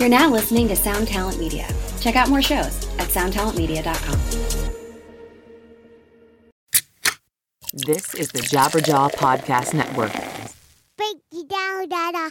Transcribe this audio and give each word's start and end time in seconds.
You're 0.00 0.08
now 0.08 0.30
listening 0.30 0.66
to 0.68 0.76
Sound 0.76 1.08
Talent 1.08 1.38
Media. 1.38 1.68
Check 2.00 2.16
out 2.16 2.30
more 2.30 2.40
shows 2.40 2.88
at 2.98 3.08
soundtalentmedia.com. 3.08 4.18
This 7.74 8.14
is 8.14 8.30
the 8.32 8.38
Jabberjaw 8.38 9.12
Podcast 9.12 9.74
Network. 9.74 10.14
Break 10.96 11.18
it 11.30 11.50
down, 11.50 11.90
Dada. 11.90 12.30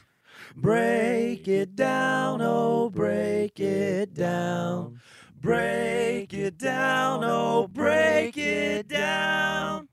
Break 0.55 1.47
it 1.47 1.75
down, 1.75 2.41
oh, 2.41 2.89
break 2.89 3.59
it 3.59 4.15
down. 4.15 4.99
Break 5.39 6.33
it 6.33 6.57
down, 6.57 7.23
oh, 7.23 7.67
break 7.67 8.35
it 8.35 8.87
down. 8.87 9.89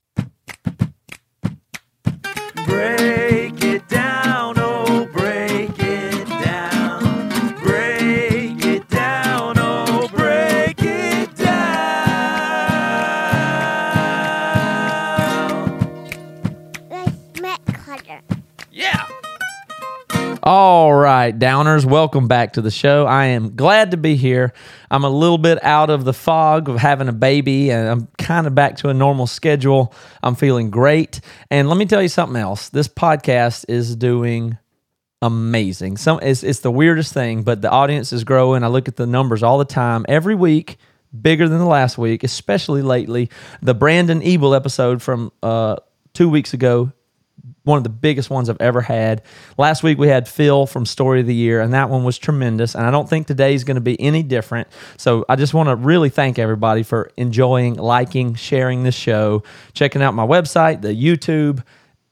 Break 2.65 3.63
it 3.63 3.87
down, 3.87 4.55
oh, 4.57 5.06
All 20.47 20.95
right, 20.95 21.37
downers, 21.37 21.85
welcome 21.85 22.29
back 22.29 22.53
to 22.53 22.63
the 22.63 22.71
show. 22.71 23.05
I 23.05 23.25
am 23.25 23.57
glad 23.57 23.91
to 23.91 23.97
be 23.97 24.15
here. 24.15 24.53
I'm 24.93 25.03
a 25.03 25.11
little 25.11 25.39
bit 25.39 25.59
out 25.65 25.91
of 25.91 26.05
the 26.05 26.13
fog 26.13 26.69
of 26.69 26.77
having 26.77 27.09
a 27.09 27.13
baby 27.13 27.73
and 27.73 27.89
I'm 27.89 28.07
kind 28.17 28.47
of 28.47 28.55
back 28.55 28.77
to 28.77 28.89
a 28.89 28.95
normal 28.95 29.27
schedule. 29.27 29.93
I'm 30.23 30.37
feeling 30.37 30.71
great. 30.71 31.21
And 31.51 31.69
let 31.69 31.77
me 31.77 31.85
tell 31.85 32.01
you 32.01 32.07
something 32.07 32.41
else. 32.41 32.69
This 32.69 32.87
podcast 32.87 33.65
is 33.69 33.97
doing 33.97 34.57
amazing. 35.21 35.97
Some 35.97 36.21
it's, 36.23 36.45
it's 36.45 36.61
the 36.61 36.71
weirdest 36.71 37.13
thing, 37.13 37.43
but 37.43 37.61
the 37.61 37.71
audience 37.73 38.13
is 38.13 38.23
growing. 38.23 38.63
I 38.63 38.69
look 38.69 38.87
at 38.87 38.95
the 38.95 39.07
numbers 39.09 39.43
all 39.43 39.59
the 39.59 39.65
time. 39.65 40.07
Every 40.09 40.37
week, 40.37 40.77
bigger 41.21 41.49
than 41.49 41.59
the 41.59 41.67
last 41.67 41.99
week, 41.99 42.23
especially 42.23 42.83
lately. 42.83 43.31
The 43.63 43.75
Brandon 43.75 44.23
Ebel 44.23 44.55
episode 44.55 45.03
from 45.03 45.33
uh, 45.43 45.75
two 46.15 46.29
weeks 46.29 46.55
ago 46.55 46.93
one 47.65 47.79
of 47.79 47.85
the 47.85 47.91
biggest 47.91 48.31
ones 48.31 48.49
I've 48.49 48.61
ever 48.61 48.81
had. 48.81 49.23
Last 49.59 49.83
week 49.83 49.99
we 49.99 50.09
had 50.09 50.29
Phil 50.29 50.67
from 50.67 50.87
Story 50.87 51.21
of 51.21 51.27
the 51.27 51.35
Year, 51.35 51.61
and 51.61 51.75
that 51.75 51.91
one 51.91 52.05
was 52.05 52.19
tremendous. 52.19 52.75
And 52.75 52.87
I 52.87 52.91
don't 52.91 53.09
think 53.09 53.27
today's 53.27 53.65
going 53.65 53.77
to 53.77 53.81
be 53.81 54.01
any 54.01 54.23
different. 54.23 54.69
So 54.97 55.25
I 55.29 55.37
just 55.37 55.55
want 55.55 55.69
to 55.69 55.77
really 55.77 56.09
thank 56.09 56.39
everybody 56.39 56.83
for 56.83 57.11
enjoying, 57.17 57.75
liking, 57.75 58.35
sharing 58.35 58.83
this 58.85 58.95
show, 58.95 59.43
checking 59.75 60.03
out 60.03 60.15
my 60.15 60.27
website, 60.27 60.83
the 60.83 60.95
YouTube. 60.95 61.63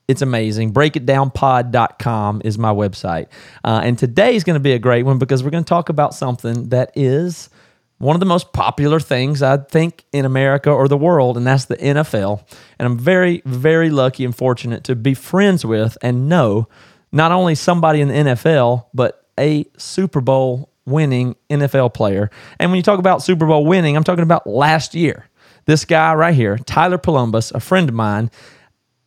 It's 0.06 0.22
amazing. 0.22 0.72
Breakitdownpod.com 0.74 2.42
is 2.44 2.58
my 2.58 2.72
website. 2.72 3.28
Uh, 3.62 3.80
and 3.82 3.98
today's 3.98 4.44
going 4.44 4.54
to 4.54 4.60
be 4.60 4.72
a 4.72 4.78
great 4.78 5.04
one 5.04 5.18
because 5.18 5.42
we're 5.42 5.50
going 5.50 5.64
to 5.64 5.68
talk 5.68 5.88
about 5.88 6.14
something 6.14 6.68
that 6.68 6.92
is 6.94 7.48
one 7.98 8.16
of 8.16 8.20
the 8.20 8.26
most 8.26 8.52
popular 8.52 9.00
things 9.00 9.42
I 9.42 9.56
think 9.56 10.04
in 10.12 10.24
America 10.24 10.70
or 10.70 10.88
the 10.88 10.96
world, 10.96 11.36
and 11.36 11.46
that's 11.46 11.66
the 11.66 11.76
NFL. 11.76 12.44
And 12.78 12.86
I'm 12.86 12.98
very, 12.98 13.42
very 13.44 13.90
lucky 13.90 14.24
and 14.24 14.36
fortunate 14.36 14.84
to 14.84 14.96
be 14.96 15.14
friends 15.14 15.64
with 15.64 15.96
and 16.02 16.28
know 16.28 16.68
not 17.12 17.32
only 17.32 17.54
somebody 17.54 18.00
in 18.00 18.08
the 18.08 18.14
NFL, 18.14 18.86
but 18.92 19.26
a 19.38 19.66
Super 19.76 20.20
Bowl 20.20 20.70
winning 20.86 21.36
NFL 21.48 21.94
player. 21.94 22.30
And 22.58 22.70
when 22.70 22.76
you 22.76 22.82
talk 22.82 22.98
about 22.98 23.22
Super 23.22 23.46
Bowl 23.46 23.64
winning, 23.64 23.96
I'm 23.96 24.04
talking 24.04 24.24
about 24.24 24.46
last 24.46 24.94
year. 24.94 25.28
This 25.66 25.84
guy 25.84 26.12
right 26.14 26.34
here, 26.34 26.58
Tyler 26.58 26.98
Polumbus, 26.98 27.50
a 27.52 27.60
friend 27.60 27.88
of 27.88 27.94
mine, 27.94 28.30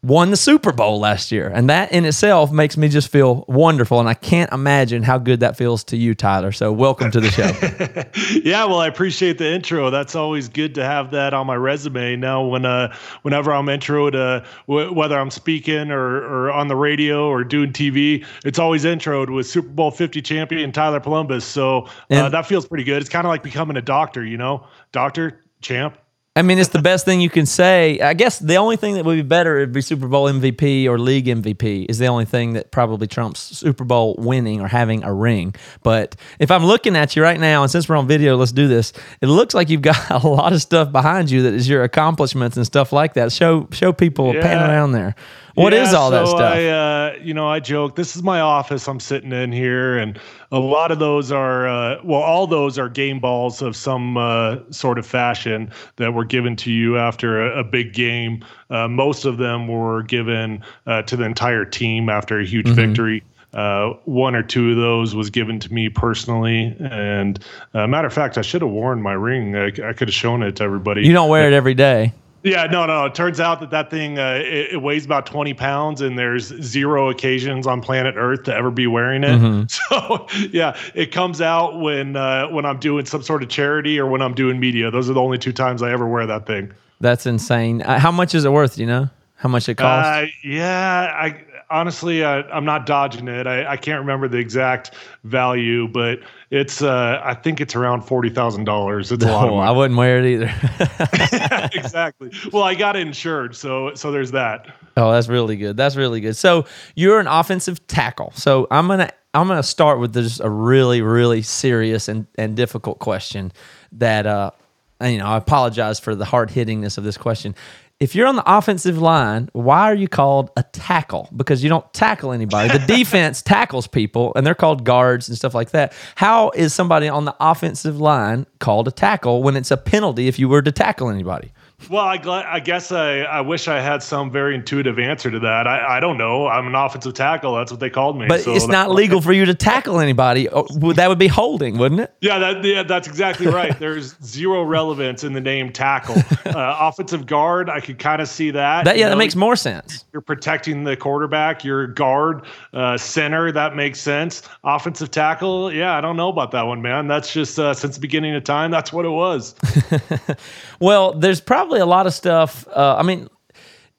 won 0.08 0.31
the 0.31 0.38
Super 0.38 0.72
Bowl 0.72 1.00
last 1.00 1.31
year. 1.33 1.52
And 1.53 1.69
that 1.69 1.91
in 1.91 2.05
itself 2.05 2.50
makes 2.50 2.77
me 2.77 2.88
just 2.88 3.09
feel 3.09 3.44
wonderful. 3.50 4.00
And 4.00 4.08
I 4.08 4.14
can't 4.14 4.52
imagine 4.53 5.03
how 5.03 5.17
good 5.17 5.41
that 5.41 5.58
feels 5.58 5.83
to 5.86 5.97
you, 5.97 6.16
Tyler. 6.16 6.53
So 6.53 6.72
welcome 6.72 7.11
to 7.11 7.19
the 7.19 7.30
show. 7.30 8.39
yeah, 8.44 8.64
well, 8.64 8.80
I 8.80 8.88
appreciate 8.88 9.38
the 9.38 9.52
intro. 9.52 9.89
That's 9.89 10.16
always 10.16 10.47
good 10.47 10.73
to 10.75 10.83
have 10.86 11.11
that 11.11 11.33
on 11.33 11.45
my 11.45 11.55
resume. 11.55 12.16
Now, 12.16 12.45
when 12.45 12.66
uh, 12.66 12.95
whenever 13.23 13.52
I'm 13.52 13.66
introed, 13.66 14.16
uh, 14.16 14.45
w- 14.67 14.93
whether 14.93 15.20
I'm 15.20 15.30
speaking 15.30 15.92
or, 15.92 16.23
or 16.48 16.52
on 16.52 16.70
the 16.70 16.76
radio 16.77 17.27
or 17.27 17.43
doing 17.43 17.73
TV, 17.73 18.26
it's 18.45 18.59
always 18.59 18.86
introed 18.86 19.30
with 19.33 19.45
Super 19.45 19.67
Bowl 19.70 19.92
50 19.92 20.21
champion 20.21 20.71
Tyler 20.71 21.02
Polumbus. 21.02 21.43
So 21.43 21.80
uh, 21.82 21.89
And- 22.09 22.33
that 22.33 22.45
feels 22.45 22.65
pretty 22.65 22.86
good. 22.86 23.02
It's 23.02 23.09
kind 23.09 23.26
of 23.27 23.30
like 23.30 23.43
becoming 23.43 23.76
a 23.76 23.82
doctor, 23.82 24.23
you 24.23 24.37
know, 24.37 24.65
doctor, 24.93 25.43
champ. 25.61 25.98
I 26.37 26.43
mean, 26.43 26.59
it's 26.59 26.70
the 26.70 26.83
best 26.83 27.03
thing 27.03 27.20
you 27.20 27.31
can 27.31 27.48
say. 27.48 27.99
I 27.99 28.14
guess 28.14 28.37
the 28.37 28.58
only 28.58 28.75
thing 28.75 28.93
that 28.93 29.05
would 29.05 29.15
be 29.15 29.23
better 29.23 29.55
would 29.55 29.71
be 29.71 29.81
Super 29.81 30.08
Bowl 30.08 30.31
MVP 30.31 30.86
or 30.86 30.99
league 30.99 31.25
MVP 31.25 31.87
is 31.89 31.98
the 31.98 32.05
only 32.05 32.25
thing 32.25 32.53
that 32.53 32.70
probably 32.70 33.08
trumps 33.08 33.39
Super 33.39 33.83
Bowl 33.83 34.14
winning 34.20 34.61
or 34.61 34.67
having 34.67 35.03
a 35.03 35.11
ring. 35.11 35.55
But 35.81 36.15
if 36.37 36.52
I'm 36.52 36.64
looking 36.64 36.95
at 36.95 37.15
you 37.15 37.23
right 37.23 37.39
now, 37.39 37.64
and 37.64 37.71
since 37.71 37.89
we're 37.89 37.95
on 37.95 38.08
video, 38.08 38.37
let's 38.37 38.52
do 38.52 38.67
this. 38.67 38.93
It 39.20 39.30
looks 39.30 39.55
like 39.55 39.71
you've 39.71 39.81
got 39.81 40.11
a 40.23 40.27
lot 40.27 40.53
of 40.53 40.61
stuff 40.61 40.92
behind 40.92 41.31
you 41.31 41.42
that 41.42 41.55
is 41.55 41.67
your 41.67 41.81
accomplishments 41.81 42.55
and 42.55 42.67
stuff 42.67 42.93
like 42.93 43.15
that. 43.15 43.31
Show 43.31 43.67
show 43.71 43.92
people 43.92 44.31
pan 44.33 44.61
around 44.70 44.92
there. 44.92 45.15
What 45.58 45.73
is 45.73 45.92
Yeah, 45.92 45.98
all 45.98 46.12
that 46.12 46.28
so 46.28 46.36
stuff? 46.38 46.54
I, 46.54 46.68
uh, 46.68 47.16
you 47.22 47.34
know, 47.34 47.48
I 47.48 47.60
joke. 47.60 47.95
This 47.95 48.16
is 48.16 48.22
my 48.22 48.40
office. 48.40 48.88
I'm 48.88 49.00
sitting 49.00 49.32
in 49.32 49.52
here, 49.52 49.98
and 49.98 50.20
a 50.52 50.60
lot 50.60 50.92
of 50.92 51.00
those 51.00 51.32
are, 51.32 51.68
uh, 51.68 52.00
well, 52.04 52.22
all 52.22 52.45
those 52.45 52.78
are 52.78 52.88
game 52.90 53.20
balls 53.20 53.62
of 53.64 53.76
some 53.76 54.18
uh, 54.18 54.58
sort 54.70 55.00
of 55.00 55.06
fashion 55.08 55.72
that 55.95 56.14
were 56.14 56.26
given 56.26 56.56
to 56.58 56.72
you 56.72 56.98
after 57.00 57.42
a, 57.42 57.62
a 57.62 57.64
big 57.64 57.94
game. 57.94 58.45
Uh, 58.70 58.88
most 58.88 59.26
of 59.26 59.38
them 59.38 59.68
were 59.68 60.04
given 60.04 60.64
uh, 60.86 61.02
to 61.02 61.16
the 61.18 61.23
entire 61.23 61.66
team 61.66 62.08
after 62.08 62.39
a 62.39 62.45
huge 62.45 62.68
Mm-hmm. 62.68 62.76
victory. 62.76 63.24
Uh, 63.54 63.94
one 64.06 64.36
or 64.36 64.44
two 64.44 64.72
of 64.72 64.76
those 64.78 65.16
was 65.16 65.32
given 65.32 65.58
to 65.60 65.74
me 65.74 65.89
personally, 65.89 66.76
and 66.80 67.44
uh, 67.74 67.88
matter 67.88 68.06
of 68.06 68.14
fact, 68.14 68.38
I 68.38 68.42
should 68.44 68.62
have 68.62 68.70
worn 68.70 69.02
my 69.02 69.14
ring. 69.14 69.56
I, 69.56 69.68
I 69.68 69.94
could 69.94 70.10
have 70.10 70.14
shown 70.14 70.44
it 70.44 70.58
to 70.58 70.64
everybody. 70.64 71.02
you 71.08 71.14
don't 71.14 71.30
wear 71.30 71.48
it 71.48 71.54
every 71.54 71.74
day. 71.74 72.14
Yeah, 72.43 72.65
no, 72.65 72.86
no. 72.86 73.05
It 73.05 73.15
turns 73.15 73.39
out 73.39 73.59
that 73.59 73.71
that 73.71 73.89
thing 73.89 74.20
uh, 74.20 74.42
it, 74.43 74.73
it 74.73 74.81
weighs 74.81 75.05
about 75.05 75.25
twenty 75.25 75.53
pounds, 75.53 76.02
and 76.02 76.17
there's 76.17 76.48
zero 76.61 77.09
occasions 77.09 77.67
on 77.67 77.81
planet 77.81 78.15
Earth 78.17 78.43
to 78.43 78.55
ever 78.55 78.71
be 78.71 78.87
wearing 78.87 79.23
it. 79.23 79.39
Mm-hmm. 79.39 79.65
So 79.89 80.27
yeah, 80.52 80.77
it 80.93 81.11
comes 81.11 81.42
out 81.42 81.80
when 81.80 82.15
uh, 82.15 82.47
when 82.49 82.65
I'm 82.65 82.80
doing 82.80 83.05
some 83.05 83.21
sort 83.21 83.43
of 83.43 83.49
charity 83.49 83.99
or 83.99 84.05
when 84.05 84.21
I'm 84.21 84.33
doing 84.33 84.59
media. 84.59 84.92
Those 84.92 85.09
are 85.09 85.14
the 85.14 85.21
only 85.21 85.37
two 85.37 85.53
times 85.53 85.81
I 85.81 85.92
ever 85.92 86.08
wear 86.08 86.26
that 86.26 86.45
thing. 86.45 86.71
That's 86.99 87.26
insane. 87.26 87.81
Uh, 87.81 87.99
how 87.99 88.11
much 88.11 88.33
is 88.36 88.45
it 88.45 88.52
worth? 88.52 88.76
Do 88.76 88.81
you 88.81 88.87
know 88.87 89.09
how 89.36 89.49
much 89.49 89.70
it 89.70 89.76
costs? 89.76 90.08
Uh, 90.08 90.26
yeah, 90.43 91.11
I 91.15 91.43
honestly 91.70 92.23
uh, 92.23 92.44
I'm 92.52 92.66
not 92.66 92.86
dodging 92.86 93.28
it. 93.28 93.48
I, 93.48 93.73
I 93.73 93.78
can't 93.78 94.00
remember 94.00 94.28
the 94.28 94.38
exact 94.38 94.94
value, 95.23 95.88
but 95.88 96.20
it's 96.50 96.82
uh, 96.82 97.22
I 97.23 97.33
think 97.33 97.61
it's 97.61 97.76
around 97.76 98.02
forty 98.02 98.30
thousand 98.30 98.64
dollars. 98.64 99.11
It's 99.11 99.23
a 99.23 99.28
lot 99.28 99.48
of 99.48 99.54
Oh, 99.58 99.58
I 99.58 99.72
wouldn't 99.72 99.98
wear 99.98 100.20
it 100.20 100.26
either. 100.26 101.70
exactly. 101.73 102.32
Well, 102.52 102.64
I 102.64 102.76
got 102.76 102.95
insured, 102.95 103.56
so 103.56 103.94
so 103.95 104.11
there's 104.11 104.32
that. 104.32 104.76
Oh, 104.95 105.11
that's 105.11 105.27
really 105.27 105.58
good. 105.58 105.77
That's 105.77 105.95
really 105.95 106.22
good. 106.22 106.36
So 106.36 106.66
you're 106.95 107.20
an 107.20 107.27
offensive 107.27 107.86
tackle. 107.88 108.32
So 108.36 108.67
I'm 108.72 108.88
gonna 108.88 109.11
I'm 109.33 109.48
gonna 109.48 109.64
start 109.64 110.00
with 110.00 110.14
just 110.14 110.39
a 110.39 110.50
really 110.50 111.02
really 111.02 111.42
serious 111.42 112.08
and 112.08 112.27
and 112.38 112.56
difficult 112.56 113.00
question 113.00 113.52
that 113.94 114.26
uh 114.26 114.52
and, 115.00 115.14
you 115.14 115.20
know 115.20 115.27
I 115.27 115.38
apologize 115.38 116.00
for 116.00 116.16
the 116.16 116.26
hard 116.26 116.50
hittingness 116.50 116.98
of 116.98 117.04
this 117.04 117.17
question. 117.17 117.56
If 117.99 118.13
you're 118.13 118.27
on 118.27 118.35
the 118.35 118.43
offensive 118.45 118.99
line, 118.99 119.49
why 119.53 119.89
are 119.89 119.95
you 119.95 120.08
called 120.08 120.52
a 120.55 120.61
tackle? 120.61 121.30
Because 121.35 121.63
you 121.63 121.69
don't 121.69 121.91
tackle 121.93 122.31
anybody. 122.31 122.77
The 122.77 122.85
defense 122.87 123.41
tackles 123.41 123.87
people, 123.87 124.33
and 124.35 124.45
they're 124.45 124.53
called 124.53 124.83
guards 124.83 125.27
and 125.27 125.35
stuff 125.35 125.55
like 125.55 125.71
that. 125.71 125.93
How 126.13 126.52
is 126.52 126.75
somebody 126.75 127.09
on 127.09 127.25
the 127.25 127.35
offensive 127.39 127.99
line 127.99 128.45
called 128.59 128.88
a 128.88 128.91
tackle 128.91 129.41
when 129.41 129.56
it's 129.56 129.71
a 129.71 129.77
penalty 129.77 130.27
if 130.27 130.38
you 130.38 130.47
were 130.47 130.62
to 130.62 130.71
tackle 130.71 131.09
anybody? 131.09 131.51
Well, 131.89 132.04
I, 132.04 132.18
gl- 132.18 132.44
I 132.44 132.60
guess 132.60 132.92
I, 132.92 133.19
I 133.19 133.39
wish 133.42 133.68
I 133.68 133.80
had 133.80 134.01
some 134.01 134.31
very 134.31 134.56
intuitive 134.56 134.98
answer 134.98 135.30
to 135.30 135.39
that. 135.39 135.68
I, 135.68 135.98
I 135.98 136.00
don't 136.00 136.18
know. 136.18 136.48
I'm 136.48 136.65
an 136.68 136.74
offensive 136.75 137.13
tackle. 137.13 137.56
That's 137.56 137.71
what 137.71 137.80
they 137.80 137.92
called 137.92 138.18
me. 138.18 138.25
But 138.27 138.42
so 138.42 138.56
it's 138.56 138.68
not 138.68 138.89
legal 138.89 139.21
for 139.21 139.31
you 139.31 139.45
to 139.45 139.54
tackle 139.54 140.00
anybody. 140.00 140.50
Oh, 140.50 140.65
That 140.94 141.07
would 141.07 141.19
be 141.19 141.27
holding, 141.27 141.77
wouldn't 141.77 142.01
it? 142.01 142.13
Yeah, 142.19 142.39
that, 142.39 142.63
yeah, 142.65 142.81
that's 142.83 143.07
exactly 143.07 143.45
right. 143.47 143.77
There's 143.79 144.18
zero 144.24 144.63
relevance 144.63 145.24
in 145.24 145.33
the 145.33 145.41
name 145.41 145.71
tackle. 145.71 146.15
Uh, 146.47 146.75
offensive 146.79 147.25
guard, 147.25 147.69
I 147.69 147.81
could 147.81 148.00
kind 148.00 148.21
of 148.21 148.27
see 148.27 148.51
that. 148.51 148.85
That 148.85 148.95
you 148.95 149.01
yeah, 149.01 149.09
that 149.09 149.18
makes 149.18 149.35
more 149.35 149.56
sense. 149.57 150.06
You're 150.13 150.21
protecting 150.21 150.85
the 150.85 150.95
quarterback. 150.95 151.63
You're 151.63 151.88
guard, 151.88 152.45
uh, 152.74 152.97
center. 152.97 153.51
That 153.51 153.75
makes 153.75 154.00
sense. 154.00 154.41
Offensive 154.63 155.12
tackle, 155.12 155.71
yeah, 155.74 155.95
I 155.97 156.01
don't 156.01 156.15
know 156.15 156.29
about 156.29 156.51
that 156.51 156.63
one, 156.65 156.81
man. 156.81 157.07
That's 157.07 157.33
just 157.33 157.59
uh, 157.59 157.74
since 157.74 157.95
the 157.95 158.01
beginning 158.01 158.33
of 158.33 158.44
time. 158.45 158.71
That's 158.71 158.94
what 158.94 159.06
it 159.06 159.09
was. 159.09 159.56
Well, 160.79 161.13
there's 161.13 161.41
probably 161.41 161.66
a 161.75 161.85
lot 161.85 162.07
of 162.07 162.13
stuff. 162.13 162.67
Uh, 162.67 162.95
I 162.97 163.03
mean, 163.03 163.27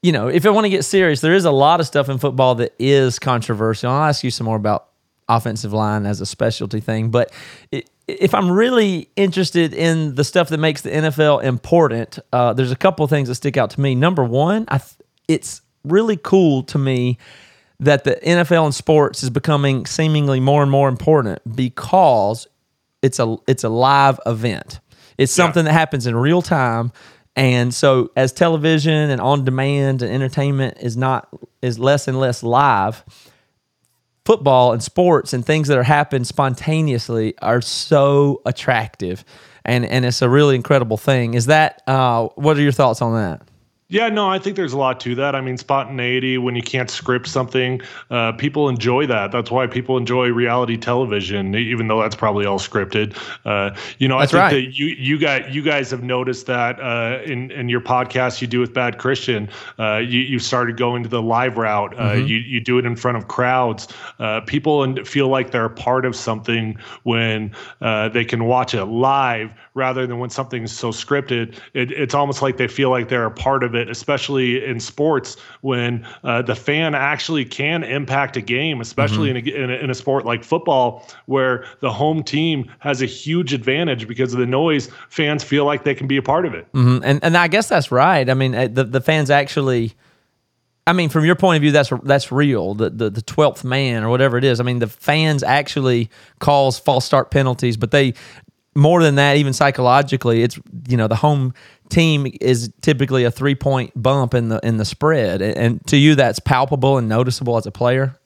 you 0.02 0.12
know, 0.12 0.28
if 0.28 0.46
I 0.46 0.50
want 0.50 0.64
to 0.64 0.70
get 0.70 0.84
serious, 0.84 1.20
there 1.20 1.34
is 1.34 1.44
a 1.44 1.50
lot 1.50 1.80
of 1.80 1.86
stuff 1.86 2.08
in 2.08 2.18
football 2.18 2.54
that 2.56 2.74
is 2.78 3.18
controversial. 3.18 3.90
I'll 3.90 4.08
ask 4.08 4.22
you 4.24 4.30
some 4.30 4.44
more 4.44 4.56
about 4.56 4.88
offensive 5.28 5.72
line 5.72 6.06
as 6.06 6.20
a 6.20 6.26
specialty 6.26 6.80
thing. 6.80 7.10
But 7.10 7.32
if 8.06 8.34
I'm 8.34 8.50
really 8.50 9.10
interested 9.16 9.74
in 9.74 10.14
the 10.14 10.24
stuff 10.24 10.48
that 10.48 10.58
makes 10.58 10.82
the 10.82 10.90
NFL 10.90 11.42
important, 11.42 12.18
uh, 12.32 12.54
there's 12.54 12.72
a 12.72 12.76
couple 12.76 13.04
of 13.04 13.10
things 13.10 13.28
that 13.28 13.34
stick 13.34 13.56
out 13.56 13.70
to 13.70 13.80
me. 13.80 13.94
Number 13.94 14.24
one, 14.24 14.64
I 14.68 14.78
th- 14.78 14.92
it's 15.26 15.60
really 15.84 16.16
cool 16.16 16.62
to 16.64 16.78
me 16.78 17.18
that 17.80 18.04
the 18.04 18.16
NFL 18.16 18.64
and 18.66 18.74
sports 18.74 19.22
is 19.22 19.30
becoming 19.30 19.86
seemingly 19.86 20.40
more 20.40 20.62
and 20.62 20.70
more 20.70 20.88
important 20.88 21.40
because 21.54 22.46
it's 23.02 23.18
a 23.18 23.36
it's 23.46 23.62
a 23.62 23.68
live 23.68 24.18
event. 24.26 24.80
It's 25.16 25.32
something 25.32 25.64
that 25.64 25.72
happens 25.72 26.06
in 26.06 26.16
real 26.16 26.42
time. 26.42 26.92
And 27.38 27.72
so 27.72 28.10
as 28.16 28.32
television 28.32 29.10
and 29.10 29.20
on 29.20 29.44
demand 29.44 30.02
and 30.02 30.12
entertainment 30.12 30.78
is 30.80 30.96
not 30.96 31.28
is 31.62 31.78
less 31.78 32.08
and 32.08 32.18
less 32.18 32.42
live, 32.42 33.04
football 34.24 34.72
and 34.72 34.82
sports 34.82 35.32
and 35.32 35.46
things 35.46 35.68
that 35.68 35.78
are 35.78 35.84
happen 35.84 36.24
spontaneously 36.24 37.38
are 37.38 37.60
so 37.60 38.42
attractive. 38.44 39.24
And 39.64 39.86
and 39.86 40.04
it's 40.04 40.20
a 40.20 40.28
really 40.28 40.56
incredible 40.56 40.96
thing. 40.96 41.34
Is 41.34 41.46
that 41.46 41.80
uh, 41.86 42.26
what 42.34 42.56
are 42.56 42.60
your 42.60 42.72
thoughts 42.72 43.00
on 43.00 43.14
that? 43.14 43.47
Yeah, 43.90 44.10
no, 44.10 44.28
I 44.28 44.38
think 44.38 44.56
there's 44.56 44.74
a 44.74 44.76
lot 44.76 45.00
to 45.00 45.14
that. 45.14 45.34
I 45.34 45.40
mean, 45.40 45.56
spontaneity, 45.56 46.36
when 46.36 46.54
you 46.54 46.60
can't 46.60 46.90
script 46.90 47.26
something, 47.26 47.80
uh, 48.10 48.32
people 48.32 48.68
enjoy 48.68 49.06
that. 49.06 49.32
That's 49.32 49.50
why 49.50 49.66
people 49.66 49.96
enjoy 49.96 50.28
reality 50.28 50.76
television, 50.76 51.54
even 51.54 51.88
though 51.88 52.02
that's 52.02 52.14
probably 52.14 52.44
all 52.44 52.58
scripted. 52.58 53.16
Uh, 53.46 53.74
you 53.96 54.06
know, 54.06 54.18
That's 54.18 54.34
I 54.34 54.50
think 54.50 54.52
right. 54.52 54.66
that 54.66 54.78
you 54.78 54.86
you 54.88 55.18
got 55.18 55.54
you 55.54 55.62
guys 55.62 55.90
have 55.90 56.02
noticed 56.02 56.44
that 56.48 56.78
uh, 56.80 57.22
in 57.24 57.50
in 57.50 57.70
your 57.70 57.80
podcast 57.80 58.42
you 58.42 58.46
do 58.46 58.60
with 58.60 58.74
Bad 58.74 58.98
Christian, 58.98 59.48
uh, 59.78 59.96
you 59.96 60.20
you 60.20 60.38
started 60.38 60.76
going 60.76 61.02
to 61.02 61.08
the 61.08 61.22
live 61.22 61.56
route. 61.56 61.94
Uh, 61.94 62.08
Mm-hmm. 62.08 62.26
You 62.26 62.36
you 62.38 62.60
do 62.60 62.78
it 62.78 62.84
in 62.84 62.94
front 62.96 63.16
of 63.16 63.28
crowds. 63.28 63.88
Uh, 64.18 64.40
people 64.42 64.82
and 64.82 65.06
feel 65.06 65.28
like 65.28 65.50
they're 65.50 65.64
a 65.64 65.70
part 65.70 66.04
of 66.04 66.14
something 66.16 66.76
when 67.04 67.54
uh, 67.80 68.08
they 68.10 68.24
can 68.24 68.44
watch 68.44 68.74
it 68.74 68.84
live 68.86 69.50
rather 69.74 70.06
than 70.06 70.18
when 70.18 70.28
something's 70.28 70.72
so 70.72 70.90
scripted. 70.90 71.56
It, 71.74 71.92
it's 71.92 72.14
almost 72.14 72.42
like 72.42 72.56
they 72.56 72.66
feel 72.66 72.90
like 72.90 73.08
they're 73.08 73.24
a 73.26 73.30
part 73.30 73.62
of 73.62 73.74
it, 73.76 73.77
especially 73.88 74.64
in 74.64 74.80
sports 74.80 75.36
when 75.60 76.06
uh, 76.24 76.42
the 76.42 76.54
fan 76.54 76.94
actually 76.94 77.44
can 77.44 77.84
impact 77.84 78.36
a 78.36 78.40
game, 78.40 78.80
especially 78.80 79.30
in, 79.30 79.36
a, 79.36 79.40
in, 79.40 79.70
a, 79.70 79.74
in 79.74 79.90
a 79.90 79.94
sport 79.94 80.24
like 80.24 80.42
football 80.42 81.06
where 81.26 81.64
the 81.80 81.92
home 81.92 82.22
team 82.22 82.70
has 82.78 83.02
a 83.02 83.06
huge 83.06 83.52
advantage 83.52 84.08
because 84.08 84.32
of 84.32 84.40
the 84.40 84.46
noise. 84.46 84.88
Fans 85.10 85.44
feel 85.44 85.64
like 85.64 85.84
they 85.84 85.94
can 85.94 86.06
be 86.06 86.16
a 86.16 86.22
part 86.22 86.46
of 86.46 86.54
it. 86.54 86.70
Mhm. 86.72 87.02
And 87.04 87.20
and 87.22 87.36
I 87.36 87.48
guess 87.48 87.68
that's 87.68 87.92
right. 87.92 88.28
I 88.28 88.34
mean, 88.34 88.54
uh, 88.54 88.68
the 88.70 88.84
the 88.84 89.00
fans 89.00 89.30
actually. 89.30 89.94
I 90.86 90.94
mean, 90.94 91.10
from 91.10 91.26
your 91.26 91.36
point 91.36 91.56
of 91.56 91.60
view, 91.60 91.70
that's 91.70 91.92
that's 92.04 92.32
real. 92.32 92.74
The 92.74 92.88
the 92.88 93.10
the 93.10 93.20
twelfth 93.20 93.62
man 93.62 94.04
or 94.04 94.08
whatever 94.08 94.38
it 94.38 94.44
is. 94.44 94.58
I 94.58 94.62
mean, 94.62 94.78
the 94.78 94.86
fans 94.86 95.42
actually 95.42 96.08
cause 96.38 96.78
false 96.78 97.04
start 97.04 97.30
penalties, 97.30 97.76
but 97.76 97.90
they 97.90 98.14
more 98.74 99.02
than 99.02 99.16
that, 99.16 99.36
even 99.36 99.52
psychologically, 99.52 100.42
it's 100.42 100.58
you 100.88 100.96
know 100.96 101.08
the 101.08 101.16
home 101.16 101.54
team 101.88 102.30
is 102.40 102.72
typically 102.80 103.24
a 103.24 103.30
three 103.30 103.54
point 103.54 103.90
bump 104.00 104.34
in 104.34 104.48
the 104.48 104.60
in 104.62 104.76
the 104.76 104.84
spread, 104.84 105.42
and, 105.42 105.56
and 105.56 105.86
to 105.86 105.96
you 105.96 106.14
that's 106.14 106.38
palpable 106.38 106.98
and 106.98 107.08
noticeable 107.08 107.56
as 107.56 107.66
a 107.66 107.70
player. 107.70 108.17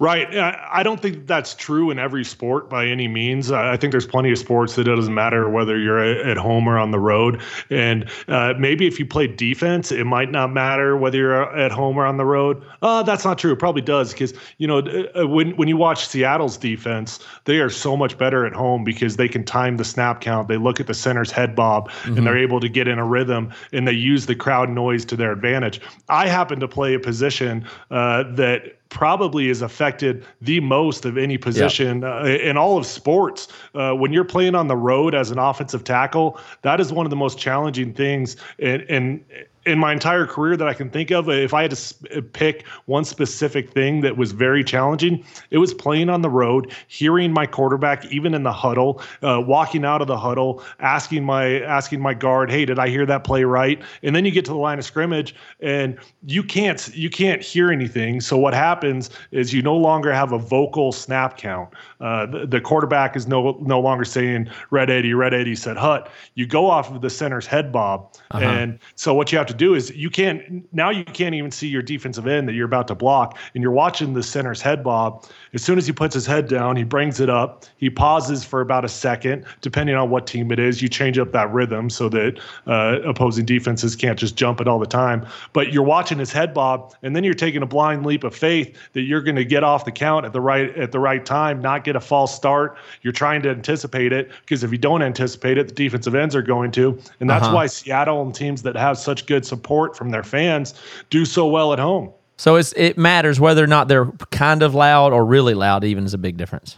Right. 0.00 0.34
I 0.34 0.82
don't 0.82 0.98
think 1.02 1.26
that's 1.26 1.54
true 1.54 1.90
in 1.90 1.98
every 1.98 2.24
sport 2.24 2.70
by 2.70 2.86
any 2.86 3.06
means. 3.06 3.52
I 3.52 3.76
think 3.76 3.90
there's 3.90 4.06
plenty 4.06 4.32
of 4.32 4.38
sports 4.38 4.74
that 4.76 4.88
it 4.88 4.96
doesn't 4.96 5.12
matter 5.12 5.50
whether 5.50 5.78
you're 5.78 6.02
at 6.02 6.38
home 6.38 6.66
or 6.66 6.78
on 6.78 6.90
the 6.90 6.98
road. 6.98 7.42
And 7.68 8.08
uh, 8.26 8.54
maybe 8.58 8.86
if 8.86 8.98
you 8.98 9.04
play 9.04 9.26
defense, 9.26 9.92
it 9.92 10.04
might 10.04 10.30
not 10.30 10.54
matter 10.54 10.96
whether 10.96 11.18
you're 11.18 11.54
at 11.54 11.70
home 11.70 11.98
or 11.98 12.06
on 12.06 12.16
the 12.16 12.24
road. 12.24 12.64
Uh, 12.80 13.02
that's 13.02 13.26
not 13.26 13.36
true. 13.36 13.52
It 13.52 13.58
probably 13.58 13.82
does 13.82 14.14
because 14.14 14.32
you 14.56 14.66
know 14.66 14.78
uh, 14.78 15.28
when 15.28 15.54
when 15.58 15.68
you 15.68 15.76
watch 15.76 16.06
Seattle's 16.06 16.56
defense, 16.56 17.18
they 17.44 17.58
are 17.58 17.68
so 17.68 17.94
much 17.94 18.16
better 18.16 18.46
at 18.46 18.54
home 18.54 18.84
because 18.84 19.16
they 19.16 19.28
can 19.28 19.44
time 19.44 19.76
the 19.76 19.84
snap 19.84 20.22
count. 20.22 20.48
They 20.48 20.56
look 20.56 20.80
at 20.80 20.86
the 20.86 20.94
center's 20.94 21.30
head 21.30 21.54
bob 21.54 21.90
and 22.04 22.26
they're 22.26 22.38
able 22.38 22.60
to 22.60 22.70
get 22.70 22.88
in 22.88 22.98
a 22.98 23.04
rhythm 23.04 23.52
and 23.70 23.86
they 23.86 23.92
use 23.92 24.24
the 24.24 24.34
crowd 24.34 24.70
noise 24.70 25.04
to 25.04 25.16
their 25.16 25.30
advantage. 25.30 25.78
I 26.08 26.26
happen 26.26 26.58
to 26.60 26.68
play 26.68 26.94
a 26.94 26.98
position 26.98 27.68
uh, 27.90 28.24
that 28.36 28.79
probably 28.90 29.48
is 29.48 29.62
affected 29.62 30.24
the 30.42 30.60
most 30.60 31.04
of 31.04 31.16
any 31.16 31.38
position 31.38 32.04
uh, 32.04 32.24
in 32.24 32.56
all 32.56 32.76
of 32.76 32.84
sports. 32.84 33.48
Uh, 33.74 33.92
when 33.92 34.12
you're 34.12 34.24
playing 34.24 34.54
on 34.54 34.68
the 34.68 34.76
road 34.76 35.14
as 35.14 35.30
an 35.30 35.38
offensive 35.38 35.84
tackle, 35.84 36.38
that 36.62 36.80
is 36.80 36.92
one 36.92 37.06
of 37.06 37.10
the 37.10 37.16
most 37.16 37.38
challenging 37.38 37.94
things. 37.94 38.36
And, 38.58 38.82
and 38.82 39.24
in 39.70 39.78
my 39.78 39.92
entire 39.92 40.26
career 40.26 40.56
that 40.56 40.68
I 40.68 40.74
can 40.74 40.90
think 40.90 41.10
of, 41.10 41.28
if 41.28 41.54
I 41.54 41.62
had 41.62 41.70
to 41.70 41.76
s- 41.76 41.94
pick 42.32 42.66
one 42.86 43.04
specific 43.04 43.70
thing 43.70 44.00
that 44.00 44.16
was 44.16 44.32
very 44.32 44.64
challenging, 44.64 45.24
it 45.50 45.58
was 45.58 45.72
playing 45.72 46.10
on 46.10 46.22
the 46.22 46.28
road, 46.28 46.72
hearing 46.88 47.32
my 47.32 47.46
quarterback 47.46 48.04
even 48.06 48.34
in 48.34 48.42
the 48.42 48.52
huddle, 48.52 49.00
uh, 49.22 49.40
walking 49.40 49.84
out 49.84 50.02
of 50.02 50.08
the 50.08 50.18
huddle, 50.18 50.62
asking 50.80 51.24
my 51.24 51.60
asking 51.60 52.00
my 52.00 52.12
guard, 52.14 52.50
"Hey, 52.50 52.64
did 52.64 52.78
I 52.78 52.88
hear 52.88 53.06
that 53.06 53.24
play 53.24 53.44
right?" 53.44 53.80
And 54.02 54.14
then 54.14 54.24
you 54.24 54.32
get 54.32 54.44
to 54.46 54.50
the 54.50 54.58
line 54.58 54.78
of 54.78 54.84
scrimmage, 54.84 55.34
and 55.60 55.96
you 56.26 56.42
can't 56.42 56.90
you 56.94 57.08
can't 57.08 57.40
hear 57.40 57.70
anything. 57.70 58.20
So 58.20 58.36
what 58.36 58.54
happens 58.54 59.10
is 59.30 59.54
you 59.54 59.62
no 59.62 59.76
longer 59.76 60.12
have 60.12 60.32
a 60.32 60.38
vocal 60.38 60.92
snap 60.92 61.36
count. 61.38 61.70
Uh, 62.00 62.26
the, 62.26 62.46
the 62.46 62.60
quarterback 62.60 63.14
is 63.16 63.26
no 63.26 63.58
no 63.60 63.78
longer 63.80 64.04
saying 64.04 64.48
"Red 64.70 64.90
Eddie, 64.90 65.14
Red 65.14 65.34
Eddie 65.34 65.54
said 65.54 65.76
Hut." 65.76 66.10
You 66.34 66.46
go 66.46 66.70
off 66.70 66.90
of 66.90 67.02
the 67.02 67.10
center's 67.10 67.46
head 67.46 67.70
bob, 67.72 68.14
and 68.32 68.78
so 68.94 69.12
what 69.12 69.30
you 69.32 69.38
have 69.38 69.46
to 69.48 69.54
do 69.54 69.74
is 69.74 69.90
you 69.94 70.08
can't 70.08 70.66
now 70.72 70.90
you 70.90 71.04
can't 71.04 71.34
even 71.34 71.50
see 71.50 71.68
your 71.68 71.82
defensive 71.82 72.26
end 72.26 72.48
that 72.48 72.54
you're 72.54 72.66
about 72.66 72.88
to 72.88 72.94
block, 72.94 73.36
and 73.54 73.62
you're 73.62 73.72
watching 73.72 74.14
the 74.14 74.22
center's 74.22 74.62
head 74.62 74.82
bob. 74.82 75.26
As 75.52 75.62
soon 75.62 75.78
as 75.78 75.86
he 75.86 75.92
puts 75.92 76.14
his 76.14 76.26
head 76.26 76.48
down, 76.48 76.76
he 76.76 76.84
brings 76.84 77.20
it 77.20 77.28
up. 77.28 77.64
He 77.76 77.90
pauses 77.90 78.44
for 78.44 78.60
about 78.60 78.84
a 78.84 78.88
second, 78.88 79.44
depending 79.60 79.96
on 79.96 80.10
what 80.10 80.26
team 80.26 80.50
it 80.52 80.58
is. 80.58 80.80
You 80.80 80.88
change 80.88 81.18
up 81.18 81.32
that 81.32 81.52
rhythm 81.52 81.90
so 81.90 82.08
that 82.08 82.40
uh, 82.66 83.00
opposing 83.04 83.44
defenses 83.44 83.94
can't 83.94 84.18
just 84.18 84.36
jump 84.36 84.60
it 84.60 84.68
all 84.68 84.78
the 84.78 84.86
time. 84.86 85.26
But 85.52 85.72
you're 85.72 85.82
watching 85.82 86.18
his 86.18 86.32
head 86.32 86.54
bob, 86.54 86.94
and 87.02 87.14
then 87.14 87.24
you're 87.24 87.34
taking 87.34 87.62
a 87.62 87.66
blind 87.66 88.06
leap 88.06 88.24
of 88.24 88.34
faith 88.34 88.76
that 88.92 89.02
you're 89.02 89.22
going 89.22 89.36
to 89.36 89.44
get 89.44 89.64
off 89.64 89.84
the 89.84 89.92
count 89.92 90.24
at 90.24 90.32
the 90.32 90.40
right 90.40 90.74
at 90.76 90.92
the 90.92 90.98
right 90.98 91.24
time, 91.26 91.60
not 91.60 91.84
get 91.84 91.89
a 91.96 92.00
false 92.00 92.34
start. 92.34 92.76
You're 93.02 93.12
trying 93.12 93.42
to 93.42 93.50
anticipate 93.50 94.12
it 94.12 94.30
because 94.42 94.62
if 94.64 94.72
you 94.72 94.78
don't 94.78 95.02
anticipate 95.02 95.58
it, 95.58 95.68
the 95.68 95.74
defensive 95.74 96.14
ends 96.14 96.34
are 96.36 96.42
going 96.42 96.70
to, 96.72 96.98
and 97.20 97.28
that's 97.30 97.46
Uh-huh. 97.46 97.54
why 97.54 97.66
Seattle 97.66 98.22
and 98.22 98.34
teams 98.34 98.62
that 98.62 98.76
have 98.76 98.98
such 98.98 99.26
good 99.26 99.44
support 99.46 99.96
from 99.96 100.10
their 100.10 100.22
fans 100.22 100.74
do 101.10 101.24
so 101.24 101.46
well 101.46 101.72
at 101.72 101.78
home. 101.78 102.10
So 102.36 102.56
it's 102.56 102.72
it 102.74 102.96
matters 102.96 103.38
whether 103.38 103.62
or 103.62 103.66
not 103.66 103.88
they're 103.88 104.06
kind 104.30 104.62
of 104.62 104.74
loud 104.74 105.12
or 105.12 105.24
really 105.24 105.54
loud. 105.54 105.84
Even 105.84 106.04
is 106.04 106.14
a 106.14 106.18
big 106.18 106.36
difference. 106.36 106.76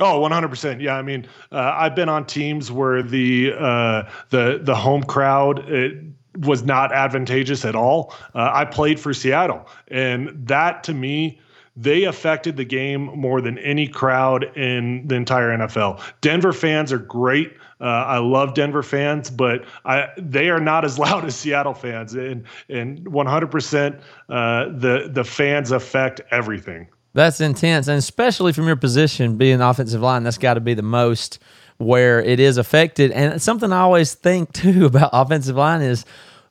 Oh, 0.00 0.18
100%. 0.20 0.80
Yeah, 0.82 0.96
I 0.96 1.02
mean, 1.02 1.24
uh, 1.52 1.72
I've 1.76 1.94
been 1.94 2.08
on 2.08 2.26
teams 2.26 2.72
where 2.72 3.00
the 3.00 3.52
uh, 3.56 4.02
the 4.30 4.58
the 4.60 4.74
home 4.74 5.04
crowd 5.04 5.68
it 5.68 6.02
was 6.40 6.64
not 6.64 6.90
advantageous 6.92 7.64
at 7.64 7.76
all. 7.76 8.12
Uh, 8.34 8.50
I 8.52 8.64
played 8.64 8.98
for 8.98 9.14
Seattle, 9.14 9.68
and 9.86 10.30
that 10.48 10.82
to 10.82 10.92
me 10.94 11.38
they 11.76 12.04
affected 12.04 12.56
the 12.56 12.64
game 12.64 13.06
more 13.06 13.40
than 13.40 13.58
any 13.58 13.88
crowd 13.88 14.44
in 14.56 15.06
the 15.08 15.16
entire 15.16 15.56
NFL. 15.56 16.00
Denver 16.20 16.52
fans 16.52 16.92
are 16.92 16.98
great. 16.98 17.52
Uh, 17.80 17.84
I 17.84 18.18
love 18.18 18.54
Denver 18.54 18.82
fans, 18.82 19.30
but 19.30 19.64
I, 19.84 20.08
they 20.16 20.50
are 20.50 20.60
not 20.60 20.84
as 20.84 20.98
loud 20.98 21.24
as 21.24 21.34
Seattle 21.34 21.74
fans, 21.74 22.14
and 22.14 22.44
and 22.68 23.04
100% 23.04 24.00
uh, 24.28 24.64
the 24.78 25.10
the 25.12 25.24
fans 25.24 25.72
affect 25.72 26.20
everything. 26.30 26.88
That's 27.12 27.40
intense, 27.40 27.88
and 27.88 27.98
especially 27.98 28.52
from 28.52 28.66
your 28.66 28.76
position, 28.76 29.36
being 29.36 29.60
offensive 29.60 30.00
line, 30.00 30.22
that's 30.24 30.38
got 30.38 30.54
to 30.54 30.60
be 30.60 30.74
the 30.74 30.82
most 30.82 31.38
where 31.78 32.22
it 32.22 32.40
is 32.40 32.56
affected. 32.56 33.10
And 33.10 33.40
something 33.42 33.72
I 33.72 33.80
always 33.80 34.14
think 34.14 34.52
too 34.54 34.86
about 34.86 35.10
offensive 35.12 35.56
line 35.56 35.82
is 35.82 36.04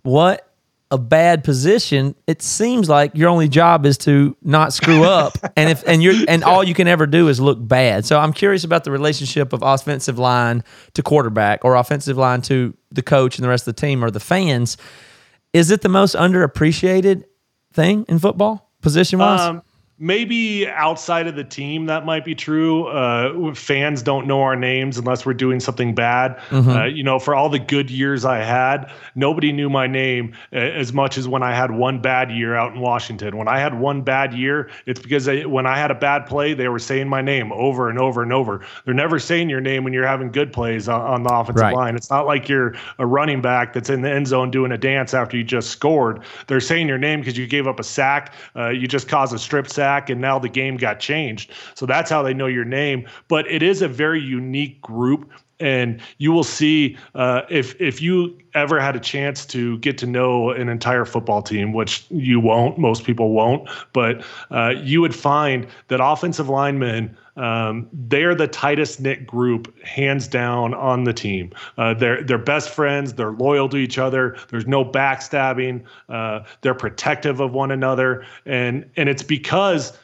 what 0.04 0.53
a 0.94 0.98
bad 1.00 1.44
position. 1.44 2.14
It 2.28 2.44
seems 2.44 2.88
like 2.88 3.16
your 3.16 3.28
only 3.28 3.50
job 3.50 3.84
is 3.84 3.98
to 4.00 4.38
not 4.44 4.74
screw 4.74 5.04
up, 5.04 5.34
and 5.58 5.68
if 5.70 5.84
and 5.88 6.04
you're 6.04 6.14
and 6.28 6.44
all 6.44 6.64
you 6.64 6.76
can 6.76 6.88
ever 6.88 7.08
do 7.08 7.30
is 7.30 7.42
look 7.42 7.58
bad. 7.60 8.06
So 8.06 8.20
I'm 8.20 8.32
curious 8.32 8.64
about 8.64 8.84
the 8.84 8.92
relationship 8.92 9.54
of 9.54 9.64
offensive 9.64 10.20
line 10.20 10.64
to 10.94 11.02
quarterback, 11.02 11.66
or 11.66 11.74
offensive 11.76 12.16
line 12.16 12.44
to 12.44 12.78
the 12.92 13.02
coach 13.02 13.38
and 13.38 13.44
the 13.44 13.50
rest 13.50 13.68
of 13.68 13.76
the 13.76 13.82
team, 13.82 14.06
or 14.06 14.12
the 14.12 14.20
fans. 14.20 14.78
Is 15.52 15.72
it 15.72 15.82
the 15.82 15.90
most 15.90 16.16
underappreciated 16.16 17.24
thing 17.74 18.06
in 18.08 18.20
football, 18.20 18.72
position 18.82 19.18
wise? 19.18 19.40
Um, 19.40 19.64
maybe 20.00 20.68
outside 20.68 21.28
of 21.28 21.36
the 21.36 21.44
team, 21.44 21.86
that 21.86 22.06
might 22.06 22.26
be 22.26 22.36
true. 22.36 22.88
Uh, 22.88 23.54
fans 23.54 24.02
don't 24.02 24.28
know 24.28 24.42
our 24.42 24.56
names 24.56 24.98
unless 24.98 25.26
we're 25.26 25.34
doing 25.34 25.60
something 25.60 25.94
bad. 25.96 26.40
Uh, 26.52 26.86
you 26.86 27.04
know, 27.04 27.20
for 27.20 27.36
all 27.36 27.50
the 27.50 27.60
good 27.60 27.90
years 27.90 28.26
I 28.26 28.40
had, 28.40 28.92
nobody 29.16 29.52
knew 29.52 29.70
my 29.70 29.88
name 29.88 30.34
uh, 30.52 30.58
as 30.58 30.94
much 30.94 31.18
as 31.18 31.28
when 31.28 31.44
I 31.44 31.54
had 31.56 31.72
one 31.72 32.00
bad 32.02 32.32
year 32.32 32.56
out 32.56 32.74
in 32.74 32.82
Washington. 32.82 33.38
When 33.38 33.48
I 33.48 33.60
had 33.60 33.80
one 33.80 34.02
bad 34.02 34.34
year, 34.34 34.70
it's 34.86 35.00
because 35.00 35.28
when 35.46 35.66
I 35.66 35.78
had 35.78 35.92
a 35.92 35.96
bad 35.96 36.26
play, 36.26 36.54
they 36.54 36.68
were 36.68 36.80
saying 36.80 37.08
my 37.08 37.22
name 37.22 37.52
over 37.54 37.90
and 37.90 38.00
over 38.00 38.24
and 38.24 38.34
over. 38.34 38.62
They're 38.86 38.94
never 38.94 39.20
saying 39.20 39.50
your 39.50 39.62
name 39.62 39.84
when 39.84 39.94
you're 39.94 40.08
having 40.08 40.32
good 40.32 40.52
plays 40.52 40.90
on, 40.90 41.02
on 41.02 41.24
the 41.24 41.30
offensive 41.34 41.54
Right. 41.64 41.76
line. 41.76 41.96
It's 41.96 42.10
not 42.10 42.26
like 42.26 42.50
you're 42.50 42.74
a 42.98 43.06
running 43.06 43.42
back 43.42 43.74
that's 43.74 43.90
in 43.90 44.02
the 44.02 44.12
end 44.12 44.28
zone 44.28 44.50
doing 44.52 44.72
a 44.72 44.78
dance 44.78 45.14
after 45.14 45.38
you 45.38 45.44
just 45.44 45.70
scored. 45.70 46.22
They're 46.48 46.60
saying 46.60 46.88
your 46.88 46.98
name 46.98 47.20
because 47.22 47.38
you 47.38 47.46
gave 47.48 47.68
up 47.68 47.80
a 47.80 47.84
sack, 47.84 48.34
uh, 48.56 48.70
you 48.70 48.88
just 48.88 49.08
caused 49.08 49.34
a 49.34 49.40
strip 49.40 49.70
sack, 49.70 49.83
and 49.84 50.22
now 50.22 50.40
the 50.40 50.50
game 50.50 50.78
got 50.78 51.00
changed. 51.00 51.52
So 51.76 51.86
that's 51.86 52.10
how 52.10 52.24
they 52.24 52.34
know 52.34 52.48
your 52.48 52.66
name. 52.66 53.08
But 53.28 53.50
it 53.50 53.62
is 53.62 53.82
a 53.82 53.88
very 53.88 54.22
unique 54.22 54.82
group. 54.82 55.30
And 55.64 56.02
you 56.18 56.32
will 56.34 56.44
see 56.44 56.98
uh, 57.16 57.42
if 57.50 57.80
if 57.82 58.02
you 58.02 58.38
ever 58.54 58.80
had 58.80 58.96
a 58.96 59.00
chance 59.00 59.46
to 59.48 59.78
get 59.80 59.98
to 59.98 60.06
know 60.06 60.52
an 60.52 60.68
entire 60.70 61.06
football 61.06 61.42
team, 61.42 61.74
which 61.74 62.06
you 62.10 62.40
won't, 62.40 62.78
most 62.78 63.04
people 63.06 63.32
won't, 63.32 63.68
but 63.94 64.24
uh, 64.52 64.74
you 64.78 65.02
would 65.02 65.16
find 65.16 65.66
that 65.88 66.04
offensive 66.04 66.50
linemen. 66.50 67.18
Um, 67.36 67.88
they're 67.94 68.36
the 68.36 68.48
tightest 68.48 69.00
knit 69.00 69.26
group, 69.26 69.74
hands 69.84 70.28
down, 70.28 70.76
on 70.76 71.06
the 71.06 71.14
team. 71.14 71.52
Uh, 71.78 71.94
they're 71.94 72.22
they're 72.22 72.38
best 72.38 72.70
friends. 72.70 73.14
They're 73.14 73.32
loyal 73.32 73.70
to 73.70 73.78
each 73.78 73.98
other. 73.98 74.38
There's 74.50 74.68
no 74.68 74.84
backstabbing. 74.84 75.84
Uh, 76.10 76.42
they're 76.62 76.76
protective 76.76 77.40
of 77.40 77.54
one 77.54 77.72
another, 77.72 78.26
and 78.46 78.88
and 78.98 79.08
it's 79.08 79.24
because 79.24 79.98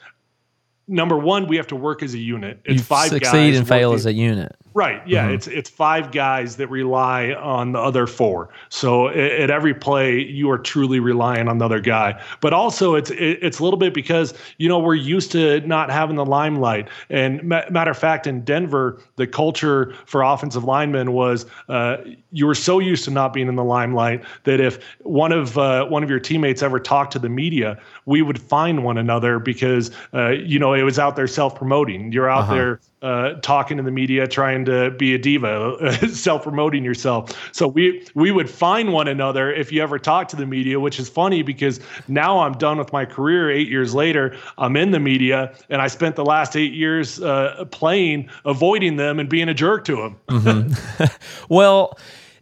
number 0.90 1.18
one, 1.18 1.48
we 1.48 1.56
have 1.56 1.68
to 1.68 1.76
work 1.76 2.02
as 2.02 2.14
a 2.14 2.18
unit. 2.18 2.60
It's 2.66 2.80
you 2.80 2.84
five 2.84 3.10
succeed 3.10 3.32
guys 3.32 3.58
and 3.58 3.68
fail 3.68 3.92
working- 3.92 4.00
as 4.00 4.06
a 4.08 4.14
unit. 4.14 4.56
Right. 4.74 5.02
Yeah. 5.08 5.26
Mm-hmm. 5.26 5.34
It's 5.34 5.48
it's 5.48 5.70
five 5.70 6.12
guys 6.12 6.58
that 6.58 6.68
rely 6.68 7.32
on 7.34 7.72
the 7.72 7.80
other 7.80 8.06
four. 8.06 8.50
So 8.70 9.08
at, 9.08 9.18
at 9.18 9.50
every 9.50 9.74
play, 9.74 10.20
you 10.20 10.50
are 10.52 10.60
truly 10.60 11.00
relying 11.00 11.48
on 11.48 11.58
the 11.58 11.66
other 11.66 11.80
guy. 11.80 12.22
But 12.40 12.54
also, 12.54 12.94
it's 12.94 13.10
it, 13.10 13.40
it's 13.42 13.60
a 13.60 13.64
little 13.64 13.80
bit 13.80 13.94
because 13.96 14.34
you 14.58 14.70
know 14.70 14.78
we're 14.78 14.96
used 14.96 15.32
to 15.32 15.62
not 15.62 15.90
having 15.90 16.18
the 16.18 16.26
limelight. 16.26 16.88
And 17.10 17.42
ma- 17.44 17.64
matter 17.72 17.92
of 17.92 17.98
fact, 17.98 18.28
in 18.28 18.42
Denver, 18.42 19.02
the 19.16 19.26
culture 19.26 19.96
for 20.06 20.22
offensive 20.22 20.64
linemen 20.64 21.14
was 21.14 21.48
uh, 21.68 21.98
you 22.32 22.46
were 22.46 22.56
so 22.56 22.78
used 22.78 23.06
to 23.06 23.12
not 23.12 23.34
being 23.34 23.48
in 23.48 23.56
the 23.56 23.64
limelight 23.64 24.24
that 24.44 24.62
if 24.62 24.84
one 25.00 25.32
of 25.32 25.58
uh, 25.58 25.86
one 25.86 26.04
of 26.04 26.12
your 26.12 26.20
teammates 26.20 26.62
ever 26.62 26.80
talked 26.80 27.12
to 27.14 27.20
the 27.20 27.30
media, 27.30 27.80
we 28.06 28.22
would 28.22 28.40
find 28.40 28.84
one 28.84 29.00
another 29.00 29.40
because 29.40 29.90
uh, 30.14 30.30
you 30.30 30.60
know 30.60 30.74
it 30.74 30.84
was 30.84 31.00
out 31.00 31.16
there 31.16 31.28
self 31.28 31.56
promoting. 31.56 32.12
You're 32.12 32.30
out 32.30 32.50
there 32.50 32.80
uh, 33.02 33.36
talking 33.42 33.78
to 33.78 33.84
the 33.84 33.92
media, 33.92 34.28
trying 34.28 34.66
to 34.66 34.92
be 34.92 35.14
a 35.14 35.18
diva, 35.18 35.98
self 36.10 36.44
promoting 36.44 36.84
yourself. 36.84 37.32
So 37.54 37.68
we 37.68 38.06
we 38.14 38.32
would 38.32 38.50
find 38.50 38.92
one 38.92 39.08
another 39.08 39.54
if 39.54 39.72
you 39.72 39.82
ever 39.82 39.98
talk 40.00 40.28
to 40.30 40.36
the 40.36 40.46
media, 40.46 40.80
which 40.80 41.00
is 41.00 41.08
funny 41.08 41.42
because 41.42 41.80
now 42.08 42.40
I'm 42.40 42.54
done 42.54 42.78
with 42.78 42.92
my 42.92 43.06
career. 43.06 43.50
Eight 43.50 43.70
years 43.70 43.94
later, 43.96 44.36
I'm 44.58 44.76
in 44.76 44.92
the 44.92 45.00
media, 45.00 45.54
and 45.70 45.82
I 45.82 45.88
spent 45.88 46.16
the 46.16 46.26
last 46.26 46.56
eight 46.56 46.74
years 46.74 47.22
uh, 47.22 47.66
playing, 47.72 48.30
avoiding 48.46 48.98
them 48.98 49.20
and 49.20 49.30
being 49.30 49.50
a 49.50 49.54
jerk 49.54 49.86
to 49.86 49.96
them. 49.96 50.76
Well, 51.50 51.98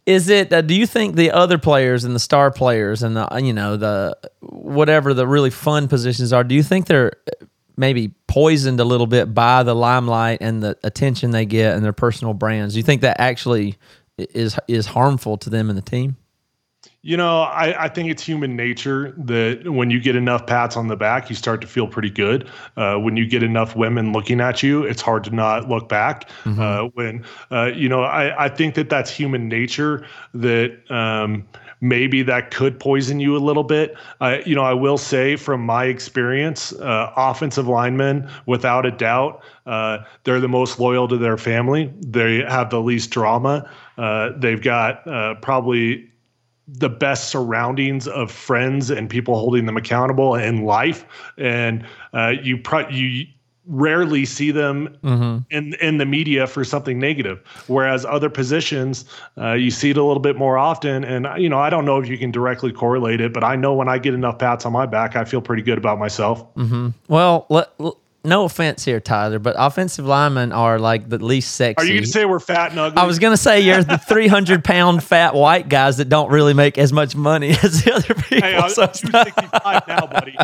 is 0.06 0.30
it? 0.30 0.52
Uh, 0.52 0.62
do 0.62 0.74
you 0.74 0.86
think 0.86 1.16
the 1.16 1.32
other 1.32 1.58
players 1.58 2.04
and 2.04 2.16
the 2.16 2.20
star 2.20 2.50
players 2.50 3.04
and 3.04 3.16
the 3.16 3.28
you 3.42 3.54
know 3.54 3.78
the 3.78 4.18
whatever 4.40 5.14
the 5.14 5.28
really 5.28 5.50
fun 5.50 5.88
positions 5.88 6.34
are? 6.34 6.44
Do 6.44 6.56
you 6.56 6.64
think 6.64 6.88
they're 6.88 7.14
maybe 7.77 8.12
poisoned 8.27 8.79
a 8.79 8.84
little 8.84 9.07
bit 9.07 9.34
by 9.34 9.63
the 9.63 9.75
limelight 9.75 10.39
and 10.41 10.62
the 10.62 10.77
attention 10.84 11.31
they 11.31 11.46
get 11.46 11.75
and 11.75 11.86
their 11.86 11.93
personal 11.93 12.34
brands? 12.34 12.74
Do 12.74 12.79
you 12.79 12.84
think 12.84 13.01
that 13.01 13.19
actually 13.19 13.77
is 14.17 14.57
is 14.67 14.88
harmful 14.88 15.38
to 15.38 15.50
them 15.50 15.69
and 15.69 15.77
the 15.77 15.84
team? 15.84 16.17
You 17.01 17.15
know, 17.15 17.41
I, 17.41 17.86
I 17.86 17.88
think 17.88 18.10
it's 18.10 18.24
human 18.24 18.55
nature 18.55 19.13
that 19.17 19.69
when 19.69 19.89
you 19.89 20.00
get 20.00 20.15
enough 20.15 20.46
pats 20.46 20.75
on 20.75 20.88
the 20.88 20.96
back, 20.96 21.29
you 21.29 21.36
start 21.36 21.62
to 21.62 21.67
feel 21.67 21.88
pretty 21.88 22.10
good. 22.10 22.50
Uh, 22.75 22.96
when 22.98 23.15
you 23.15 23.25
get 23.25 23.43
enough 23.43 23.75
women 23.75 24.12
looking 24.12 24.41
at 24.41 24.62
you, 24.62 24.84
it's 24.84 25.01
hard 25.01 25.24
to 25.25 25.31
not 25.34 25.69
look 25.69 25.88
back. 25.88 26.29
Uh, 26.46 26.89
when, 26.96 27.24
uh, 27.51 27.72
you 27.74 27.88
know, 27.88 28.03
I, 28.03 28.46
I 28.46 28.50
think 28.50 28.75
that 28.75 28.89
that's 28.89 29.10
human 29.10 29.48
nature 29.48 30.05
that 30.34 30.79
um, 30.91 31.48
maybe 31.81 32.24
that 32.24 32.51
could 32.51 32.79
poison 32.79 33.19
you 33.19 33.36
a 33.36 33.39
little 33.39 33.63
bit. 33.63 33.96
Uh, 34.22 34.38
you 34.46 34.55
know, 34.55 34.63
I 34.63 34.74
will 34.74 34.98
say 34.98 35.36
from 35.36 35.62
my 35.62 35.86
experience, 35.86 36.74
uh, 36.74 37.12
offensive 37.15 37.67
linemen, 37.67 38.29
without 38.46 38.86
a 38.86 38.91
doubt, 38.91 39.43
uh, 39.65 40.00
they're 40.24 40.39
the 40.39 40.48
most 40.48 40.79
loyal 40.79 41.07
to 41.07 41.17
their 41.17 41.38
family. 41.38 41.93
They 42.00 42.38
have 42.39 42.69
the 42.69 42.81
least 42.81 43.10
drama. 43.12 43.69
Uh, 43.98 44.31
they've 44.38 44.62
got 44.62 45.07
uh, 45.07 45.36
probably 45.36 46.10
the 46.67 46.89
best 46.89 47.29
surroundings 47.29 48.07
of 48.07 48.29
friends 48.29 48.89
and 48.89 49.10
people 49.10 49.36
holding 49.36 49.65
them 49.65 49.77
accountable 49.77 50.36
in 50.36 50.65
life 50.65 51.05
and 51.38 51.86
uh, 52.13 52.34
you 52.43 52.57
pro- 52.57 52.89
you 52.89 53.25
rarely 53.67 54.25
see 54.25 54.51
them 54.51 54.97
mm-hmm. 55.03 55.39
in 55.50 55.74
in 55.75 55.97
the 55.97 56.05
media 56.05 56.47
for 56.47 56.63
something 56.63 57.00
negative. 57.00 57.39
Whereas 57.67 58.05
other 58.05 58.29
positions 58.29 59.05
uh, 59.38 59.53
you 59.53 59.71
see 59.71 59.89
it 59.89 59.97
a 59.97 60.03
little 60.03 60.21
bit 60.21 60.38
more 60.38 60.57
often. 60.57 61.03
And 61.03 61.27
uh, 61.27 61.36
you 61.36 61.50
know 61.50 61.59
I 61.59 61.69
don't 61.69 61.86
know 61.86 61.97
if 61.97 62.07
you 62.07 62.17
can 62.17 62.31
directly 62.31 62.71
correlate 62.71 63.21
it 63.21 63.33
but 63.33 63.43
I 63.43 63.55
know 63.55 63.74
when 63.74 63.89
I 63.89 63.97
get 63.97 64.13
enough 64.13 64.39
pats 64.39 64.65
on 64.65 64.74
my 64.74 64.86
back 64.86 65.15
I 65.15 65.25
feel 65.25 65.41
pretty 65.41 65.63
good 65.63 65.77
about 65.77 66.00
myself. 66.00 66.43
Mm-hmm. 66.55 66.89
Well, 67.07 67.45
let, 67.50 67.69
no 68.27 68.43
offense 68.46 68.86
here, 68.86 69.00
Tyler, 69.00 69.39
but 69.39 69.55
offensive 69.57 70.05
linemen 70.05 70.51
are 70.51 70.77
like 70.77 71.10
the 71.10 71.17
least 71.17 71.55
sexy. 71.55 71.84
are 71.84 71.86
you 71.88 71.93
going 71.93 72.03
to 72.03 72.10
say 72.10 72.25
we're 72.25 72.39
fat 72.39 72.72
and 72.72 72.79
ugly 72.79 72.98
I 72.98 73.05
was 73.05 73.19
gonna 73.19 73.38
say 73.38 73.62
you're 73.62 73.84
the 73.84 73.98
300 73.98 74.63
pound 74.63 75.03
fat 75.03 75.34
white 75.34 75.69
guys 75.69 75.98
that 75.98 76.10
don't 76.10 76.31
really 76.31 76.53
make 76.53 76.77
as 76.77 76.91
much 76.91 77.15
money 77.15 77.50
as 77.63 77.84
the 77.84 77.93
other 77.93 78.13
people. 78.13 78.48
Hey, 78.48 78.55
I'm 78.55 78.69
so 78.69 78.86
265 78.88 79.88
now, 79.88 80.07
buddy. 80.07 80.36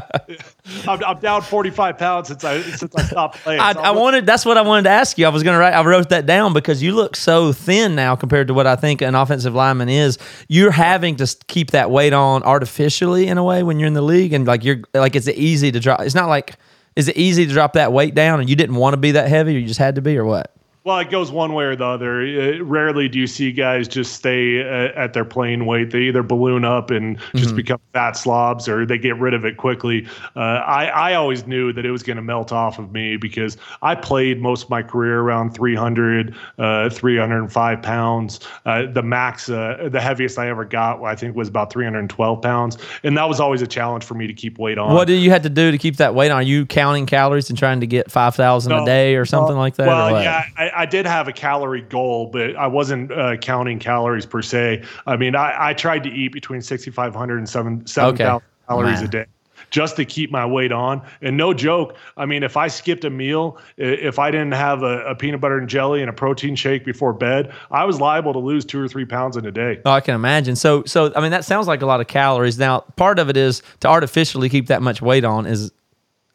I'm, 0.88 1.04
I'm 1.04 1.20
down 1.20 1.42
45 1.42 1.98
pounds 1.98 2.28
since 2.30 2.44
I 2.44 2.62
since 2.62 2.96
I 2.96 3.04
stopped 3.04 3.38
playing. 3.40 3.60
I, 3.60 3.74
So 3.74 3.80
I 3.80 3.92
wanted. 3.92 4.26
That's 4.26 4.46
what 4.46 4.58
I 4.58 4.62
wanted 4.62 4.84
to 4.84 4.90
ask 4.90 5.18
you. 5.18 5.26
I 5.26 5.30
was 5.30 5.44
gonna 5.44 5.60
write. 5.60 5.74
I 5.74 5.84
wrote 5.84 6.10
that 6.10 6.26
down 6.26 6.54
because 6.54 6.82
you 6.82 6.94
look 6.94 7.16
so 7.16 7.54
thin 7.54 7.96
now 7.96 8.16
compared 8.16 8.48
to 8.48 8.54
what 8.54 8.68
I 8.68 8.76
think 8.76 9.02
an 9.02 9.16
offensive 9.16 9.54
lineman 9.54 9.90
is. 9.90 10.18
You're 10.48 10.72
having 10.72 11.16
to 11.18 11.36
keep 11.48 11.72
that 11.72 11.92
weight 11.92 12.14
on 12.14 12.44
artificially 12.44 13.28
in 13.28 13.38
a 13.38 13.44
way 13.44 13.64
when 13.64 13.80
you're 13.80 13.88
in 13.88 13.94
the 13.94 14.02
league, 14.02 14.34
and 14.34 14.48
like 14.48 14.64
you're 14.64 14.82
like 14.94 15.16
it's 15.16 15.28
easy 15.28 15.72
to 15.72 15.80
drop. 15.80 16.02
It's 16.02 16.16
not 16.16 16.30
like 16.30 16.56
is 16.96 17.08
it 17.08 17.18
easy 17.18 17.46
to 17.46 17.52
drop 17.54 17.74
that 17.74 17.92
weight 17.92 18.16
down, 18.16 18.40
and 18.40 18.50
you 18.50 18.56
didn't 18.56 18.76
want 18.76 18.94
to 18.94 18.98
be 18.98 19.12
that 19.12 19.28
heavy, 19.28 19.56
or 19.56 19.60
you 19.60 19.68
just 19.68 19.80
had 19.80 19.96
to 19.96 20.02
be, 20.02 20.18
or 20.18 20.26
what? 20.26 20.54
Well, 20.86 21.00
it 21.00 21.10
goes 21.10 21.32
one 21.32 21.54
way 21.54 21.64
or 21.64 21.78
the 21.78 21.86
other. 21.86 22.22
Uh, 22.22 22.62
rarely 22.62 23.08
do 23.08 23.18
you 23.18 23.26
see 23.28 23.54
guys 23.54 23.88
just 23.88 24.14
stay 24.14 24.62
uh, 24.62 24.92
at 24.98 25.14
their 25.14 25.24
playing 25.24 25.66
weight. 25.66 25.92
They 25.92 26.02
either 26.02 26.24
balloon 26.24 26.66
up 26.66 26.92
and 26.92 27.18
just 27.36 27.56
become 27.56 27.80
fat 27.94 28.18
slobs, 28.18 28.68
or 28.68 28.86
they 28.86 28.98
get 28.98 29.18
rid 29.18 29.34
of 29.34 29.46
it 29.46 29.56
quickly. 29.56 30.06
Uh, 30.36 30.40
I 30.40 30.88
I 30.88 31.14
always 31.14 31.48
knew 31.48 31.72
that 31.72 31.86
it 31.86 31.92
was 31.92 32.04
going 32.04 32.18
to 32.18 32.22
melt 32.22 32.52
off 32.52 32.80
of 32.80 32.92
me 32.92 33.16
because 33.16 33.56
I 33.82 33.96
played 33.96 34.42
most 34.42 34.64
of 34.66 34.70
my 34.70 34.84
career 34.84 35.22
around 35.22 35.52
300, 35.52 36.36
uh, 36.58 36.90
305 36.90 37.82
pounds. 37.82 38.42
Uh, 38.66 38.86
the 38.92 39.04
max, 39.04 39.50
uh, 39.50 39.88
the 39.90 40.02
heaviest 40.02 40.38
I 40.38 40.50
ever 40.50 40.66
got, 40.66 41.02
I 41.02 41.16
think, 41.16 41.34
was 41.38 41.48
about 41.48 41.72
312 41.72 42.42
pounds, 42.42 42.78
and 43.04 43.16
that 43.18 43.30
was 43.30 43.40
always 43.40 43.62
a 43.62 43.68
challenge 43.68 44.04
for 44.04 44.16
me 44.16 44.28
to 44.28 44.34
keep 44.34 44.58
weight 44.58 44.78
on. 44.78 44.94
What 44.94 45.08
do 45.08 45.14
you 45.14 45.30
had 45.30 45.44
to 45.44 45.50
do 45.50 45.72
to 45.72 45.78
keep 45.78 45.96
that 45.98 46.14
weight 46.14 46.30
on? 46.30 46.40
Are 46.40 46.44
you 46.44 46.66
counting 46.66 47.06
calories 47.06 47.50
and 47.50 47.58
trying 47.58 47.80
to 47.80 47.88
get 47.88 48.12
five 48.12 48.36
thousand 48.36 48.74
a 48.74 48.86
day 48.86 49.16
or 49.16 49.24
something 49.24 49.56
like 49.56 49.76
that? 49.76 49.88
Well, 49.88 50.22
yeah, 50.22 50.44
I, 50.58 50.73
I 50.76 50.86
did 50.86 51.06
have 51.06 51.28
a 51.28 51.34
calorie 51.34 51.82
goal, 51.82 52.28
but 52.28 52.56
I 52.56 52.68
wasn't 52.68 53.12
uh, 53.12 53.38
counting 53.38 53.80
calories 53.80 54.26
per 54.26 54.42
se. 54.42 54.84
I 55.06 55.18
mean, 55.18 55.36
I, 55.36 55.70
I 55.70 55.74
tried 55.74 56.04
to 56.04 56.10
eat 56.10 56.32
between 56.32 56.62
6,500 56.62 57.38
and 57.38 57.50
7 57.50 57.86
Okay. 57.98 58.40
calories 58.68 59.00
Man. 59.02 59.04
a 59.04 59.08
day 59.08 59.26
just 59.70 59.96
to 59.96 60.06
keep 60.06 60.32
my 60.32 60.46
weight 60.46 60.72
on. 60.72 61.02
And 61.22 61.36
no 61.36 61.54
joke, 61.54 61.96
I 62.16 62.26
mean, 62.26 62.44
if 62.44 62.56
I 62.58 62.68
skipped 62.68 63.04
a 63.06 63.10
meal, 63.10 63.58
if 63.78 64.20
I 64.20 64.30
didn't 64.30 64.54
have 64.54 64.84
a, 64.84 65.00
a 65.06 65.16
peanut 65.16 65.42
butter 65.42 65.58
and 65.58 65.68
jelly 65.68 66.02
and 66.02 66.10
a 66.10 66.14
protein 66.14 66.56
shake 66.56 66.86
before 66.86 67.12
bed, 67.14 67.52
I 67.72 67.84
was 67.86 68.00
liable 68.00 68.34
to 68.34 68.40
lose 68.40 68.66
two 68.66 68.80
or 68.80 68.88
three 68.88 69.06
pounds 69.06 69.36
in 69.36 69.46
a 69.46 69.52
day. 69.52 69.82
Oh, 69.86 69.92
I 69.92 70.02
can 70.02 70.16
imagine. 70.16 70.56
So, 70.56 70.84
so 70.86 71.12
I 71.16 71.22
mean, 71.22 71.32
that 71.32 71.44
sounds 71.44 71.68
like 71.68 71.82
a 71.82 71.86
lot 71.86 72.02
of 72.02 72.08
calories. 72.08 72.60
Now, 72.60 72.82
part 72.82 73.20
of 73.20 73.30
it 73.30 73.38
is 73.38 73.64
to 73.80 73.88
artificially 73.88 74.48
keep 74.50 74.68
that 74.68 74.82
much 74.82 75.02
weight 75.02 75.24
on 75.26 75.46
is 75.46 75.72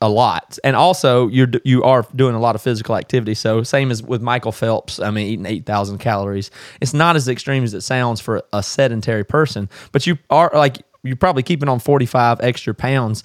a 0.00 0.09
lot, 0.09 0.59
and 0.62 0.76
also 0.76 1.26
you're 1.28 1.49
you 1.64 1.83
are 1.83 2.07
doing 2.14 2.35
a 2.35 2.40
lot 2.40 2.55
of 2.55 2.62
physical 2.62 2.97
activity. 2.97 3.35
So, 3.35 3.62
same 3.64 3.90
as 3.90 4.02
with 4.02 4.23
Michael 4.23 4.52
Phelps. 4.52 5.00
I 5.00 5.11
mean, 5.11 5.26
eating 5.26 5.47
eight 5.47 5.67
thousand 5.67 5.99
calories. 5.99 6.50
It's 6.81 6.95
not 6.95 7.17
as 7.17 7.28
extreme 7.28 7.64
as 7.64 7.75
it 7.75 7.81
sounds 7.81 8.21
for 8.21 8.43
a 8.52 8.62
sedentary 8.62 9.25
person, 9.25 9.69
but 9.90 10.07
you 10.07 10.17
are 10.31 10.50
like 10.55 10.78
you're 11.02 11.17
probably 11.17 11.43
keeping 11.43 11.69
on 11.69 11.81
forty 11.81 12.07
five 12.07 12.40
extra 12.40 12.75
pounds. 12.75 13.25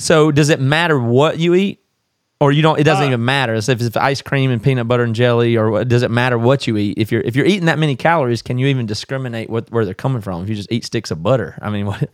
So, 0.00 0.32
does 0.32 0.48
it 0.48 0.60
matter 0.60 0.98
what 0.98 1.38
you 1.38 1.54
eat? 1.54 1.80
Or 2.40 2.52
you 2.52 2.62
don't. 2.62 2.78
It 2.78 2.84
doesn't 2.84 3.02
Uh, 3.02 3.08
even 3.08 3.24
matter. 3.24 3.60
So 3.60 3.72
if 3.72 3.80
it's 3.80 3.96
ice 3.96 4.22
cream 4.22 4.52
and 4.52 4.62
peanut 4.62 4.86
butter 4.86 5.02
and 5.02 5.12
jelly, 5.12 5.56
or 5.56 5.70
what, 5.72 5.88
does 5.88 6.04
it 6.04 6.10
matter 6.12 6.38
what 6.38 6.68
you 6.68 6.76
eat? 6.76 6.96
If 6.96 7.10
you're 7.10 7.22
if 7.22 7.34
you're 7.34 7.46
eating 7.46 7.64
that 7.66 7.80
many 7.80 7.96
calories, 7.96 8.42
can 8.42 8.58
you 8.58 8.68
even 8.68 8.86
discriminate 8.86 9.50
what 9.50 9.68
where 9.72 9.84
they're 9.84 9.92
coming 9.92 10.22
from? 10.22 10.44
If 10.44 10.48
you 10.48 10.54
just 10.54 10.70
eat 10.70 10.84
sticks 10.84 11.10
of 11.10 11.20
butter, 11.20 11.58
I 11.60 11.68
mean, 11.70 11.86
what? 11.90 12.08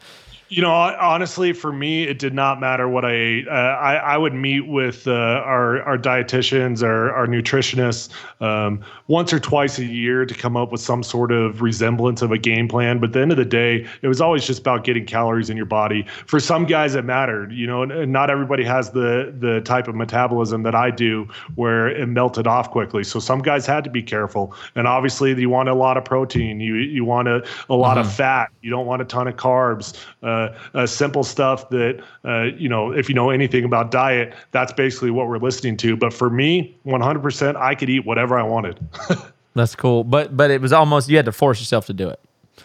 You 0.54 0.62
know, 0.62 0.70
honestly, 0.70 1.52
for 1.52 1.72
me, 1.72 2.04
it 2.04 2.20
did 2.20 2.32
not 2.32 2.60
matter 2.60 2.88
what 2.88 3.04
I 3.04 3.12
ate. 3.12 3.48
Uh, 3.48 3.50
I, 3.50 3.94
I 3.96 4.16
would 4.16 4.34
meet 4.34 4.68
with 4.68 5.08
uh, 5.08 5.10
our 5.10 5.82
our 5.82 5.98
dietitians, 5.98 6.80
our 6.80 7.10
our 7.10 7.26
nutritionists, 7.26 8.08
um, 8.40 8.80
once 9.08 9.32
or 9.32 9.40
twice 9.40 9.80
a 9.80 9.84
year 9.84 10.24
to 10.24 10.32
come 10.32 10.56
up 10.56 10.70
with 10.70 10.80
some 10.80 11.02
sort 11.02 11.32
of 11.32 11.60
resemblance 11.60 12.22
of 12.22 12.30
a 12.30 12.38
game 12.38 12.68
plan. 12.68 13.00
But 13.00 13.06
at 13.06 13.12
the 13.14 13.20
end 13.20 13.32
of 13.32 13.36
the 13.36 13.44
day, 13.44 13.84
it 14.02 14.06
was 14.06 14.20
always 14.20 14.46
just 14.46 14.60
about 14.60 14.84
getting 14.84 15.04
calories 15.06 15.50
in 15.50 15.56
your 15.56 15.66
body. 15.66 16.06
For 16.26 16.38
some 16.38 16.66
guys, 16.66 16.94
it 16.94 17.04
mattered. 17.04 17.50
You 17.50 17.66
know, 17.66 17.82
and, 17.82 18.12
not 18.12 18.30
everybody 18.30 18.62
has 18.62 18.92
the 18.92 19.34
the 19.36 19.60
type 19.62 19.88
of 19.88 19.96
metabolism 19.96 20.62
that 20.62 20.76
I 20.76 20.92
do, 20.92 21.26
where 21.56 21.88
it 21.88 22.06
melted 22.06 22.46
off 22.46 22.70
quickly. 22.70 23.02
So 23.02 23.18
some 23.18 23.42
guys 23.42 23.66
had 23.66 23.82
to 23.82 23.90
be 23.90 24.04
careful. 24.04 24.54
And 24.76 24.86
obviously, 24.86 25.34
you 25.34 25.50
want 25.50 25.68
a 25.68 25.74
lot 25.74 25.96
of 25.96 26.04
protein. 26.04 26.60
You 26.60 26.76
you 26.76 27.04
want 27.04 27.26
a, 27.26 27.44
a 27.68 27.74
lot 27.74 27.98
of 27.98 28.12
fat. 28.12 28.50
You 28.62 28.70
don't 28.70 28.86
want 28.86 29.02
a 29.02 29.04
ton 29.04 29.26
of 29.26 29.34
carbs. 29.34 29.98
Uh, 30.22 30.43
uh, 30.74 30.86
simple 30.86 31.24
stuff 31.24 31.68
that 31.70 32.02
uh, 32.24 32.42
you 32.56 32.68
know. 32.68 32.92
If 32.92 33.08
you 33.08 33.14
know 33.14 33.30
anything 33.30 33.64
about 33.64 33.90
diet, 33.90 34.34
that's 34.50 34.72
basically 34.72 35.10
what 35.10 35.28
we're 35.28 35.38
listening 35.38 35.76
to. 35.78 35.96
But 35.96 36.12
for 36.12 36.30
me, 36.30 36.76
100%, 36.86 37.56
I 37.56 37.74
could 37.74 37.90
eat 37.90 38.04
whatever 38.04 38.38
I 38.38 38.42
wanted. 38.42 38.78
That's 39.54 39.76
cool. 39.76 40.02
But 40.02 40.36
but 40.36 40.50
it 40.50 40.60
was 40.60 40.72
almost 40.72 41.08
you 41.08 41.16
had 41.16 41.26
to 41.26 41.32
force 41.32 41.60
yourself 41.60 41.86
to 41.86 41.92
do 41.92 42.08
it. 42.08 42.20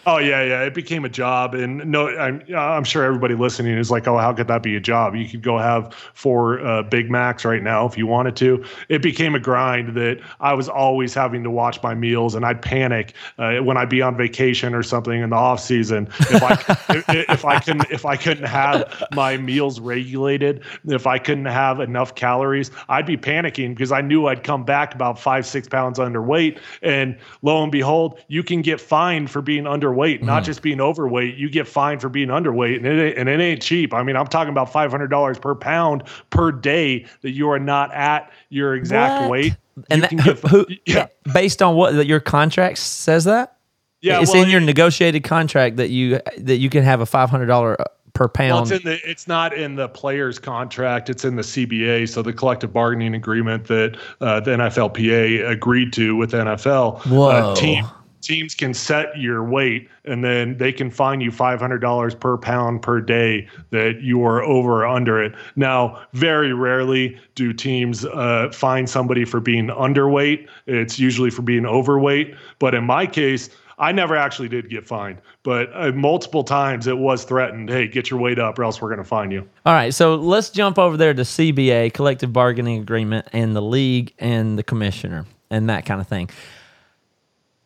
Oh 0.10 0.18
yeah, 0.18 0.42
yeah. 0.42 0.64
It 0.64 0.74
became 0.74 1.06
a 1.06 1.10
job, 1.10 1.54
and 1.54 1.86
no, 1.86 2.10
I'm 2.18 2.42
I'm 2.56 2.84
sure 2.84 3.04
everybody 3.04 3.36
listening 3.36 3.78
is 3.78 3.92
like, 3.92 4.08
oh, 4.08 4.18
how 4.18 4.34
could 4.34 4.48
that 4.48 4.64
be 4.64 4.76
a 4.76 4.80
job? 4.80 5.14
You 5.14 5.30
could 5.30 5.44
go 5.44 5.60
have 5.60 5.94
four 6.16 6.66
uh, 6.66 6.82
Big 6.82 7.12
Macs 7.12 7.46
right 7.46 7.62
now 7.62 7.86
if 7.86 7.96
you 7.96 8.08
wanted 8.08 8.36
to. 8.38 8.66
It 8.88 9.04
became 9.04 9.36
a 9.36 9.40
grind 9.40 9.96
that 9.98 10.20
I 10.40 10.56
was 10.56 10.68
always 10.68 11.14
having 11.14 11.44
to 11.44 11.52
watch 11.52 11.84
my 11.84 11.94
meals, 11.94 12.34
and 12.34 12.44
I'd 12.44 12.60
panic 12.60 13.14
uh, 13.38 13.58
when 13.58 13.78
I'd 13.78 13.90
be 13.90 14.02
on 14.02 14.18
vacation 14.18 14.74
or 14.74 14.82
something 14.82 15.22
in 15.22 15.30
the 15.30 15.36
off 15.36 15.60
season 15.60 16.08
if 16.22 16.42
I 16.42 16.54
if, 16.90 17.30
if 17.30 17.46
I 17.46 17.60
couldn't 17.60 17.92
if 17.92 18.04
I 18.04 18.16
couldn't 18.16 18.48
have 18.48 19.04
my 19.14 19.38
meals 19.38 19.80
regulated, 19.80 20.64
if 20.88 21.06
I 21.06 21.20
couldn't 21.20 21.46
have 21.46 21.80
enough 21.80 22.16
calories, 22.16 22.72
I'd 22.88 23.06
be 23.06 23.16
panicking 23.16 23.76
because 23.76 23.92
I 23.92 24.02
knew 24.02 24.26
I'd 24.26 24.44
come 24.44 24.64
back 24.64 24.96
about 24.96 25.20
five 25.20 25.46
six 25.46 25.68
pounds 25.68 26.00
underweight, 26.00 26.60
and 26.82 27.16
lo 27.44 27.62
and 27.62 27.72
behold, 27.72 28.20
you 28.28 28.42
can 28.42 28.64
get 28.64 28.82
fined 28.82 29.30
for 29.30 29.44
being 29.44 29.66
underweight, 29.66 29.99
not 30.22 30.44
just 30.44 30.62
being 30.62 30.82
overweight. 30.82 31.36
You 31.36 31.50
get 31.50 31.68
fined 31.68 32.02
for 32.02 32.10
being 32.10 32.30
underweight, 32.30 32.78
and 32.78 32.86
it, 32.86 33.00
ain't- 33.10 33.18
and 33.18 33.30
it 33.30 33.40
ain't 33.40 33.62
cheap. 33.62 33.94
I 33.94 34.04
mean, 34.04 34.16
I'm 34.16 34.28
talking 34.28 34.52
about 34.52 34.72
five 34.72 34.92
hundred 34.92 35.08
dollars 35.10 35.38
per 35.38 35.56
pound 35.56 36.04
per 36.30 36.52
day 36.52 37.06
that 37.22 37.32
you 37.32 37.50
are 37.50 37.60
not 37.60 37.94
at 37.94 38.32
your 38.50 38.76
exact 38.76 39.22
What? 39.24 39.30
weight. 39.32 39.58
And 39.90 40.04
that, 40.04 40.10
get- 40.12 40.40
who 40.50 40.66
yeah, 40.86 41.08
based 41.34 41.62
on 41.62 41.76
what 41.76 41.94
that 41.96 42.08
your 42.08 42.20
contract 42.20 42.78
says 42.80 43.24
that? 43.26 43.56
yeah. 44.02 44.22
it's 44.22 44.32
well, 44.34 44.44
in 44.44 44.50
your 44.50 44.62
it- 44.62 44.66
negotiated 44.66 45.24
contract 45.24 45.78
that 45.78 45.90
you 45.90 46.20
that 46.38 46.58
you 46.58 46.70
can 46.70 46.84
have 46.84 47.02
a 47.02 47.06
five 47.06 47.30
hundred 47.30 47.46
dollar 47.48 47.78
per 48.14 48.24
Well, 48.26 48.30
pound. 48.30 48.72
it's 48.72 48.84
in 48.84 48.92
the. 48.92 49.10
It's 49.10 49.28
not 49.28 49.54
in 49.54 49.76
the 49.76 49.88
player's 49.88 50.40
contract. 50.40 51.10
It's 51.10 51.24
in 51.24 51.36
the 51.36 51.42
CBA, 51.44 52.10
so 52.10 52.22
the 52.22 52.34
collective 52.34 52.74
bargaining 52.74 53.14
agreement 53.16 53.66
that 53.68 53.98
uh, 54.20 54.40
the 54.42 54.52
NFLPA 54.52 55.48
agreed 55.50 55.94
to 55.94 56.16
with 56.16 56.32
NFL. 56.32 57.06
Whoa. 57.06 57.28
Uh, 57.30 57.56
team, 57.56 57.86
teams 58.22 58.56
can 58.56 58.74
set 58.74 59.18
your 59.18 59.44
weight, 59.44 59.90
and 60.06 60.24
then 60.24 60.58
they 60.58 60.72
can 60.72 60.90
fine 60.90 61.22
you 61.22 61.32
five 61.32 61.60
hundred 61.60 61.80
dollars 61.80 62.16
per 62.16 62.38
pound 62.38 62.82
per 62.82 63.02
day 63.02 63.48
that 63.72 64.02
you 64.02 64.24
are 64.26 64.42
over 64.44 64.84
or 64.84 64.88
under 64.88 65.22
it. 65.22 65.34
Now, 65.56 66.02
very 66.14 66.54
rarely 66.54 67.18
do 67.36 67.54
teams 67.54 68.06
uh, 68.06 68.50
fine 68.54 68.88
somebody 68.88 69.26
for 69.26 69.40
being 69.40 69.68
underweight. 69.68 70.48
It's 70.68 71.00
usually 71.00 71.30
for 71.30 71.42
being 71.42 71.66
overweight. 71.66 72.36
But 72.60 72.76
in 72.76 72.84
my 72.86 73.06
case. 73.06 73.50
I 73.82 73.94
never 73.94 74.18
actually 74.18 74.50
did 74.50 74.70
get 74.70 74.86
fined, 74.86 75.22
but 75.42 75.70
uh, 75.74 75.94
multiple 75.94 76.44
times 76.44 76.86
it 76.86 76.98
was 76.98 77.24
threatened. 77.24 77.70
Hey, 77.70 77.88
get 77.88 78.10
your 78.10 78.20
weight 78.20 78.38
up, 78.38 78.60
or 78.60 78.66
else 78.66 78.82
we're 78.82 78.90
going 78.90 78.98
to 78.98 79.06
fine 79.06 79.32
you. 79.32 79.48
All 79.66 79.74
right, 79.74 79.94
so 79.94 80.16
let's 80.16 80.50
jump 80.50 80.78
over 80.78 80.98
there 80.98 81.14
to 81.14 81.22
CBA, 81.22 81.94
collective 81.94 82.34
bargaining 82.34 82.82
agreement, 82.82 83.30
and 83.32 83.56
the 83.56 83.62
league 83.62 84.14
and 84.20 84.60
the 84.60 84.64
commissioner 84.64 85.26
and 85.50 85.70
that 85.70 85.86
kind 85.86 86.02
of 86.02 86.08
thing. 86.08 86.30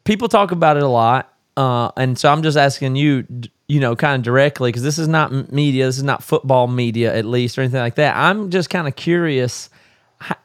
People 0.04 0.28
talk 0.28 0.52
about 0.52 0.78
it 0.78 0.84
a 0.84 0.88
lot, 0.88 1.34
uh, 1.56 1.92
and 1.96 2.18
so 2.18 2.32
I'm 2.32 2.44
just 2.44 2.58
asking 2.58 2.96
you, 2.96 3.26
you 3.68 3.80
know, 3.80 3.96
kind 3.96 4.16
of 4.16 4.24
directly 4.24 4.70
because 4.70 4.84
this 4.84 4.98
is 4.98 5.08
not 5.08 5.52
media, 5.52 5.86
this 5.86 5.98
is 5.98 6.04
not 6.04 6.24
football 6.24 6.68
media, 6.68 7.16
at 7.16 7.26
least, 7.26 7.58
or 7.58 7.62
anything 7.62 7.80
like 7.80 7.96
that. 7.96 8.16
I'm 8.16 8.50
just 8.50 8.70
kind 8.70 8.88
of 8.88 8.96
curious, 8.96 9.70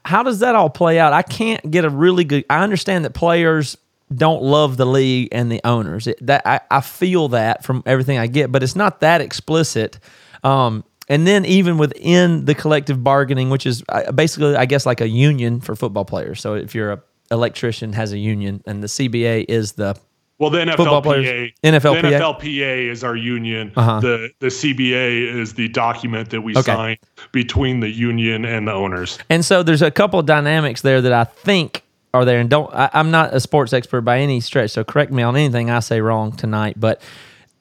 how 0.05 0.23
does 0.23 0.41
that 0.41 0.55
all 0.55 0.71
play 0.71 0.99
out? 0.99 1.13
I 1.13 1.23
can't 1.23 1.71
get 1.71 1.85
a 1.85 1.91
really 1.91 2.25
good. 2.25 2.45
I 2.49 2.63
understand 2.63 3.05
that 3.05 3.15
players 3.15 3.77
don't 4.15 4.43
love 4.43 4.77
the 4.77 4.87
league 4.87 5.29
and 5.33 5.51
the 5.51 5.61
owners. 5.65 6.07
It, 6.07 6.25
that 6.27 6.47
I, 6.47 6.61
I 6.71 6.81
feel 6.81 7.29
that 7.29 7.65
from 7.65 7.83
everything 7.85 8.19
I 8.19 8.27
get, 8.27 8.51
but 8.51 8.63
it's 8.63 8.77
not 8.77 9.01
that 9.01 9.21
explicit. 9.21 9.99
Um, 10.45 10.85
and 11.09 11.27
then 11.27 11.45
even 11.45 11.79
within 11.79 12.45
the 12.45 12.55
collective 12.55 13.03
bargaining, 13.03 13.51
which 13.51 13.67
is 13.67 13.83
uh, 13.89 14.13
basically, 14.13 14.57
I 14.57 14.67
guess, 14.67 14.87
like 14.87 15.01
a 15.01 15.09
union 15.09 15.61
for 15.61 15.75
football 15.75 16.05
players. 16.05 16.41
So 16.41 16.55
if 16.55 16.75
you're 16.75 16.93
a 16.93 17.03
electrician, 17.31 17.93
has 17.93 18.13
a 18.13 18.19
union, 18.19 18.63
and 18.67 18.83
the 18.83 18.87
CBA 18.87 19.45
is 19.49 19.73
the 19.73 19.97
Well, 20.39 20.51
the 20.51 20.65
Football 20.77 21.03
NFLPA, 21.03 21.53
the 21.63 21.69
NFLPA? 21.69 22.03
NFLPA 22.03 22.91
is 22.91 23.03
our 23.05 23.17
union. 23.17 23.73
Uh-huh. 23.77 24.01
The 24.01 24.31
the 24.41 24.47
CBA 24.49 25.35
is 25.35 25.55
the 25.55 25.69
document 25.69 26.31
that 26.31 26.41
we 26.43 26.53
Okay. 26.53 26.63
sign 26.63 26.97
between 27.33 27.81
the 27.81 27.91
union 27.91 28.45
and 28.45 28.69
the 28.69 28.73
owners. 28.73 29.19
And 29.29 29.45
so 29.45 29.63
there's 29.63 29.83
a 29.83 29.91
couple 29.91 30.19
of 30.21 30.27
dynamics 30.27 30.83
there 30.83 31.01
that 31.03 31.13
I 31.13 31.25
think 31.25 31.83
are 32.15 32.25
there. 32.25 32.39
And 32.41 32.49
don't, 32.49 32.73
I, 32.75 32.89
I'm 32.95 33.11
not 33.11 33.35
a 33.35 33.41
sports 33.41 33.73
expert 33.73 34.01
by 34.03 34.21
any 34.21 34.41
stretch, 34.41 34.71
so 34.71 34.85
correct 34.85 35.13
me 35.13 35.23
on 35.23 35.37
anything 35.37 35.71
I 35.71 35.81
say 35.81 36.01
wrong 36.01 36.33
tonight. 36.33 36.79
But 36.81 37.03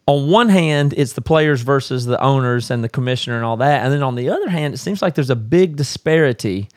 on 0.05 0.29
one 0.29 0.47
hand, 0.47 0.93
it's 0.95 1.13
the 1.13 1.21
players 1.21 1.61
versus 1.63 2.05
the 2.05 2.21
owners 2.21 2.71
and 2.71 2.81
the 2.81 2.87
commissioner 2.89 3.35
and 3.35 3.43
all 3.43 3.57
that. 3.57 3.83
And 3.83 3.91
then 3.91 4.03
on 4.03 4.15
the 4.15 4.29
other 4.29 4.49
hand, 4.49 4.73
it 4.73 4.77
seems 4.77 5.01
like 5.01 5.15
there's 5.15 5.29
a 5.29 5.35
big 5.35 5.75
disparity 5.75 6.69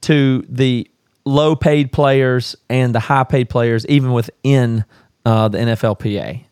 to 0.00 0.44
the 0.48 0.88
low 1.24 1.56
paid 1.56 1.92
players 1.92 2.56
and 2.68 2.94
the 2.94 3.00
high 3.00 3.24
paid 3.24 3.48
players, 3.48 3.86
even 3.86 4.12
within 4.12 4.84
uh, 5.24 5.48
the 5.48 5.58
NFLPA. 5.58 6.44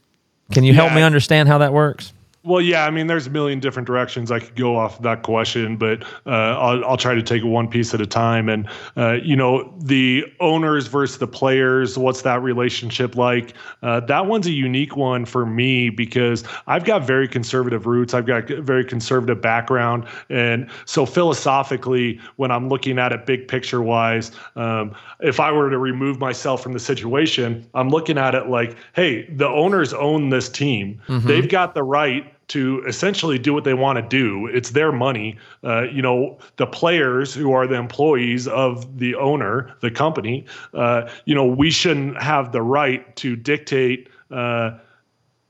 Can 0.52 0.64
you 0.64 0.74
help 0.74 0.92
me 0.92 1.02
understand 1.02 1.48
how 1.48 1.58
that 1.58 1.72
works? 1.72 2.12
Well, 2.42 2.62
yeah, 2.62 2.86
I 2.86 2.90
mean, 2.90 3.06
there's 3.06 3.26
a 3.26 3.30
million 3.30 3.60
different 3.60 3.86
directions 3.86 4.30
I 4.30 4.38
could 4.38 4.56
go 4.56 4.74
off 4.74 5.02
that 5.02 5.22
question, 5.22 5.76
but 5.76 6.02
uh, 6.24 6.30
I'll, 6.30 6.82
I'll 6.86 6.96
try 6.96 7.14
to 7.14 7.22
take 7.22 7.42
it 7.42 7.46
one 7.46 7.68
piece 7.68 7.92
at 7.92 8.00
a 8.00 8.06
time. 8.06 8.48
And, 8.48 8.66
uh, 8.96 9.18
you 9.22 9.36
know, 9.36 9.74
the 9.78 10.24
owners 10.40 10.86
versus 10.86 11.18
the 11.18 11.26
players, 11.26 11.98
what's 11.98 12.22
that 12.22 12.42
relationship 12.42 13.14
like? 13.14 13.52
Uh, 13.82 14.00
that 14.00 14.24
one's 14.24 14.46
a 14.46 14.52
unique 14.52 14.96
one 14.96 15.26
for 15.26 15.44
me 15.44 15.90
because 15.90 16.42
I've 16.66 16.84
got 16.84 17.06
very 17.06 17.28
conservative 17.28 17.84
roots. 17.84 18.14
I've 18.14 18.24
got 18.24 18.50
a 18.50 18.62
very 18.62 18.86
conservative 18.86 19.42
background. 19.42 20.08
And 20.30 20.70
so 20.86 21.04
philosophically, 21.04 22.18
when 22.36 22.50
I'm 22.50 22.70
looking 22.70 22.98
at 22.98 23.12
it 23.12 23.26
big 23.26 23.48
picture 23.48 23.82
wise, 23.82 24.32
um, 24.56 24.94
if 25.20 25.40
I 25.40 25.52
were 25.52 25.68
to 25.68 25.78
remove 25.78 26.18
myself 26.18 26.62
from 26.62 26.72
the 26.72 26.80
situation, 26.80 27.68
I'm 27.74 27.90
looking 27.90 28.16
at 28.16 28.34
it 28.34 28.48
like, 28.48 28.76
hey, 28.94 29.28
the 29.30 29.48
owners 29.48 29.92
own 29.92 30.30
this 30.30 30.48
team. 30.48 31.02
They've 31.26 31.48
got 31.48 31.74
the 31.74 31.82
right 31.82 32.28
to 32.50 32.82
essentially 32.84 33.38
do 33.38 33.54
what 33.54 33.62
they 33.62 33.74
want 33.74 33.96
to 33.96 34.02
do. 34.02 34.46
It's 34.48 34.70
their 34.70 34.90
money. 34.90 35.38
Uh, 35.62 35.82
you 35.82 36.02
know, 36.02 36.36
the 36.56 36.66
players 36.66 37.32
who 37.32 37.52
are 37.52 37.66
the 37.66 37.76
employees 37.76 38.48
of 38.48 38.98
the 38.98 39.14
owner, 39.14 39.72
the 39.80 39.90
company, 39.90 40.44
uh, 40.74 41.08
you 41.26 41.34
know, 41.34 41.46
we 41.46 41.70
shouldn't 41.70 42.20
have 42.20 42.50
the 42.50 42.62
right 42.62 43.14
to 43.16 43.36
dictate. 43.36 44.08
Uh, 44.32 44.72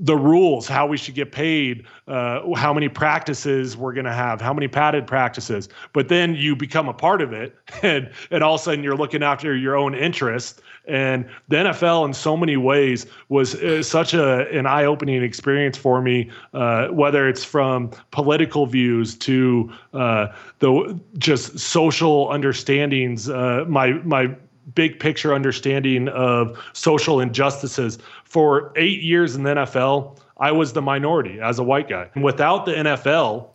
the 0.02 0.16
rules, 0.16 0.66
how 0.66 0.86
we 0.86 0.96
should 0.96 1.14
get 1.14 1.30
paid, 1.30 1.84
uh, 2.08 2.54
how 2.54 2.72
many 2.72 2.88
practices 2.88 3.76
we're 3.76 3.92
going 3.92 4.06
to 4.06 4.12
have, 4.12 4.40
how 4.40 4.54
many 4.54 4.66
padded 4.66 5.06
practices. 5.06 5.68
But 5.92 6.08
then 6.08 6.34
you 6.34 6.56
become 6.56 6.88
a 6.88 6.94
part 6.94 7.20
of 7.20 7.34
it, 7.34 7.54
and 7.82 8.10
and 8.30 8.42
all 8.42 8.54
of 8.54 8.60
a 8.62 8.64
sudden 8.64 8.82
you're 8.82 8.96
looking 8.96 9.22
after 9.22 9.54
your 9.54 9.76
own 9.76 9.94
interest. 9.94 10.62
And 10.90 11.28
the 11.48 11.56
NFL, 11.56 12.04
in 12.06 12.14
so 12.14 12.36
many 12.36 12.56
ways, 12.56 13.06
was 13.28 13.54
uh, 13.54 13.82
such 13.82 14.12
a 14.12 14.48
an 14.50 14.66
eye 14.66 14.84
opening 14.84 15.22
experience 15.22 15.76
for 15.76 16.02
me. 16.02 16.30
Uh, 16.52 16.88
whether 16.88 17.28
it's 17.28 17.44
from 17.44 17.90
political 18.10 18.66
views 18.66 19.16
to 19.18 19.72
uh, 19.94 20.26
the 20.58 20.98
just 21.18 21.58
social 21.58 22.28
understandings, 22.30 23.30
uh, 23.30 23.64
my 23.68 23.92
my 24.04 24.34
big 24.74 24.98
picture 25.00 25.34
understanding 25.34 26.08
of 26.08 26.58
social 26.72 27.20
injustices. 27.20 27.98
For 28.24 28.72
eight 28.76 29.02
years 29.02 29.34
in 29.34 29.42
the 29.42 29.50
NFL, 29.50 30.18
I 30.38 30.52
was 30.52 30.72
the 30.72 30.82
minority 30.82 31.40
as 31.40 31.58
a 31.58 31.62
white 31.62 31.88
guy. 31.88 32.08
And 32.14 32.24
without 32.24 32.66
the 32.66 32.72
NFL, 32.72 33.48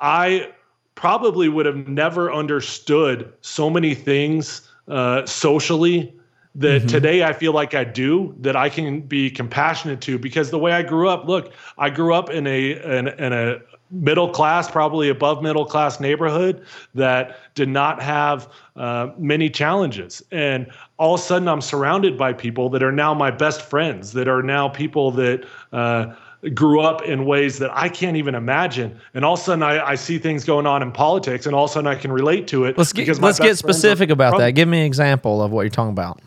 I 0.00 0.50
probably 0.94 1.48
would 1.48 1.66
have 1.66 1.88
never 1.88 2.32
understood 2.32 3.32
so 3.40 3.70
many 3.70 3.94
things 3.94 4.68
uh, 4.88 5.24
socially 5.26 6.14
that 6.60 6.88
today 6.88 7.24
I 7.24 7.32
feel 7.32 7.52
like 7.52 7.74
I 7.74 7.84
do 7.84 8.34
that 8.40 8.54
I 8.54 8.68
can 8.68 9.00
be 9.00 9.30
compassionate 9.30 10.00
to 10.02 10.18
because 10.18 10.50
the 10.50 10.58
way 10.58 10.72
I 10.72 10.82
grew 10.82 11.08
up, 11.08 11.26
look, 11.26 11.52
I 11.78 11.90
grew 11.90 12.14
up 12.14 12.30
in 12.30 12.46
a 12.46 12.72
in, 12.98 13.08
in 13.08 13.32
a 13.32 13.60
middle 13.90 14.28
class, 14.28 14.70
probably 14.70 15.08
above 15.08 15.42
middle 15.42 15.64
class 15.64 16.00
neighborhood 16.00 16.64
that 16.94 17.38
did 17.54 17.68
not 17.68 18.00
have 18.00 18.48
uh, 18.76 19.08
many 19.18 19.50
challenges. 19.50 20.22
And 20.30 20.70
all 20.98 21.14
of 21.14 21.20
a 21.20 21.22
sudden, 21.24 21.48
I'm 21.48 21.60
surrounded 21.60 22.16
by 22.16 22.32
people 22.32 22.68
that 22.70 22.82
are 22.82 22.92
now 22.92 23.14
my 23.14 23.30
best 23.30 23.62
friends, 23.62 24.12
that 24.12 24.28
are 24.28 24.42
now 24.42 24.68
people 24.68 25.10
that 25.12 25.44
uh, 25.72 26.14
grew 26.54 26.80
up 26.80 27.02
in 27.02 27.24
ways 27.24 27.58
that 27.58 27.70
I 27.72 27.88
can't 27.88 28.16
even 28.16 28.34
imagine. 28.34 28.98
And 29.14 29.24
all 29.24 29.34
of 29.34 29.40
a 29.40 29.42
sudden, 29.42 29.62
I, 29.62 29.84
I 29.84 29.94
see 29.94 30.18
things 30.18 30.44
going 30.44 30.66
on 30.66 30.82
in 30.82 30.92
politics, 30.92 31.46
and 31.46 31.54
all 31.54 31.64
of 31.64 31.70
a 31.70 31.72
sudden, 31.72 31.88
I 31.88 31.96
can 31.96 32.12
relate 32.12 32.46
to 32.48 32.66
it. 32.66 32.78
Let's 32.78 32.92
get, 32.92 33.18
let's 33.18 33.40
get 33.40 33.58
specific 33.58 34.10
about 34.10 34.32
from- 34.34 34.40
that. 34.40 34.52
Give 34.52 34.68
me 34.68 34.80
an 34.80 34.86
example 34.86 35.42
of 35.42 35.50
what 35.50 35.62
you're 35.62 35.70
talking 35.70 35.92
about. 35.92 36.20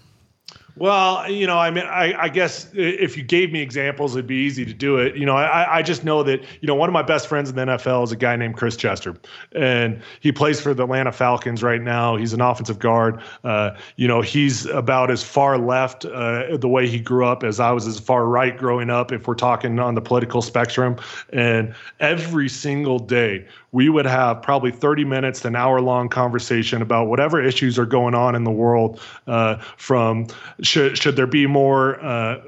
Well, 0.76 1.30
you 1.30 1.46
know, 1.46 1.60
I 1.60 1.70
mean, 1.70 1.86
I, 1.86 2.24
I 2.24 2.30
guess 2.30 2.68
if 2.74 3.16
you 3.16 3.24
gave 3.24 3.52
me 3.52 3.62
examples, 3.62 4.16
it'd 4.16 4.26
be 4.26 4.38
easy 4.38 4.66
to 4.66 4.74
do 4.74 4.98
it. 4.98 5.16
You 5.16 5.26
know, 5.26 5.36
I, 5.36 5.78
I 5.78 5.82
just 5.84 6.04
know 6.04 6.24
that, 6.24 6.42
you 6.62 6.68
know, 6.68 6.74
one 6.74 6.90
of 6.90 6.94
my 6.94 7.04
best 7.04 7.28
friends 7.28 7.52
in 7.52 7.56
the 7.56 7.64
NFL 7.64 8.04
is 8.06 8.12
a 8.12 8.16
guy 8.16 8.36
named 8.36 8.58
Chris 8.58 8.76
Chester, 8.76 9.16
and 9.56 10.02
he 10.20 10.32
plays 10.32 10.60
for 10.60 10.74
the 10.74 10.84
Atlanta 10.84 11.12
Falcons 11.12 11.62
right 11.62 11.82
now. 11.82 12.16
He's 12.16 12.34
an 12.34 12.42
offensive 12.42 12.80
guard. 12.80 13.22
Uh, 13.44 13.72
you 13.98 14.08
know, 14.08 14.22
he's 14.22 14.66
about 14.66 15.12
as 15.12 15.24
far 15.24 15.60
left 15.60 16.06
uh, 16.06 16.58
the 16.58 16.68
way 16.68 16.88
he 16.88 17.00
grew 17.00 17.26
up 17.26 17.44
as 17.44 17.60
I 17.60 17.72
was 17.72 17.86
as 17.86 18.00
far 18.00 18.26
right 18.26 18.58
growing 18.58 18.90
up, 18.90 19.12
if 19.12 19.28
we're 19.28 19.36
talking 19.36 19.78
on 19.78 19.94
the 19.94 20.02
political 20.02 20.42
spectrum. 20.42 20.96
And 21.32 21.76
every 22.00 22.50
single 22.50 22.98
day, 22.98 23.46
we 23.74 23.90
would 23.90 24.06
have 24.06 24.42
probably 24.42 24.72
30 24.72 25.04
minutes 25.04 25.42
to 25.42 25.50
an 25.50 25.56
hour 25.56 25.82
long 25.82 26.08
conversation 26.08 26.82
about 26.82 27.08
whatever 27.08 27.44
issues 27.44 27.78
are 27.78 27.86
going 27.86 28.16
on 28.16 28.36
in 28.36 28.46
the 28.46 28.52
world. 28.52 29.02
Uh, 29.28 29.58
from 29.78 30.28
should 30.62 30.98
should 30.98 31.18
there 31.18 31.28
be 31.28 31.46
more 31.46 32.02
uh, 32.02 32.40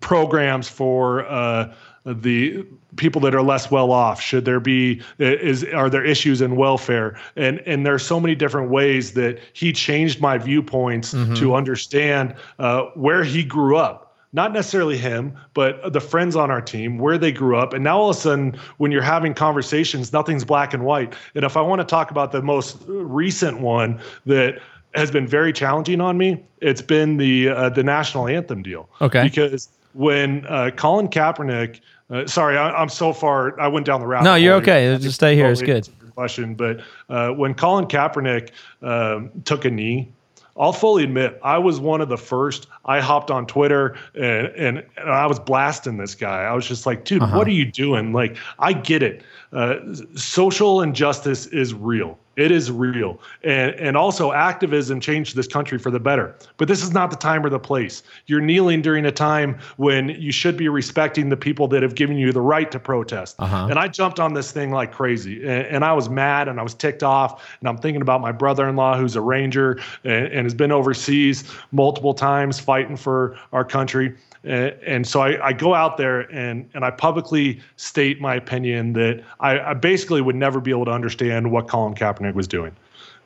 programs 0.00 0.68
for 0.68 1.24
uh, 1.26 1.72
the 2.04 2.66
people 2.96 3.20
that 3.20 3.34
are 3.34 3.42
less 3.42 3.70
well 3.70 3.92
off? 3.92 4.20
Should 4.20 4.44
there 4.44 4.60
be 4.60 5.00
is 5.18 5.64
are 5.64 5.88
there 5.88 6.04
issues 6.04 6.42
in 6.42 6.56
welfare? 6.56 7.18
And 7.36 7.60
and 7.60 7.86
there's 7.86 8.04
so 8.04 8.18
many 8.18 8.34
different 8.34 8.70
ways 8.70 9.12
that 9.12 9.38
he 9.52 9.72
changed 9.72 10.20
my 10.20 10.38
viewpoints 10.38 11.12
to 11.36 11.54
understand 11.54 12.34
uh, 12.58 12.82
where 12.94 13.22
he 13.22 13.44
grew 13.44 13.76
up 13.76 14.03
not 14.34 14.52
necessarily 14.52 14.98
him 14.98 15.34
but 15.54 15.92
the 15.94 16.00
friends 16.00 16.36
on 16.36 16.50
our 16.50 16.60
team 16.60 16.98
where 16.98 17.16
they 17.16 17.32
grew 17.32 17.56
up 17.56 17.72
and 17.72 17.82
now 17.82 17.98
all 17.98 18.10
of 18.10 18.16
a 18.16 18.20
sudden 18.20 18.54
when 18.76 18.92
you're 18.92 19.00
having 19.00 19.32
conversations 19.32 20.12
nothing's 20.12 20.44
black 20.44 20.74
and 20.74 20.84
white 20.84 21.14
and 21.34 21.44
if 21.44 21.56
i 21.56 21.60
want 21.62 21.80
to 21.80 21.84
talk 21.86 22.10
about 22.10 22.32
the 22.32 22.42
most 22.42 22.76
recent 22.86 23.60
one 23.60 23.98
that 24.26 24.60
has 24.94 25.10
been 25.10 25.26
very 25.26 25.52
challenging 25.52 26.00
on 26.00 26.18
me 26.18 26.42
it's 26.60 26.82
been 26.82 27.16
the 27.16 27.48
uh, 27.48 27.68
the 27.70 27.82
national 27.82 28.28
anthem 28.28 28.62
deal 28.62 28.88
Okay. 29.00 29.22
because 29.22 29.68
when 29.94 30.44
uh, 30.46 30.70
Colin 30.76 31.06
Kaepernick, 31.06 31.78
uh, 32.10 32.26
sorry, 32.26 32.58
I, 32.58 32.70
I'm 32.70 32.88
so 32.88 33.12
far, 33.12 33.58
I 33.60 33.68
went 33.68 33.86
down 33.86 34.00
the 34.00 34.08
route. 34.08 34.24
No, 34.24 34.34
you're 34.34 34.54
okay. 34.56 34.98
Just 35.00 35.14
stay 35.14 35.36
here. 35.36 35.48
It's 35.48 35.62
good. 35.62 35.88
Question, 36.16 36.56
but 36.56 36.80
uh, 37.08 37.30
when 37.30 37.54
Colin 37.54 37.86
Kaepernick 37.86 38.50
um, 38.82 39.30
took 39.44 39.64
a 39.64 39.70
knee, 39.70 40.10
I'll 40.56 40.72
fully 40.72 41.02
admit 41.04 41.38
I 41.42 41.58
was 41.58 41.80
one 41.80 42.00
of 42.00 42.08
the 42.08 42.16
first. 42.16 42.68
I 42.84 43.00
hopped 43.00 43.30
on 43.30 43.46
Twitter 43.46 43.96
and, 44.14 44.46
and, 44.48 44.84
and 44.96 45.10
I 45.10 45.26
was 45.26 45.38
blasting 45.40 45.96
this 45.96 46.14
guy. 46.14 46.42
I 46.42 46.52
was 46.52 46.66
just 46.66 46.86
like, 46.86 47.04
dude, 47.04 47.22
Uh-huh. 47.22 47.36
what 47.36 47.46
are 47.48 47.52
you 47.52 47.64
doing? 47.64 48.12
Like, 48.12 48.36
I 48.58 48.72
get 48.72 49.02
it. 49.02 49.22
Uh, 49.52 49.76
social 50.14 50.80
injustice 50.80 51.46
is 51.46 51.74
real. 51.74 52.18
It 52.36 52.50
is 52.50 52.70
real. 52.70 53.20
And, 53.42 53.74
and 53.74 53.96
also, 53.96 54.32
activism 54.32 55.00
changed 55.00 55.36
this 55.36 55.46
country 55.46 55.78
for 55.78 55.90
the 55.90 56.00
better. 56.00 56.34
But 56.56 56.68
this 56.68 56.82
is 56.82 56.92
not 56.92 57.10
the 57.10 57.16
time 57.16 57.44
or 57.44 57.50
the 57.50 57.58
place. 57.58 58.02
You're 58.26 58.40
kneeling 58.40 58.82
during 58.82 59.06
a 59.06 59.12
time 59.12 59.58
when 59.76 60.08
you 60.08 60.32
should 60.32 60.56
be 60.56 60.68
respecting 60.68 61.28
the 61.28 61.36
people 61.36 61.68
that 61.68 61.82
have 61.82 61.94
given 61.94 62.16
you 62.16 62.32
the 62.32 62.40
right 62.40 62.70
to 62.70 62.78
protest. 62.78 63.36
Uh-huh. 63.38 63.68
And 63.70 63.78
I 63.78 63.88
jumped 63.88 64.20
on 64.20 64.34
this 64.34 64.52
thing 64.52 64.70
like 64.70 64.92
crazy. 64.92 65.42
And, 65.42 65.66
and 65.66 65.84
I 65.84 65.92
was 65.92 66.08
mad 66.08 66.48
and 66.48 66.58
I 66.58 66.62
was 66.62 66.74
ticked 66.74 67.02
off. 67.02 67.42
And 67.60 67.68
I'm 67.68 67.78
thinking 67.78 68.02
about 68.02 68.20
my 68.20 68.32
brother 68.32 68.68
in 68.68 68.76
law, 68.76 68.96
who's 68.96 69.16
a 69.16 69.20
Ranger 69.20 69.78
and, 70.04 70.26
and 70.26 70.44
has 70.44 70.54
been 70.54 70.72
overseas 70.72 71.44
multiple 71.72 72.14
times 72.14 72.58
fighting 72.60 72.96
for 72.96 73.36
our 73.52 73.64
country. 73.64 74.14
And, 74.44 74.74
and 74.86 75.06
so 75.06 75.20
I, 75.20 75.48
I 75.48 75.52
go 75.52 75.74
out 75.74 75.96
there 75.96 76.20
and, 76.32 76.68
and 76.74 76.84
I 76.84 76.90
publicly 76.90 77.60
state 77.76 78.20
my 78.20 78.34
opinion 78.34 78.92
that 78.94 79.24
I, 79.40 79.58
I 79.58 79.74
basically 79.74 80.20
would 80.20 80.36
never 80.36 80.60
be 80.60 80.70
able 80.70 80.84
to 80.86 80.90
understand 80.90 81.50
what 81.50 81.68
Colin 81.68 81.94
Kaepernick 81.94 82.34
was 82.34 82.46
doing. 82.46 82.74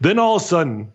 Then 0.00 0.18
all 0.18 0.36
of 0.36 0.42
a 0.42 0.44
sudden, 0.44 0.92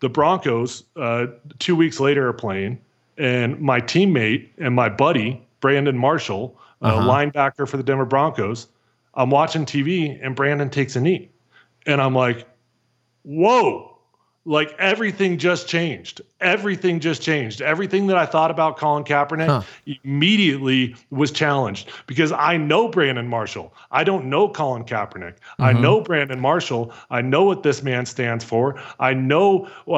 the 0.00 0.08
Broncos, 0.08 0.84
uh, 0.96 1.26
two 1.58 1.76
weeks 1.76 2.00
later, 2.00 2.28
are 2.28 2.32
playing, 2.32 2.80
and 3.18 3.60
my 3.60 3.80
teammate 3.80 4.48
and 4.58 4.74
my 4.74 4.88
buddy, 4.88 5.46
Brandon 5.60 5.96
Marshall, 5.96 6.58
a 6.80 6.90
linebacker 6.90 7.68
for 7.68 7.76
the 7.76 7.82
Denver 7.82 8.04
Broncos, 8.04 8.66
I'm 9.14 9.30
watching 9.30 9.64
TV, 9.64 10.18
and 10.22 10.34
Brandon 10.34 10.70
takes 10.70 10.96
a 10.96 11.00
knee. 11.00 11.30
And 11.86 12.00
I'm 12.00 12.14
like, 12.14 12.46
whoa. 13.22 13.91
Like 14.44 14.74
everything 14.80 15.38
just 15.38 15.68
changed. 15.68 16.20
Everything 16.40 16.98
just 16.98 17.22
changed. 17.22 17.62
Everything 17.62 18.08
that 18.08 18.16
I 18.16 18.26
thought 18.26 18.50
about 18.50 18.76
Colin 18.76 19.04
Kaepernick 19.04 19.64
immediately 20.04 20.96
was 21.10 21.30
challenged 21.30 21.88
because 22.08 22.32
I 22.32 22.56
know 22.56 22.88
Brandon 22.88 23.28
Marshall. 23.28 23.72
I 23.92 24.02
don't 24.02 24.24
know 24.26 24.48
Colin 24.48 24.82
Kaepernick. 24.84 25.34
I 25.60 25.72
know 25.72 26.00
Brandon 26.00 26.40
Marshall. 26.40 26.92
I 27.10 27.22
know 27.22 27.44
what 27.44 27.62
this 27.62 27.84
man 27.84 28.04
stands 28.04 28.44
for. 28.44 28.80
I 28.98 29.14
know 29.14 29.68
uh, 29.86 29.92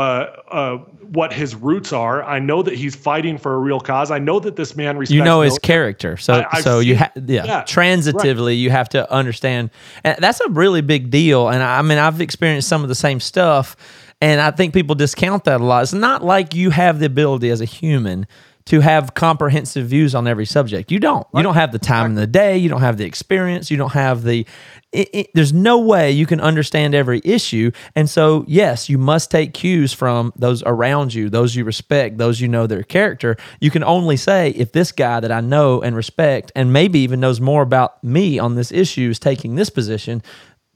uh, 0.50 0.76
what 1.12 1.32
his 1.32 1.54
roots 1.54 1.94
are. 1.94 2.22
I 2.22 2.38
know 2.38 2.62
that 2.62 2.74
he's 2.74 2.94
fighting 2.94 3.38
for 3.38 3.54
a 3.54 3.58
real 3.58 3.80
cause. 3.80 4.10
I 4.10 4.18
know 4.18 4.40
that 4.40 4.56
this 4.56 4.76
man 4.76 4.98
respects. 4.98 5.14
you 5.16 5.24
know 5.24 5.40
his 5.40 5.52
military- 5.52 5.64
character 5.74 6.16
so 6.18 6.44
I- 6.52 6.60
so 6.60 6.80
you 6.80 6.96
ha- 6.98 7.10
yeah, 7.14 7.44
yeah, 7.44 7.62
transitively 7.62 8.58
you 8.58 8.68
have 8.70 8.88
to 8.90 9.10
understand 9.10 9.70
and 10.04 10.16
that's 10.20 10.40
a 10.40 10.48
really 10.50 10.82
big 10.82 11.10
deal 11.10 11.48
and 11.48 11.62
i 11.62 11.80
mean 11.82 11.98
i've 11.98 12.20
experienced 12.20 12.68
some 12.68 12.82
of 12.82 12.88
the 12.88 12.94
same 12.94 13.20
stuff 13.20 13.76
and 14.24 14.40
i 14.40 14.50
think 14.50 14.72
people 14.72 14.94
discount 14.94 15.44
that 15.44 15.60
a 15.60 15.64
lot. 15.64 15.82
It's 15.82 15.92
not 15.92 16.24
like 16.24 16.54
you 16.54 16.70
have 16.70 16.98
the 16.98 17.06
ability 17.06 17.50
as 17.50 17.60
a 17.60 17.66
human 17.66 18.26
to 18.66 18.80
have 18.80 19.12
comprehensive 19.12 19.86
views 19.86 20.14
on 20.14 20.26
every 20.26 20.46
subject. 20.46 20.90
You 20.90 20.98
don't. 20.98 21.26
You 21.34 21.42
don't 21.42 21.54
have 21.54 21.70
the 21.70 21.78
time 21.78 22.06
in 22.06 22.14
the 22.14 22.26
day. 22.26 22.56
You 22.56 22.70
don't 22.70 22.80
have 22.80 22.96
the 22.96 23.04
experience. 23.04 23.70
You 23.70 23.76
don't 23.76 23.92
have 23.92 24.22
the 24.22 24.46
it, 24.90 25.08
it, 25.12 25.30
there's 25.34 25.52
no 25.52 25.80
way 25.80 26.12
you 26.12 26.24
can 26.24 26.40
understand 26.40 26.94
every 26.94 27.20
issue. 27.24 27.72
And 27.94 28.08
so 28.08 28.44
yes 28.48 28.88
you 28.88 28.96
must 28.96 29.30
take 29.30 29.52
cues 29.52 29.92
from 29.92 30.32
those 30.36 30.62
around 30.62 31.12
you 31.12 31.28
those 31.28 31.54
you 31.54 31.64
respect 31.64 32.16
those 32.16 32.40
you 32.40 32.48
know 32.48 32.66
their 32.66 32.82
character. 32.82 33.36
You 33.60 33.70
can 33.70 33.84
only 33.84 34.16
say 34.16 34.50
if 34.50 34.72
this 34.72 34.92
guy 34.92 35.20
that 35.20 35.32
i 35.32 35.40
know 35.40 35.82
and 35.82 35.94
respect 35.94 36.50
and 36.56 36.72
maybe 36.72 37.00
even 37.00 37.20
knows 37.20 37.40
more 37.40 37.62
about 37.62 38.02
me 38.02 38.38
on 38.38 38.54
this 38.54 38.72
issue 38.72 39.10
is 39.10 39.18
taking 39.18 39.56
this 39.56 39.68
position 39.68 40.22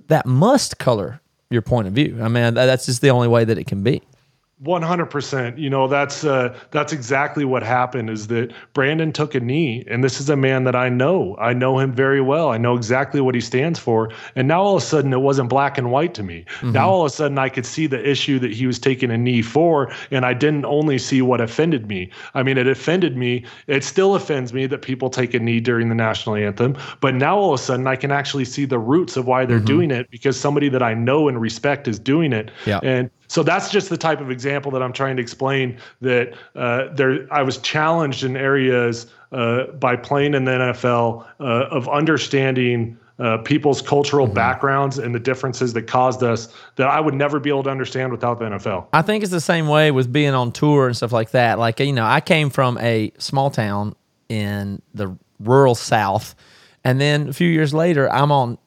that 0.09 0.27
must 0.27 0.79
color 0.79 1.21
your 1.51 1.63
point 1.63 1.89
of 1.89 1.95
view. 1.95 2.19
I 2.21 2.29
mean 2.29 2.55
that's 2.55 2.87
just 2.87 3.01
the 3.01 3.11
only 3.11 3.29
way 3.29 3.45
that 3.45 3.59
it 3.59 3.67
can 3.67 3.83
be 3.83 4.03
One 4.61 4.83
hundred 4.83 5.07
percent. 5.07 5.57
You 5.57 5.71
know, 5.71 5.87
that's 5.87 6.25
uh, 6.25 6.59
that's 6.73 6.93
exactly 6.93 7.45
what 7.45 7.63
happened. 7.63 8.11
Is 8.11 8.27
that 8.27 8.53
Brandon 8.73 9.13
took 9.13 9.37
a 9.37 9.41
knee, 9.41 9.85
and 9.89 10.03
this 10.03 10.21
is 10.21 10.29
a 10.29 10.37
man 10.37 10.65
that 10.65 10.75
I 10.75 10.89
know. 10.89 11.37
I 11.39 11.53
know 11.53 11.79
him 11.79 11.93
very 11.93 12.21
well. 12.21 12.51
I 12.51 12.59
know 12.59 12.75
exactly 12.75 13.21
what 13.21 13.37
he 13.37 13.41
stands 13.41 13.79
for. 13.79 14.11
And 14.35 14.49
now 14.49 14.61
all 14.61 14.77
of 14.77 14.83
a 14.83 14.85
sudden, 14.85 15.13
it 15.13 15.21
wasn't 15.21 15.49
black 15.49 15.79
and 15.79 15.93
white 15.93 16.13
to 16.15 16.25
me. 16.25 16.45
Now 16.73 16.91
all 16.91 17.03
of 17.03 17.07
a 17.07 17.11
sudden, 17.11 17.39
I 17.39 17.49
could 17.49 17.67
see 17.67 17.87
the 17.87 18.05
issue 18.05 18.41
that 18.41 18.53
he 18.53 18.67
was 18.67 18.81
taking 18.81 19.13
a 19.13 19.17
knee 19.17 19.43
for, 19.43 19.93
and 20.11 20.27
I 20.27 20.35
didn't 20.35 20.65
only 20.65 20.99
see 20.99 21.23
what 21.23 21.41
offended 21.41 21.87
me. 21.87 22.11
I 22.35 22.43
mean, 22.43 22.59
it 22.59 22.67
offended 22.67 23.17
me. 23.17 23.45
It 23.69 23.85
still 23.85 24.17
offends 24.17 24.53
me 24.53 24.67
that 24.67 24.83
people 24.83 25.09
take 25.09 25.35
a 25.35 25.39
knee 25.39 25.61
during 25.61 25.89
the 25.89 25.95
national 25.95 26.35
anthem. 26.35 26.77
But 27.01 27.15
now 27.15 27.39
all 27.39 27.55
of 27.55 27.61
a 27.61 27.63
sudden, 27.63 27.87
I 27.87 27.95
can 27.95 28.11
actually 28.11 28.45
see 28.45 28.65
the 28.65 28.79
roots 28.81 29.17
of 29.17 29.27
why 29.27 29.47
they're 29.47 29.61
doing 29.61 29.93
it 29.93 30.11
because 30.11 30.39
somebody 30.39 30.69
that 30.71 30.83
I 30.83 30.95
know 30.95 31.29
and 31.29 31.41
respect 31.41 31.87
is 31.87 32.01
doing 32.01 32.33
it. 32.33 32.51
Yeah. 32.67 32.81
And 32.83 33.11
so 33.29 33.43
that's 33.43 33.71
just 33.71 33.91
the 33.91 33.97
type 33.97 34.21
of 34.21 34.31
example 34.31 34.71
that 34.73 34.83
I'm 34.83 34.93
trying 34.93 35.17
to 35.17 35.23
explain 35.23 35.79
that 36.01 36.35
uh, 36.55 36.89
there 36.95 37.27
I 37.33 37.43
was 37.43 37.59
challenged 37.59 38.25
in 38.25 38.37
areas 38.37 39.07
uh, 39.33 39.67
by 39.67 39.97
playing 39.97 40.35
in 40.35 40.45
the 40.45 40.53
NFL 40.53 41.27
uh, 41.39 41.45
of 41.71 41.89
understanding 41.89 42.99
uh, 43.19 43.39
people's 43.39 43.83
cultural 43.83 44.27
backgrounds 44.27 44.99
and 44.99 45.15
the 45.15 45.19
differences 45.19 45.73
that 45.73 45.83
caused 45.83 46.23
us 46.23 46.55
that 46.77 46.87
I 46.87 47.01
would 47.01 47.15
never 47.15 47.41
be 47.41 47.51
able 47.51 47.65
to 47.65 47.71
understand 47.71 48.13
without 48.13 48.39
the 48.39 48.47
NFL. 48.47 48.87
I 48.93 49.03
think 49.03 49.23
it's 49.23 49.33
the 49.33 49.41
same 49.41 49.67
way 49.67 49.91
with 49.91 50.13
being 50.13 50.35
on 50.35 50.53
tour 50.53 50.87
and 50.87 50.97
stuff 50.97 51.13
like 51.13 51.33
that. 51.33 51.59
Like, 51.59 51.81
you 51.81 51.93
know, 51.93 52.07
I 52.07 52.21
came 52.21 52.49
from 52.49 52.79
a 52.79 53.13
small 53.19 53.51
town 53.51 53.97
in 54.29 54.81
the 54.95 55.17
rural 55.41 55.75
South. 55.75 56.35
And 56.85 57.01
then 57.01 57.29
a 57.29 57.33
few 57.33 57.49
years 57.49 57.75
later, 57.75 58.11
I'm 58.11 58.31
on 58.31 58.59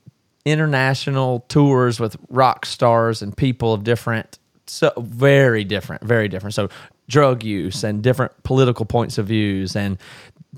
international 0.46 1.46
tours 1.48 2.00
with 2.00 2.18
rock 2.30 2.66
stars 2.66 3.22
and 3.22 3.36
people 3.36 3.74
of 3.74 3.84
different, 3.84 4.38
so 4.68 4.92
very 4.98 5.64
different, 5.64 6.04
very 6.04 6.28
different. 6.28 6.54
So, 6.54 6.70
drug 7.08 7.44
use 7.44 7.84
and 7.84 8.02
different 8.02 8.32
political 8.44 8.86
points 8.86 9.18
of 9.18 9.28
views 9.28 9.76
and 9.76 9.98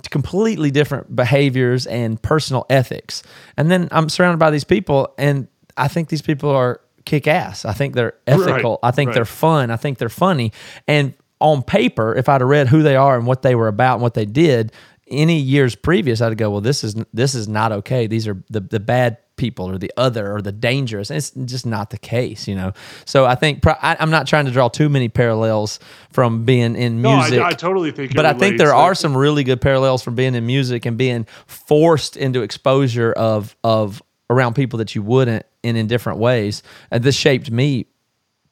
completely 0.10 0.72
different 0.72 1.16
behaviors 1.16 1.86
and 1.88 2.22
personal 2.22 2.66
ethics. 2.70 3.24
And 3.58 3.72
then 3.72 3.88
I'm 3.92 4.10
surrounded 4.10 4.38
by 4.38 4.52
these 4.52 4.64
people, 4.64 5.14
and 5.18 5.48
I 5.78 5.88
think 5.88 6.10
these 6.10 6.22
people 6.22 6.50
are 6.50 6.82
kick 7.06 7.28
ass. 7.28 7.66
I 7.66 7.74
think 7.74 7.96
they're 7.96 8.14
ethical. 8.28 8.80
I 8.84 8.92
think 8.92 9.10
right. 9.10 9.16
they're 9.16 9.26
fun. 9.26 9.72
I 9.72 9.78
think 9.78 9.98
they're 9.98 10.10
funny. 10.10 10.52
And 10.88 11.14
on 11.40 11.62
paper, 11.62 12.16
if 12.16 12.30
I'd 12.30 12.42
have 12.42 12.50
read 12.50 12.70
who 12.70 12.84
they 12.84 12.96
are 12.96 13.18
and 13.18 13.28
what 13.28 13.42
they 13.42 13.56
were 13.56 13.68
about 13.68 13.96
and 13.96 14.02
what 14.02 14.14
they 14.14 14.26
did 14.26 14.72
any 15.08 15.38
years 15.38 15.76
previous, 15.76 16.22
I'd 16.22 16.38
go, 16.38 16.50
well, 16.50 16.62
this 16.62 16.84
is 16.84 16.96
this 17.14 17.36
is 17.36 17.48
not 17.48 17.72
okay. 17.72 18.08
These 18.08 18.28
are 18.28 18.42
the 18.50 18.62
the 18.62 18.80
bad 18.80 19.18
people 19.36 19.70
or 19.70 19.78
the 19.78 19.92
other 19.98 20.34
or 20.34 20.42
the 20.42 20.52
dangerous. 20.52 21.10
And 21.10 21.18
it's 21.18 21.32
just 21.32 21.66
not 21.66 21.90
the 21.90 21.98
case, 21.98 22.48
you 22.48 22.56
know. 22.56 22.74
So 23.06 23.26
I 23.26 23.36
think 23.36 23.62
pro- 23.62 23.76
I, 23.82 23.98
I'm 24.00 24.12
not 24.12 24.28
trying 24.28 24.46
to 24.46 24.52
draw 24.52 24.68
too 24.68 24.90
many 24.90 25.10
parallels 25.10 25.80
from 26.12 26.46
being 26.46 26.76
in 26.76 27.02
No, 27.02 27.18
music. 27.18 27.40
I, 27.40 27.50
I 27.50 27.52
totally 27.54 27.92
think. 27.92 28.16
But 28.16 28.26
I 28.26 28.34
think 28.34 28.58
there 28.58 28.76
are 28.76 28.94
some 28.96 29.18
really 29.18 29.44
good 29.44 29.60
parallels 29.60 30.04
from 30.04 30.16
being 30.16 30.36
in 30.36 30.46
music 30.46 30.86
and 30.86 30.98
being 30.98 31.26
forced 31.48 32.16
into 32.16 32.42
exposure 32.42 33.12
of 33.14 33.56
of 33.64 34.02
around 34.30 34.54
people 34.54 34.78
that 34.78 34.96
you 34.96 35.02
wouldn't 35.02 35.46
and 35.64 35.78
in 35.78 35.88
different 35.88 36.20
ways. 36.20 36.64
And 36.92 37.04
this 37.04 37.16
shaped 37.16 37.52
me 37.52 37.88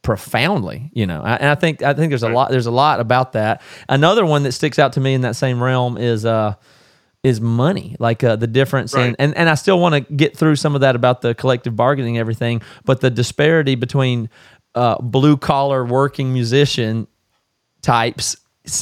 profoundly, 0.01 0.89
you 0.93 1.05
know. 1.05 1.21
I- 1.21 1.35
And 1.35 1.49
I 1.49 1.55
think 1.55 1.81
I 1.83 1.93
think 1.93 2.09
there's 2.11 2.23
a 2.23 2.29
lot 2.29 2.49
there's 2.51 2.65
a 2.65 2.71
lot 2.71 2.99
about 2.99 3.33
that. 3.33 3.61
Another 3.89 4.25
one 4.25 4.43
that 4.43 4.51
sticks 4.53 4.79
out 4.79 4.93
to 4.93 4.99
me 5.01 5.13
in 5.13 5.21
that 5.21 5.35
same 5.35 5.61
realm 5.61 5.97
is 5.97 6.25
uh 6.25 6.55
is 7.23 7.39
money 7.39 7.95
like 7.99 8.23
uh, 8.23 8.35
the 8.35 8.47
difference 8.47 8.95
in 8.95 9.15
and, 9.19 9.37
and 9.37 9.47
i 9.47 9.53
still 9.53 9.79
want 9.79 9.93
to 9.93 10.13
get 10.15 10.35
through 10.35 10.55
some 10.55 10.73
of 10.73 10.81
that 10.81 10.95
about 10.95 11.21
the 11.21 11.35
collective 11.35 11.75
bargaining 11.75 12.17
everything 12.17 12.59
but 12.83 12.99
the 13.01 13.11
disparity 13.11 13.75
between 13.75 14.27
uh, 14.73 14.95
blue 14.99 15.37
collar 15.37 15.85
working 15.85 16.33
musician 16.33 17.05
types 17.83 18.35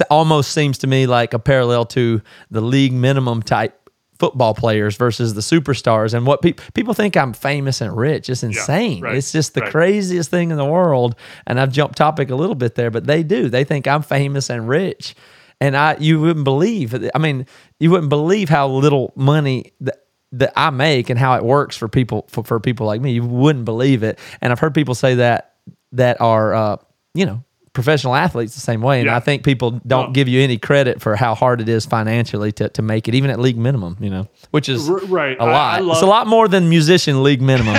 almost 0.10 0.51
seems 0.51 0.77
to 0.77 0.88
me 0.88 1.05
like 1.05 1.34
a 1.34 1.39
parallel 1.39 1.86
to 1.86 2.21
the 2.51 2.62
league 2.62 2.93
minimum 2.93 3.41
type 3.41 3.79
football 4.19 4.53
players 4.53 4.97
versus 4.97 5.34
the 5.34 5.41
superstars 5.41 6.13
and 6.13 6.25
what 6.25 6.41
people 6.41 6.63
people 6.73 6.93
think 6.93 7.15
I'm 7.15 7.34
famous 7.34 7.82
and 7.82 7.95
rich. 7.95 8.29
It's 8.29 8.43
insane. 8.43 9.01
right, 9.01 9.15
it's 9.15 9.32
just 9.32 9.53
the 9.53 9.62
right. 9.62 9.71
craziest 9.71 10.29
thing 10.29 10.51
in 10.51 10.58
the 10.58 10.65
world. 10.65 11.15
And 11.47 11.60
I've 11.60 11.71
jumped 11.71 11.97
topic 11.97 12.29
a 12.29 12.36
little 12.36 12.55
bit 12.55 12.75
there, 12.75 12.91
but 12.91 13.05
they 13.05 13.23
do. 13.23 13.49
They 13.49 13.63
think 13.63 13.88
I'm 13.88 14.03
famous 14.03 14.49
and 14.49 14.67
rich. 14.67 15.15
And 15.62 15.75
I 15.75 15.95
you 15.99 16.19
wouldn't 16.19 16.43
believe 16.43 16.93
I 17.15 17.17
mean, 17.17 17.45
you 17.79 17.91
wouldn't 17.91 18.10
believe 18.10 18.49
how 18.49 18.67
little 18.67 19.13
money 19.15 19.71
that 19.82 20.03
that 20.34 20.53
I 20.55 20.69
make 20.69 21.10
and 21.10 21.17
how 21.17 21.36
it 21.36 21.43
works 21.43 21.75
for 21.75 21.88
people 21.88 22.25
for, 22.29 22.43
for 22.43 22.60
people 22.60 22.86
like 22.86 23.01
me. 23.01 23.13
You 23.13 23.23
wouldn't 23.23 23.65
believe 23.65 24.03
it. 24.03 24.19
And 24.41 24.51
I've 24.51 24.60
heard 24.60 24.75
people 24.75 24.95
say 24.95 25.15
that 25.15 25.55
that 25.93 26.21
are 26.21 26.53
uh, 26.53 26.77
you 27.13 27.25
know, 27.25 27.43
professional 27.80 28.15
athletes 28.15 28.54
the 28.56 28.60
same 28.62 28.82
way. 28.82 29.00
And 29.00 29.08
Yeah. 29.08 29.15
I 29.15 29.20
think 29.20 29.44
people 29.44 29.80
don't 29.88 30.13
give 30.13 30.28
you 30.28 30.42
any 30.42 30.58
credit 30.58 31.02
for 31.02 31.15
how 31.15 31.34
hard 31.36 31.62
it 31.62 31.70
is 31.70 31.86
financially 31.86 32.52
to, 32.54 32.70
to 32.70 32.82
make 32.82 33.08
it, 33.08 33.15
even 33.15 33.30
at 33.30 33.39
league 33.39 33.58
minimum, 33.58 33.96
you 34.00 34.10
know, 34.10 34.28
which 34.52 34.68
is 34.70 34.89
R- 34.89 34.98
right. 35.06 35.38
a 35.38 35.44
I- 35.44 35.52
lot. 35.52 35.82
I 35.82 35.92
it's 35.94 36.02
a 36.02 36.06
lot 36.06 36.28
more 36.28 36.48
than 36.48 36.70
musician 36.70 37.24
league 37.24 37.42
minimum. 37.42 37.76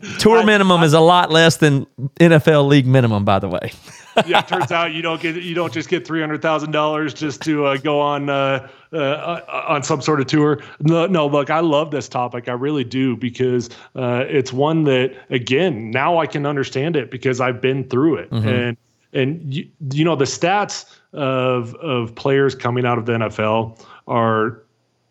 Tour 0.18 0.44
minimum 0.44 0.82
is 0.82 0.92
a 0.92 1.00
lot 1.00 1.30
less 1.30 1.56
than 1.56 1.86
NFL 2.20 2.68
league 2.68 2.86
minimum, 2.86 3.24
by 3.24 3.38
the 3.38 3.48
way. 3.48 3.72
yeah, 4.26 4.38
it 4.38 4.48
turns 4.48 4.72
out 4.72 4.92
you 4.94 5.02
don't 5.02 5.20
get 5.20 5.36
you 5.36 5.54
don't 5.54 5.72
just 5.74 5.90
get 5.90 6.06
three 6.06 6.20
hundred 6.20 6.40
thousand 6.40 6.70
dollars 6.70 7.12
just 7.12 7.42
to 7.42 7.66
uh, 7.66 7.76
go 7.76 8.00
on 8.00 8.30
uh, 8.30 8.66
uh, 8.92 9.40
on 9.68 9.82
some 9.82 10.00
sort 10.00 10.20
of 10.20 10.26
tour. 10.26 10.62
No, 10.80 11.04
no, 11.06 11.26
look, 11.26 11.50
I 11.50 11.60
love 11.60 11.90
this 11.90 12.08
topic, 12.08 12.48
I 12.48 12.52
really 12.52 12.84
do, 12.84 13.14
because 13.16 13.68
uh, 13.94 14.24
it's 14.26 14.54
one 14.54 14.84
that 14.84 15.14
again 15.28 15.90
now 15.90 16.16
I 16.16 16.26
can 16.26 16.46
understand 16.46 16.96
it 16.96 17.10
because 17.10 17.40
I've 17.42 17.60
been 17.60 17.84
through 17.90 18.16
it, 18.16 18.30
Mm-hmm. 18.30 18.48
and 18.48 18.76
and 19.12 19.52
you, 19.54 19.68
you 19.92 20.04
know 20.04 20.16
the 20.16 20.24
stats 20.24 20.84
of 21.12 21.74
of 21.76 22.14
players 22.14 22.54
coming 22.54 22.84
out 22.86 22.98
of 22.98 23.06
the 23.06 23.12
NFL 23.12 23.84
are 24.08 24.62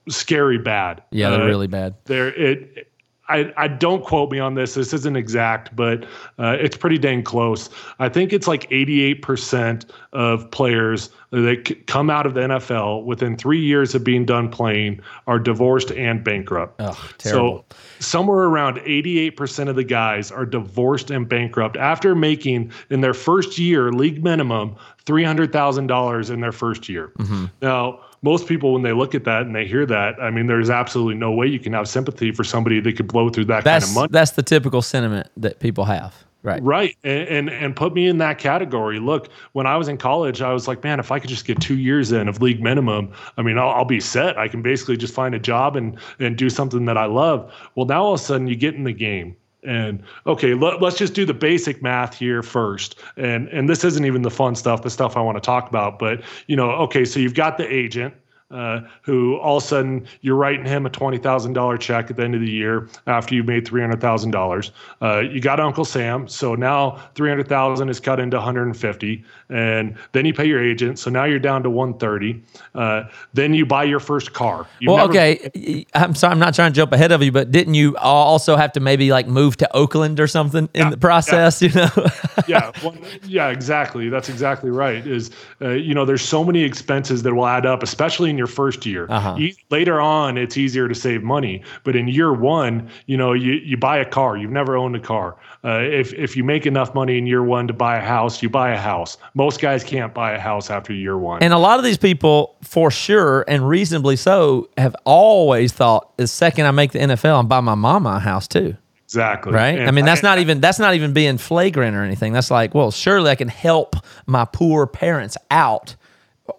scary 0.10 0.58
bad. 0.58 1.02
Yeah, 1.12 1.30
they're 1.32 1.42
Uh, 1.42 1.48
really 1.48 1.68
bad. 1.68 1.96
there 2.06 2.28
it 2.34 2.92
I, 3.28 3.52
I 3.58 3.68
don't 3.68 4.04
quote 4.04 4.30
me 4.32 4.40
on 4.40 4.54
this 4.54 4.76
this 4.76 4.94
isn't 4.94 5.16
exact 5.16 5.76
but 5.76 6.04
uh, 6.38 6.58
it's 6.60 6.78
pretty 6.78 6.98
dang 7.00 7.24
close 7.24 7.70
i 8.00 8.08
think 8.08 8.32
it's 8.34 8.48
like 8.48 8.70
88% 8.70 9.86
of 10.14 10.50
players 10.52 11.10
that 11.32 11.68
c- 11.68 11.76
come 11.88 12.10
out 12.12 12.26
of 12.28 12.34
the 12.36 12.42
nfl 12.42 13.04
within 13.04 13.36
three 13.36 13.60
years 13.62 13.96
of 13.96 14.04
being 14.04 14.26
done 14.26 14.50
playing 14.50 15.00
are 15.28 15.40
divorced 15.40 15.92
and 15.92 16.24
bankrupt 16.24 16.80
Oh, 16.82 17.10
terrible. 17.18 17.66
so 17.70 17.78
somewhere 18.00 18.44
around 18.44 18.78
88% 18.78 19.70
of 19.70 19.76
the 19.76 19.84
guys 19.84 20.32
are 20.32 20.46
divorced 20.46 21.10
and 21.10 21.28
bankrupt 21.28 21.78
after 21.78 22.14
making 22.14 22.72
in 22.92 23.02
their 23.02 23.14
first 23.16 23.58
year 23.58 23.92
league 23.92 24.24
minimum 24.24 24.76
$300000 25.06 26.30
in 26.30 26.40
their 26.42 26.52
first 26.52 26.88
year 26.90 27.12
Mm-hmm. 27.18 27.46
now 27.62 28.00
most 28.26 28.48
people 28.48 28.74
when 28.74 28.82
they 28.82 28.92
look 28.92 29.16
at 29.16 29.24
that 29.24 29.44
and 29.44 29.56
they 29.56 29.66
hear 29.66 29.86
that 29.86 30.22
i 30.22 30.30
mean 30.30 30.48
there's 30.48 30.70
absolutely 30.70 31.16
no 31.16 31.32
way 31.32 31.48
you 31.48 31.60
can 31.60 31.72
have 31.72 31.88
sympathy 31.88 32.32
for 32.32 32.44
somebody 32.44 32.82
that 32.82 32.98
could 32.98 33.08
blow 33.08 33.30
through 33.30 33.46
that 33.46 33.64
that's 33.64 33.86
kind 33.86 33.92
of 33.92 33.96
money 33.96 34.10
that's 34.12 34.32
the 34.32 34.44
typical 34.44 34.82
sentiment 34.82 35.30
that 35.38 35.60
people 35.60 35.86
have. 35.86 36.26
Right. 36.44 36.62
Right. 36.62 36.98
And, 37.04 37.28
and 37.28 37.50
and 37.50 37.76
put 37.76 37.96
me 37.96 38.08
in 38.08 38.20
that 38.20 38.38
category. 38.38 39.00
Look, 39.00 39.30
when 39.54 39.66
I 39.66 39.78
was 39.78 39.88
in 39.88 39.98
college, 39.98 40.44
I 40.44 40.54
was 40.54 40.68
like, 40.68 40.84
man, 40.84 41.00
if 41.00 41.12
I 41.12 41.18
could 41.18 41.30
just 41.30 41.46
get 41.46 41.60
two 41.60 41.78
years 41.78 42.12
in 42.12 42.28
of 42.28 42.40
league 42.40 42.62
minimum, 42.62 43.12
I 43.36 43.42
mean, 43.42 43.58
I'll, 43.58 43.70
I'll 43.70 43.86
be 43.86 44.00
set. 44.00 44.38
I 44.38 44.48
can 44.48 44.62
basically 44.62 44.96
just 44.96 45.14
find 45.14 45.34
a 45.34 45.40
job 45.40 45.76
and 45.76 45.98
and 46.20 46.38
do 46.38 46.52
something 46.52 46.86
that 46.86 46.98
I 46.98 47.06
love. 47.06 47.52
Well, 47.74 47.88
now 47.88 48.04
all 48.04 48.14
of 48.14 48.20
a 48.20 48.24
sudden 48.24 48.48
you 48.48 48.56
get 48.56 48.76
in 48.76 48.84
the 48.84 48.94
game. 48.94 49.36
And 49.66 50.04
okay, 50.28 50.54
let, 50.54 50.82
let's 50.82 50.98
just 50.98 51.14
do 51.14 51.26
the 51.26 51.34
basic 51.34 51.82
math 51.82 52.18
here 52.18 52.44
first. 52.44 53.00
And 53.18 53.48
and 53.50 53.70
this 53.70 53.84
isn't 53.84 54.06
even 54.06 54.22
the 54.22 54.32
fun 54.32 54.56
stuff, 54.56 54.82
the 54.82 54.90
stuff 54.90 55.18
I 55.18 55.22
want 55.22 55.38
to 55.38 55.42
talk 55.42 55.68
about. 55.70 56.00
But 56.00 56.22
you 56.48 56.56
know, 56.56 56.72
okay, 56.72 57.06
so 57.06 57.20
you've 57.20 57.34
got 57.34 57.58
the 57.58 57.72
agent, 57.72 58.14
uh, 58.56 58.82
who 59.02 59.36
all 59.38 59.58
of 59.58 59.64
a 59.64 59.66
sudden 59.66 60.08
you're 60.22 60.36
writing 60.36 60.66
him 60.66 60.86
a 60.86 60.90
twenty 60.90 61.18
thousand 61.18 61.54
dollar 61.54 61.78
check 61.78 62.10
at 62.10 62.16
the 62.16 62.24
end 62.24 62.34
of 62.36 62.42
the 62.42 62.50
year 62.50 62.88
after 63.08 63.36
you've 63.36 63.46
made 63.46 63.68
three 63.68 63.82
hundred 63.82 64.02
thousand 64.02 64.32
dollars. 64.32 64.72
Uh, 65.02 65.20
you 65.20 65.40
got 65.42 65.60
Uncle 65.60 65.86
Sam, 65.86 66.28
so 66.28 66.56
now 66.56 67.02
three 67.16 67.30
hundred 67.30 67.48
thousand 67.48 67.90
is 67.90 68.00
cut 68.00 68.20
into 68.20 68.38
one 68.38 68.44
hundred 68.46 68.64
and 68.64 68.78
fifty, 68.78 69.24
and 69.50 69.96
then 70.14 70.26
you 70.26 70.34
pay 70.34 70.46
your 70.46 70.64
agent, 70.64 70.98
so 71.00 71.10
now 71.10 71.26
you're 71.26 71.40
down 71.40 71.62
to 71.64 71.70
one 71.70 71.94
thirty. 71.98 72.42
Uh, 72.74 73.04
then 73.34 73.54
you 73.54 73.66
buy 73.66 73.84
your 73.84 74.00
first 74.00 74.34
car. 74.34 74.66
You've 74.80 74.94
Well, 74.94 75.08
never- 75.08 75.12
okay. 75.12 75.86
I'm 75.94 76.16
sorry. 76.16 76.32
I'm 76.32 76.40
not 76.40 76.54
trying 76.56 76.72
to 76.72 76.76
jump 76.76 76.92
ahead 76.94 77.12
of 77.12 77.22
you, 77.22 77.32
but 77.32 77.52
didn't 77.52 77.74
you 77.74 77.96
also 77.98 78.56
have 78.56 78.72
to 78.74 78.80
maybe 78.80 79.12
like 79.12 79.28
move 79.28 79.58
to 79.58 79.76
Oakland 79.76 80.20
or 80.20 80.28
something 80.28 80.70
in 80.74 80.82
Yeah, 80.86 80.90
the 80.90 80.98
process? 80.98 81.62
You 81.62 81.70
know. 81.70 81.90
yeah, 82.48 82.72
well, 82.84 82.96
yeah, 83.26 83.50
exactly. 83.50 84.10
That's 84.10 84.30
exactly 84.30 84.70
right. 84.70 85.06
Is 85.06 85.32
uh, 85.62 85.70
you 85.70 85.94
know, 85.94 86.06
there's 86.06 86.22
so 86.22 86.44
many 86.44 86.64
expenses 86.64 87.24
that 87.24 87.34
will 87.34 87.48
add 87.48 87.66
up, 87.66 87.84
especially 87.84 88.30
in 88.30 88.38
your 88.38 88.45
first 88.48 88.86
year. 88.86 89.08
Uh-huh. 89.10 89.38
Later 89.70 90.00
on, 90.00 90.38
it's 90.38 90.58
easier 90.58 90.88
to 90.88 90.96
save 90.96 91.24
money, 91.24 91.64
but 91.84 91.96
in 91.96 92.08
year 92.08 92.34
one, 92.34 92.90
you 93.08 93.18
know, 93.18 93.34
you 93.34 93.54
you 93.54 93.78
buy 93.78 93.98
a 93.98 94.06
car. 94.06 94.38
You've 94.38 94.52
never 94.52 94.76
owned 94.76 94.96
a 94.96 95.00
car. 95.00 95.36
Uh, 95.64 95.80
if 95.80 96.14
if 96.14 96.38
you 96.38 96.44
make 96.44 96.66
enough 96.66 96.94
money 96.94 97.18
in 97.18 97.26
year 97.26 97.44
one 97.44 97.68
to 97.68 97.74
buy 97.74 97.98
a 97.98 98.06
house, 98.06 98.42
you 98.44 98.50
buy 98.50 98.72
a 98.72 98.78
house. 98.78 99.18
Most 99.34 99.62
guys 99.62 99.84
can't 99.84 100.14
buy 100.14 100.34
a 100.34 100.40
house 100.40 100.70
after 100.70 100.94
year 100.94 101.18
one. 101.18 101.42
And 101.42 101.54
a 101.54 101.58
lot 101.58 101.80
of 101.80 101.86
these 101.86 101.98
people, 101.98 102.56
for 102.62 102.92
sure, 102.92 103.46
and 103.48 103.68
reasonably 103.68 104.16
so, 104.16 104.70
have 104.78 104.96
always 105.06 105.74
thought 105.74 106.18
the 106.18 106.28
second 106.28 106.66
I 106.66 106.72
make 106.72 106.92
the 106.92 107.00
NFL, 107.00 107.40
I'm 107.40 107.48
buy 107.48 107.62
my 107.62 107.76
mama 107.76 108.16
a 108.16 108.20
house 108.20 108.48
too. 108.48 108.76
exactly. 109.06 109.54
Right? 109.54 109.80
And 109.80 109.88
I 109.88 109.92
mean, 109.92 110.06
that's 110.06 110.24
not 110.24 110.40
even 110.40 110.60
that's 110.60 110.80
not 110.80 110.96
even 110.96 111.14
being 111.14 111.38
flagrant 111.38 111.96
or 111.96 112.04
anything. 112.04 112.34
That's 112.34 112.52
like, 112.52 112.74
well, 112.74 112.92
surely 112.92 113.32
I 113.32 113.36
can 113.36 113.48
help 113.48 113.96
my 114.26 114.46
poor 114.46 114.88
parents 114.88 115.38
out. 115.50 115.96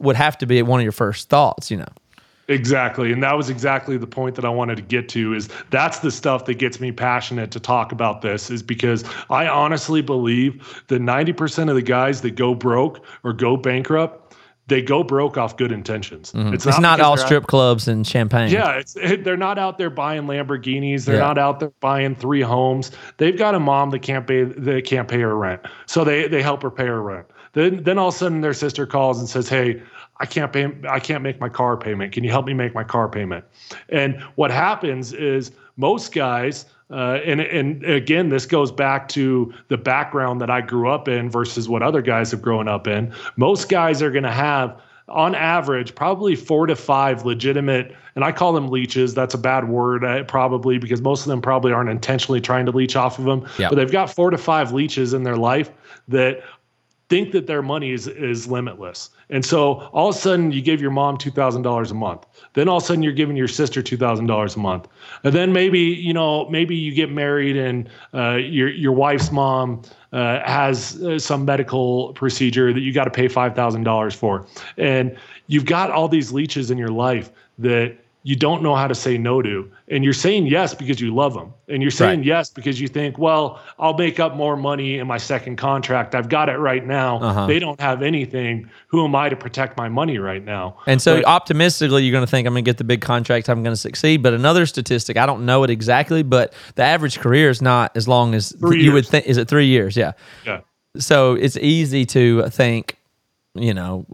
Would 0.00 0.16
have 0.16 0.36
to 0.38 0.46
be 0.46 0.60
one 0.62 0.80
of 0.80 0.84
your 0.84 0.92
first 0.92 1.28
thoughts, 1.28 1.70
you 1.70 1.76
know. 1.76 1.86
Exactly. 2.48 3.10
And 3.12 3.22
that 3.24 3.36
was 3.36 3.50
exactly 3.50 3.96
the 3.96 4.06
point 4.06 4.36
that 4.36 4.44
I 4.44 4.48
wanted 4.48 4.76
to 4.76 4.82
get 4.82 5.08
to 5.10 5.34
is 5.34 5.48
that's 5.70 5.98
the 5.98 6.12
stuff 6.12 6.44
that 6.44 6.54
gets 6.54 6.78
me 6.78 6.92
passionate 6.92 7.50
to 7.52 7.60
talk 7.60 7.90
about 7.90 8.22
this 8.22 8.50
is 8.50 8.62
because 8.62 9.04
I 9.30 9.48
honestly 9.48 10.00
believe 10.00 10.84
that 10.86 11.02
90% 11.02 11.68
of 11.68 11.74
the 11.74 11.82
guys 11.82 12.20
that 12.20 12.36
go 12.36 12.54
broke 12.54 13.04
or 13.24 13.32
go 13.32 13.56
bankrupt, 13.56 14.36
they 14.68 14.80
go 14.80 15.02
broke 15.02 15.36
off 15.36 15.56
good 15.56 15.72
intentions. 15.72 16.32
Mm-hmm. 16.32 16.54
It's 16.54 16.66
not 16.66 16.76
because 16.76 17.00
all 17.00 17.16
they're 17.16 17.22
out- 17.22 17.26
strip 17.26 17.46
clubs 17.48 17.88
and 17.88 18.06
champagne. 18.06 18.50
yeah, 18.52 18.72
it's, 18.78 18.94
it, 18.96 19.24
they're 19.24 19.36
not 19.36 19.58
out 19.58 19.76
there 19.78 19.90
buying 19.90 20.22
Lamborghinis. 20.22 21.04
They're 21.04 21.16
Yeah. 21.16 21.22
not 21.22 21.38
out 21.38 21.58
there 21.60 21.72
buying 21.80 22.14
three 22.14 22.42
homes. 22.42 22.92
They've 23.18 23.36
got 23.36 23.56
a 23.56 23.60
mom 23.60 23.90
that 23.90 24.00
can't 24.02 24.26
pay 24.26 24.44
that 24.44 24.84
can't 24.84 25.08
pay 25.08 25.20
her 25.20 25.36
rent, 25.36 25.62
so 25.86 26.02
they 26.04 26.26
they 26.28 26.42
help 26.42 26.62
her 26.64 26.70
pay 26.70 26.86
her 26.86 27.00
rent. 27.02 27.26
Then 27.56 27.82
then 27.84 27.96
all 27.96 28.08
of 28.08 28.14
a 28.14 28.18
sudden 28.18 28.42
their 28.42 28.52
sister 28.52 28.86
calls 28.86 29.18
and 29.18 29.26
says, 29.26 29.48
"Hey, 29.48 29.82
I 30.20 30.26
can't 30.26 30.52
pay. 30.52 30.68
I 30.88 31.00
can't 31.00 31.22
make 31.22 31.40
my 31.40 31.48
car 31.48 31.76
payment. 31.78 32.12
Can 32.12 32.22
you 32.22 32.30
help 32.30 32.44
me 32.44 32.52
make 32.52 32.74
my 32.74 32.84
car 32.84 33.08
payment?" 33.08 33.46
And 33.88 34.20
what 34.34 34.50
happens 34.50 35.14
is 35.14 35.50
most 35.76 36.14
guys. 36.14 36.66
Uh, 36.90 37.18
and 37.24 37.40
and 37.40 37.82
again, 37.84 38.28
this 38.28 38.44
goes 38.44 38.70
back 38.70 39.08
to 39.08 39.52
the 39.68 39.78
background 39.78 40.42
that 40.42 40.50
I 40.50 40.60
grew 40.60 40.90
up 40.90 41.08
in 41.08 41.30
versus 41.30 41.66
what 41.66 41.82
other 41.82 42.02
guys 42.02 42.30
have 42.30 42.42
grown 42.42 42.68
up 42.68 42.86
in. 42.86 43.10
Most 43.36 43.70
guys 43.70 44.02
are 44.02 44.10
going 44.10 44.22
to 44.22 44.30
have 44.30 44.78
on 45.08 45.34
average, 45.34 45.94
probably 45.94 46.34
four 46.34 46.66
to 46.66 46.76
five 46.76 47.24
legitimate, 47.24 47.94
and 48.16 48.24
I 48.24 48.32
call 48.32 48.52
them 48.52 48.68
leeches. 48.68 49.14
That's 49.14 49.34
a 49.34 49.38
bad 49.38 49.68
word, 49.68 50.04
uh, 50.04 50.24
probably, 50.24 50.78
because 50.78 51.00
most 51.00 51.22
of 51.22 51.28
them 51.28 51.40
probably 51.40 51.72
aren't 51.72 51.90
intentionally 51.90 52.40
trying 52.40 52.66
to 52.66 52.72
leech 52.72 52.96
off 52.96 53.18
of 53.18 53.24
them. 53.24 53.46
Yeah. 53.58 53.68
But 53.68 53.76
they've 53.76 53.90
got 53.90 54.12
four 54.12 54.30
to 54.30 54.38
five 54.38 54.72
leeches 54.72 55.14
in 55.14 55.22
their 55.22 55.36
life 55.36 55.70
that 56.08 56.42
think 57.08 57.30
that 57.32 57.46
their 57.46 57.62
money 57.62 57.92
is, 57.92 58.08
is 58.08 58.48
limitless. 58.48 59.10
And 59.30 59.44
so 59.44 59.74
all 59.92 60.08
of 60.08 60.16
a 60.16 60.18
sudden 60.18 60.50
you 60.50 60.60
give 60.60 60.80
your 60.80 60.90
mom 60.90 61.18
$2,000 61.18 61.90
a 61.90 61.94
month. 61.94 62.26
Then 62.54 62.68
all 62.68 62.78
of 62.78 62.82
a 62.82 62.86
sudden 62.86 63.02
you're 63.02 63.12
giving 63.12 63.36
your 63.36 63.48
sister 63.48 63.82
$2,000 63.82 64.56
a 64.56 64.58
month. 64.58 64.88
And 65.22 65.32
then 65.32 65.52
maybe, 65.52 65.80
you 65.80 66.12
know, 66.12 66.48
maybe 66.48 66.74
you 66.74 66.92
get 66.92 67.10
married 67.10 67.56
and 67.56 67.88
uh, 68.12 68.34
your, 68.34 68.68
your 68.68 68.92
wife's 68.92 69.30
mom 69.30 69.82
uh, 70.12 70.40
has 70.44 71.00
uh, 71.02 71.18
some 71.18 71.44
medical 71.44 72.12
procedure 72.14 72.72
that 72.72 72.80
you 72.80 72.92
got 72.92 73.04
to 73.04 73.10
pay 73.10 73.28
$5,000 73.28 74.16
for. 74.16 74.46
And 74.76 75.16
you've 75.46 75.66
got 75.66 75.90
all 75.90 76.08
these 76.08 76.32
leeches 76.32 76.70
in 76.70 76.78
your 76.78 76.88
life 76.88 77.30
that 77.58 77.96
you 78.28 78.34
don't 78.34 78.60
know 78.60 78.74
how 78.74 78.88
to 78.88 78.94
say 78.94 79.16
no 79.16 79.40
to. 79.40 79.70
And 79.86 80.02
you're 80.02 80.12
saying 80.12 80.48
yes 80.48 80.74
because 80.74 81.00
you 81.00 81.14
love 81.14 81.32
them. 81.32 81.54
And 81.68 81.80
you're 81.80 81.92
saying 81.92 82.18
Right. 82.20 82.26
yes 82.26 82.50
because 82.50 82.80
you 82.80 82.88
think, 82.88 83.18
well, 83.18 83.60
I'll 83.78 83.96
make 83.96 84.18
up 84.18 84.34
more 84.34 84.56
money 84.56 84.98
in 84.98 85.06
my 85.06 85.16
second 85.16 85.58
contract. 85.58 86.12
I've 86.12 86.28
got 86.28 86.48
it 86.48 86.58
right 86.58 86.84
now. 86.84 87.20
Uh-huh. 87.20 87.46
They 87.46 87.60
don't 87.60 87.80
have 87.80 88.02
anything. 88.02 88.68
Who 88.88 89.04
am 89.04 89.14
I 89.14 89.28
to 89.28 89.36
protect 89.36 89.76
my 89.76 89.88
money 89.88 90.18
right 90.18 90.44
now? 90.44 90.78
And 90.88 91.00
so 91.00 91.18
But- 91.18 91.26
optimistically, 91.26 92.02
you're 92.02 92.10
going 92.10 92.26
to 92.26 92.30
think 92.30 92.48
I'm 92.48 92.54
going 92.54 92.64
to 92.64 92.68
get 92.68 92.78
the 92.78 92.84
big 92.84 93.00
contract. 93.00 93.48
I'm 93.48 93.62
going 93.62 93.74
to 93.74 93.80
succeed. 93.80 94.24
But 94.24 94.34
another 94.34 94.66
statistic, 94.66 95.16
I 95.16 95.24
don't 95.24 95.46
know 95.46 95.62
it 95.62 95.70
exactly, 95.70 96.24
but 96.24 96.52
the 96.74 96.82
average 96.82 97.20
career 97.20 97.48
is 97.48 97.62
not 97.62 97.96
as 97.96 98.08
long 98.08 98.34
as 98.34 98.50
Three 98.58 98.82
you 98.82 98.90
would 98.90 99.06
think. 99.06 99.26
Is 99.26 99.36
it 99.36 99.46
three 99.46 99.66
years? 99.66 99.96
Yeah. 99.96 100.12
yeah. 100.44 100.62
So 100.98 101.34
it's 101.34 101.56
easy 101.58 102.04
to 102.06 102.48
think, 102.50 102.95
you 103.58 103.74
know, 103.74 104.06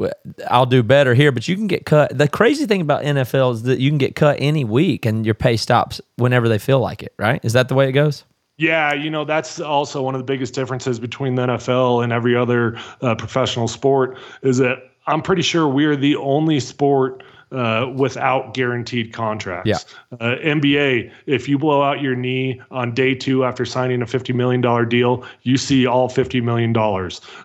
I'll 0.48 0.66
do 0.66 0.82
better 0.82 1.14
here. 1.14 1.32
But 1.32 1.48
you 1.48 1.56
can 1.56 1.66
get 1.66 1.86
cut. 1.86 2.16
The 2.16 2.28
crazy 2.28 2.66
thing 2.66 2.80
about 2.80 3.02
NFL 3.02 3.54
is 3.54 3.62
that 3.64 3.78
you 3.78 3.90
can 3.90 3.98
get 3.98 4.16
cut 4.16 4.36
any 4.40 4.64
week, 4.64 5.06
and 5.06 5.24
your 5.24 5.34
pay 5.34 5.56
stops 5.56 6.00
whenever 6.16 6.48
they 6.48 6.58
feel 6.58 6.80
like 6.80 7.02
it. 7.02 7.14
Right? 7.18 7.40
Is 7.44 7.52
that 7.52 7.68
the 7.68 7.74
way 7.74 7.88
it 7.88 7.92
goes? 7.92 8.24
Yeah, 8.58 8.92
you 8.92 9.10
know 9.10 9.24
that's 9.24 9.60
also 9.60 10.02
one 10.02 10.14
of 10.14 10.20
the 10.20 10.24
biggest 10.24 10.54
differences 10.54 11.00
between 11.00 11.34
the 11.34 11.46
NFL 11.46 12.04
and 12.04 12.12
every 12.12 12.36
other 12.36 12.78
uh, 13.00 13.14
professional 13.14 13.66
sport 13.66 14.18
is 14.42 14.58
that 14.58 14.78
I'm 15.06 15.22
pretty 15.22 15.42
sure 15.42 15.66
we're 15.66 15.96
the 15.96 16.16
only 16.16 16.60
sport 16.60 17.24
uh, 17.52 17.92
without 17.94 18.54
guaranteed 18.54 19.12
contracts. 19.12 19.68
Yeah. 19.68 20.18
Uh, 20.20 20.36
NBA, 20.36 21.12
if 21.26 21.48
you 21.48 21.58
blow 21.58 21.82
out 21.82 22.00
your 22.00 22.16
knee 22.16 22.60
on 22.70 22.94
day 22.94 23.14
two 23.14 23.44
after 23.44 23.64
signing 23.64 24.02
a 24.02 24.06
$50 24.06 24.34
million 24.34 24.88
deal, 24.88 25.24
you 25.42 25.56
see 25.56 25.86
all 25.86 26.08
$50 26.08 26.42
million. 26.42 26.76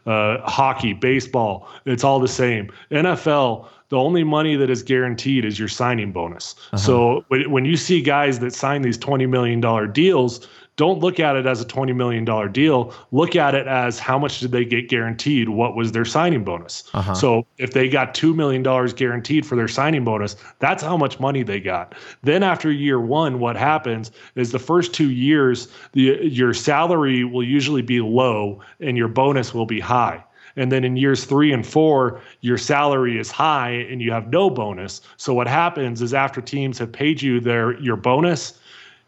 Uh, 0.05 0.49
hockey, 0.49 0.93
baseball, 0.93 1.67
it's 1.85 2.03
all 2.03 2.19
the 2.19 2.27
same. 2.27 2.71
NFL, 2.91 3.67
the 3.89 3.97
only 3.97 4.23
money 4.23 4.55
that 4.55 4.69
is 4.69 4.83
guaranteed 4.83 5.45
is 5.45 5.59
your 5.59 5.67
signing 5.67 6.11
bonus. 6.11 6.55
So 6.75 7.25
when, 7.29 7.51
when 7.51 7.65
you 7.65 7.77
see 7.77 8.01
guys 8.01 8.39
that 8.39 8.53
sign 8.53 8.81
these 8.81 8.97
$20 8.97 9.29
million 9.29 9.61
deals, 9.91 10.47
don't 10.77 10.99
look 10.99 11.19
at 11.19 11.35
it 11.35 11.45
as 11.47 11.59
a 11.59 11.65
$20 11.65 11.95
million 11.95 12.23
deal. 12.51 12.93
Look 13.11 13.35
at 13.35 13.55
it 13.55 13.67
as 13.67 13.97
how 13.99 14.17
much 14.17 14.39
did 14.39 14.51
they 14.51 14.63
get 14.63 14.87
guaranteed? 14.87 15.49
What 15.49 15.75
was 15.75 15.91
their 15.91 16.05
signing 16.05 16.43
bonus? 16.43 16.83
Uh-huh. 16.93 17.15
So 17.15 17.47
if 17.57 17.73
they 17.73 17.89
got 17.89 18.13
$2 18.13 18.35
million 18.35 18.63
guaranteed 18.63 19.45
for 19.45 19.55
their 19.55 19.67
signing 19.67 20.05
bonus, 20.05 20.35
that's 20.59 20.83
how 20.83 20.95
much 20.95 21.19
money 21.19 21.41
they 21.41 21.59
got. 21.59 21.95
Then 22.21 22.43
after 22.43 22.71
year 22.71 23.01
one, 23.01 23.39
what 23.39 23.57
happens 23.57 24.11
is 24.35 24.51
the 24.51 24.59
first 24.59 24.93
two 24.93 25.09
years, 25.09 25.67
the, 25.93 26.19
your 26.21 26.53
salary 26.53 27.23
will 27.23 27.43
usually 27.43 27.81
be 27.81 27.99
low 27.99 28.61
and 28.79 28.95
your 28.95 29.07
bonus 29.07 29.55
will 29.55 29.65
be 29.65 29.79
high. 29.79 30.23
And 30.57 30.71
then 30.71 30.83
in 30.83 30.95
years 30.95 31.25
three 31.25 31.53
and 31.53 31.65
four, 31.65 32.21
your 32.41 32.57
salary 32.57 33.19
is 33.19 33.31
high 33.31 33.69
and 33.69 34.01
you 34.01 34.11
have 34.11 34.29
no 34.29 34.49
bonus. 34.49 35.01
So 35.17 35.33
what 35.33 35.47
happens 35.47 36.01
is 36.01 36.13
after 36.13 36.41
teams 36.41 36.79
have 36.79 36.91
paid 36.91 37.21
you 37.21 37.39
their 37.39 37.79
your 37.79 37.95
bonus, 37.95 38.59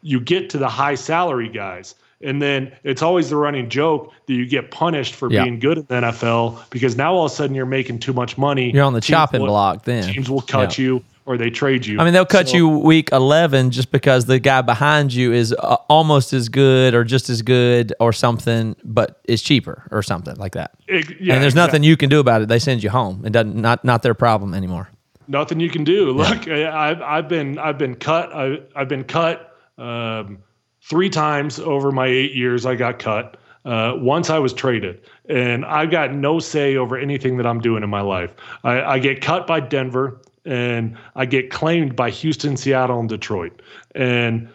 you 0.02 0.20
get 0.20 0.50
to 0.52 0.58
the 0.58 0.70
high 0.70 0.96
salary 0.96 1.50
guys. 1.50 1.96
And 2.22 2.42
then 2.42 2.74
it's 2.84 3.02
always 3.02 3.30
the 3.30 3.38
running 3.38 3.70
joke 3.70 4.12
that 4.26 4.34
you 4.34 4.46
get 4.46 4.72
punished 4.72 5.16
for 5.16 5.32
Yeah. 5.32 5.44
being 5.44 5.58
good 5.60 5.78
in 5.78 5.86
the 5.88 5.96
NFL 5.96 6.60
because 6.70 6.98
now 6.98 7.14
all 7.14 7.26
of 7.26 7.32
a 7.32 7.36
sudden 7.36 7.56
you're 7.56 7.66
making 7.66 8.00
too 8.00 8.12
much 8.12 8.38
money. 8.38 8.72
You're 8.74 8.84
on 8.84 8.92
the 8.94 9.00
Teams 9.00 9.08
chopping 9.08 9.40
will- 9.42 9.48
block 9.48 9.86
then. 9.86 10.04
Teams 10.04 10.30
will 10.30 10.42
cut 10.42 10.78
Yeah. 10.78 10.84
you 10.84 11.04
or 11.26 11.38
they 11.38 11.50
trade 11.50 11.86
you. 11.86 11.98
I 11.98 12.04
mean, 12.04 12.12
they'll 12.12 12.26
cut 12.26 12.50
So- 12.50 12.58
you 12.58 12.68
week 12.68 13.10
11 13.14 13.72
just 13.72 13.92
because 13.94 14.26
the 14.26 14.38
guy 14.40 14.62
behind 14.62 15.14
you 15.14 15.32
is 15.32 15.54
uh, 15.60 15.76
almost 15.88 16.34
as 16.34 16.50
good 16.50 16.94
or 16.94 17.06
just 17.06 17.30
as 17.30 17.42
good 17.42 17.94
or 18.02 18.12
something, 18.12 18.76
but 18.84 19.22
is 19.26 19.42
cheaper 19.42 19.84
or 19.90 20.02
something 20.04 20.36
like 20.36 20.54
that. 20.54 20.72
Ex- 20.90 21.10
yeah, 21.22 21.36
and 21.36 21.44
there's 21.44 21.56
nothing 21.56 21.84
you 21.84 21.96
can 21.96 22.10
do 22.10 22.20
about 22.20 22.42
it. 22.42 22.50
They 22.50 22.60
send 22.60 22.84
you 22.84 22.90
home. 22.90 23.22
It 23.26 23.32
doesn't 23.32 23.56
not 23.56 23.86
not 23.86 24.02
their 24.04 24.14
problem 24.14 24.54
anymore. 24.54 24.90
nothing 25.30 25.60
you 25.62 25.70
can 25.70 25.84
do. 25.84 26.12
Look, 26.12 26.48
I- 26.50 26.90
I've 26.90 27.02
I've 27.02 27.28
been 27.30 27.58
I've 27.60 27.78
been 27.78 27.96
cut. 27.96 28.34
I, 28.34 28.60
I've 28.76 28.90
been 28.90 29.04
cut 29.06 29.49
um, 29.80 30.40
three 30.82 31.10
times 31.10 31.60
over 31.60 31.92
my 31.92 32.08
eight 32.08 32.34
years. 32.34 32.66
I 32.66 32.76
got 32.76 33.00
cut. 33.00 33.38
Uh, 33.66 33.94
once 33.98 34.30
I 34.30 34.40
was 34.40 34.54
traded, 34.54 35.02
and 35.28 35.66
I've 35.66 35.92
got 35.92 36.14
no 36.14 36.40
say 36.40 36.78
over 36.78 36.98
anything 36.98 37.36
that 37.38 37.46
I'm 37.46 37.60
doing 37.60 37.84
in 37.84 37.90
my 37.90 38.02
life. 38.02 38.34
I, 38.64 38.82
I 38.82 39.00
get 39.00 39.22
cut 39.22 39.46
by 39.46 39.60
Denver, 39.60 40.22
and 40.46 40.98
I 41.16 41.26
get 41.26 41.52
claimed 41.52 41.96
by 41.96 42.10
Houston, 42.10 42.56
Seattle, 42.56 43.00
and 43.02 43.10
Detroit. 43.10 43.62
And 43.96 44.48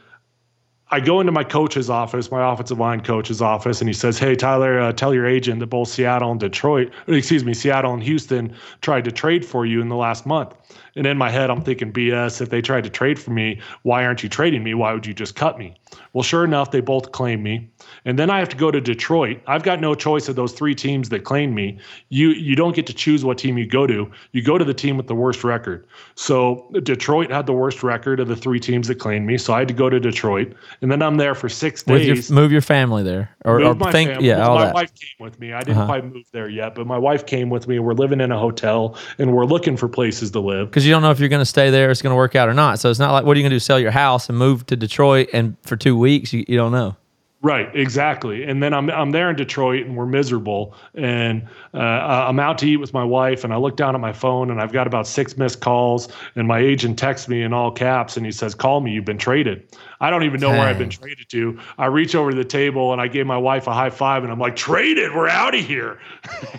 I 0.91 1.01
go 1.01 1.21
into 1.21 1.33
my 1.33 1.45
coach's 1.45 1.91
office, 1.91 2.31
my 2.31 2.53
offensive 2.53 2.79
line 2.79 3.03
coach's 3.03 3.43
office, 3.43 3.81
and 3.81 3.89
he 3.89 3.95
says, 3.95 4.19
"Hey, 4.19 4.35
Tyler, 4.35 4.81
uh, 4.81 4.93
tell 4.93 5.13
your 5.13 5.27
agent 5.27 5.61
that 5.61 5.67
both 5.67 5.89
Seattle 5.89 6.31
and 6.31 6.41
Detroit, 6.41 6.91
excuse 7.07 7.45
me, 7.45 7.53
Seattle 7.53 7.93
and 7.93 8.03
Houston 8.03 8.55
tried 8.81 9.05
to 9.05 9.13
trade 9.13 9.45
for 9.45 9.67
you 9.67 9.81
in 9.81 9.89
the 9.89 9.97
last 9.97 10.25
month." 10.25 10.55
And 10.97 11.07
in 11.07 11.19
my 11.19 11.31
head, 11.31 11.51
I'm 11.51 11.61
thinking, 11.63 11.93
"BS! 11.93 12.41
If 12.41 12.51
they 12.51 12.61
tried 12.63 12.85
to 12.85 12.91
trade 12.91 13.19
for 13.19 13.31
me, 13.31 13.61
why 13.83 14.05
aren't 14.05 14.23
you 14.23 14.29
trading 14.29 14.63
me? 14.63 14.75
Why 14.75 14.93
would 14.93 15.07
you 15.07 15.15
just 15.15 15.35
cut 15.37 15.59
me?" 15.59 15.75
Well, 16.13 16.23
sure 16.23 16.45
enough, 16.45 16.71
they 16.71 16.81
both 16.81 17.13
claim 17.13 17.43
me, 17.43 17.69
and 18.05 18.19
then 18.19 18.31
I 18.31 18.39
have 18.39 18.49
to 18.51 18.57
go 18.57 18.71
to 18.71 18.81
Detroit. 18.81 19.39
I've 19.47 19.63
got 19.63 19.81
no 19.81 19.95
choice 19.95 20.29
of 20.29 20.37
those 20.37 20.53
three 20.53 20.75
teams 20.75 21.09
that 21.09 21.25
claim 21.25 21.55
me. 21.55 21.79
You 22.11 22.31
you 22.31 22.55
don't 22.57 22.75
get 22.75 22.87
to 22.87 22.93
choose 22.95 23.25
what 23.25 23.39
team 23.39 23.59
you 23.59 23.67
go 23.67 23.87
to. 23.87 24.11
You 24.33 24.43
go 24.43 24.59
to 24.59 24.65
the 24.65 24.75
team 24.75 24.97
with 24.97 25.07
the 25.09 25.15
worst 25.15 25.45
record. 25.45 25.87
So 26.15 26.71
Detroit 26.83 27.31
had 27.31 27.47
the 27.47 27.53
worst 27.53 27.83
record 27.83 28.21
of 28.21 28.29
the 28.29 28.37
three 28.37 28.61
teams 28.61 28.89
that 28.89 28.97
claimed 28.97 29.27
me, 29.27 29.39
so 29.39 29.53
I 29.55 29.61
had 29.61 29.69
to 29.69 29.75
go 29.75 29.91
to 29.91 29.99
Detroit, 30.01 30.53
and 30.83 30.91
then 30.91 31.03
I'm 31.03 31.17
there 31.17 31.35
for 31.35 31.49
six 31.49 31.85
With 31.87 32.03
your, 32.03 32.15
days. 32.17 32.31
move 32.31 32.53
your 32.53 32.61
family 32.61 33.03
there, 33.03 33.31
or, 33.45 33.63
or 33.63 33.75
my 33.75 33.91
think, 33.93 34.11
family. 34.11 34.29
yeah, 34.29 34.47
all 34.47 34.55
my 34.57 34.67
that. 34.67 34.75
wife 34.75 34.95
came 34.95 35.25
with 35.25 35.39
me. 35.41 35.53
I 35.53 35.61
didn't 35.61 35.75
Uh-huh. 35.79 35.87
quite 35.87 36.05
move 36.05 36.25
there 36.33 36.49
yet, 36.49 36.75
but 36.75 36.87
my 36.87 36.99
wife 36.99 37.27
came 37.27 37.51
with 37.51 37.67
me. 37.67 37.79
We're 37.79 37.95
living 37.95 38.21
in 38.21 38.31
a 38.31 38.39
hotel, 38.39 38.97
and 39.19 39.33
we're 39.33 39.45
looking 39.47 39.77
for 39.77 39.89
places 39.89 40.31
to 40.33 40.41
live. 40.41 40.64
Because 40.65 40.87
you 40.87 40.93
don't 40.93 41.03
know 41.03 41.11
if 41.11 41.21
you're 41.21 41.29
going 41.29 41.41
to 41.41 41.47
stay 41.47 41.71
there, 41.71 41.91
it's 41.91 42.03
going 42.03 42.13
to 42.13 42.17
work 42.17 42.35
out 42.35 42.49
or 42.49 42.55
not. 42.55 42.79
So 42.81 42.91
it's 42.91 42.99
not 42.99 43.13
like, 43.13 43.25
what 43.25 43.37
are 43.37 43.41
you 43.41 43.45
going 43.45 43.51
to 43.51 43.57
do? 43.57 43.61
Sell 43.61 43.79
your 43.79 43.91
house 43.91 44.29
and 44.29 44.39
move 44.39 44.67
to 44.67 44.77
Detroit, 44.77 45.29
and 45.33 45.57
for 45.63 45.77
two 45.77 45.97
weeks, 45.97 46.33
you, 46.33 46.45
you 46.49 46.57
don't 46.57 46.73
know. 46.73 46.97
Right, 47.45 47.69
exactly. 47.77 48.45
And 48.45 48.63
then 48.63 48.73
I'm 48.73 48.89
I'm 48.89 49.11
there 49.11 49.29
in 49.29 49.37
Detroit, 49.37 49.85
and 49.85 49.99
we're 49.99 50.07
miserable. 50.07 50.75
And 50.95 51.47
uh, 51.75 51.79
I'm 51.79 52.41
out 52.41 52.57
to 52.59 52.67
eat 52.67 52.79
with 52.79 52.95
my 52.95 53.05
wife, 53.05 53.45
and 53.45 53.53
I 53.53 53.59
look 53.59 53.77
down 53.77 53.95
at 53.95 54.01
my 54.01 54.15
phone, 54.15 54.51
and 54.51 54.63
I've 54.63 54.73
got 54.73 54.87
about 54.87 55.07
six 55.07 55.37
missed 55.37 55.61
calls. 55.61 56.09
And 56.37 56.49
my 56.49 56.59
agent 56.59 56.99
texts 56.99 57.29
me 57.29 57.43
in 57.43 57.53
all 57.53 57.71
caps, 57.71 58.17
and 58.17 58.25
he 58.25 58.33
says, 58.33 58.55
"Call 58.55 58.81
me. 58.81 58.93
You've 58.93 59.05
been 59.05 59.19
traded." 59.19 59.63
I 60.01 60.11
don't 60.11 60.25
even 60.25 60.41
know 60.41 60.51
where 60.51 60.61
I've 60.61 60.79
been 60.79 60.91
traded 60.91 61.29
to. 61.31 61.59
I 61.79 61.87
reach 61.87 62.15
over 62.15 62.31
to 62.31 62.37
the 62.37 62.45
table, 62.45 62.93
and 62.93 63.01
I 63.01 63.09
gave 63.09 63.27
my 63.27 63.37
wife 63.37 63.67
a 63.67 63.73
high 63.73 63.91
five, 63.91 64.23
and 64.23 64.33
I'm 64.33 64.39
like, 64.39 64.57
"Traded? 64.57 65.15
We're 65.15 65.29
out 65.29 65.55
of 65.55 65.61
here." 65.63 65.99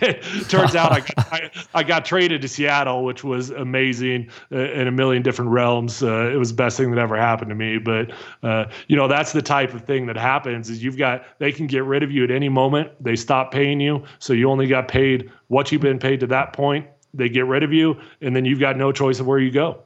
Turns 0.48 0.76
out 0.76 0.92
I 0.92 1.00
got, 1.00 1.32
I, 1.32 1.50
I 1.74 1.82
got 1.82 2.04
traded 2.04 2.42
to 2.42 2.48
Seattle, 2.48 3.04
which 3.04 3.24
was 3.24 3.50
amazing 3.50 4.30
uh, 4.52 4.58
in 4.58 4.86
a 4.86 4.92
million 4.92 5.22
different 5.24 5.50
realms. 5.50 6.02
Uh, 6.02 6.30
it 6.32 6.36
was 6.36 6.50
the 6.50 6.56
best 6.56 6.76
thing 6.76 6.92
that 6.92 7.00
ever 7.00 7.16
happened 7.16 7.48
to 7.48 7.56
me. 7.56 7.78
But 7.78 8.12
uh, 8.44 8.66
you 8.86 8.94
know, 8.94 9.08
that's 9.08 9.32
the 9.32 9.42
type 9.42 9.74
of 9.74 9.84
thing 9.84 10.06
that 10.06 10.16
happens. 10.16 10.75
Is 10.76 10.84
you've 10.84 10.98
got 10.98 11.24
they 11.38 11.52
can 11.52 11.66
get 11.66 11.84
rid 11.84 12.02
of 12.02 12.10
you 12.10 12.24
at 12.24 12.30
any 12.30 12.48
moment. 12.48 12.90
They 13.02 13.16
stop 13.16 13.52
paying 13.52 13.80
you, 13.80 14.04
so 14.18 14.32
you 14.32 14.50
only 14.50 14.66
got 14.66 14.88
paid 14.88 15.30
what 15.48 15.72
you've 15.72 15.82
been 15.82 15.98
paid 15.98 16.20
to 16.20 16.26
that 16.28 16.52
point. 16.52 16.86
They 17.14 17.28
get 17.28 17.46
rid 17.46 17.62
of 17.62 17.72
you, 17.72 17.98
and 18.20 18.36
then 18.36 18.44
you've 18.44 18.60
got 18.60 18.76
no 18.76 18.92
choice 18.92 19.20
of 19.20 19.26
where 19.26 19.38
you 19.38 19.50
go. 19.50 19.82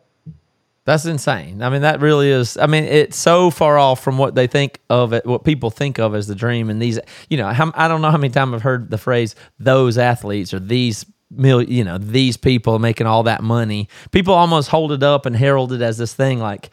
That's 0.84 1.04
insane. 1.04 1.62
I 1.62 1.68
mean, 1.68 1.82
that 1.82 2.00
really 2.00 2.30
is. 2.30 2.56
I 2.56 2.66
mean, 2.66 2.84
it's 2.84 3.16
so 3.16 3.50
far 3.50 3.78
off 3.78 4.02
from 4.02 4.18
what 4.18 4.34
they 4.34 4.46
think 4.46 4.80
of 4.88 5.12
it, 5.12 5.24
what 5.26 5.44
people 5.44 5.70
think 5.70 5.98
of 5.98 6.14
as 6.14 6.26
the 6.26 6.34
dream. 6.34 6.70
And 6.70 6.80
these, 6.80 6.98
you 7.28 7.36
know, 7.36 7.46
I 7.46 7.86
don't 7.86 8.02
know 8.02 8.10
how 8.10 8.16
many 8.16 8.32
times 8.32 8.54
I've 8.54 8.62
heard 8.62 8.90
the 8.90 8.98
phrase 8.98 9.36
"those 9.58 9.98
athletes" 9.98 10.52
or 10.52 10.58
"these 10.58 11.06
mil," 11.30 11.62
you 11.62 11.84
know, 11.84 11.98
these 11.98 12.36
people 12.36 12.78
making 12.78 13.06
all 13.06 13.22
that 13.24 13.42
money. 13.42 13.88
People 14.10 14.34
almost 14.34 14.70
hold 14.70 14.90
it 14.90 15.02
up 15.02 15.26
and 15.26 15.36
herald 15.36 15.72
it 15.72 15.82
as 15.82 15.98
this 15.98 16.14
thing 16.14 16.40
like 16.40 16.70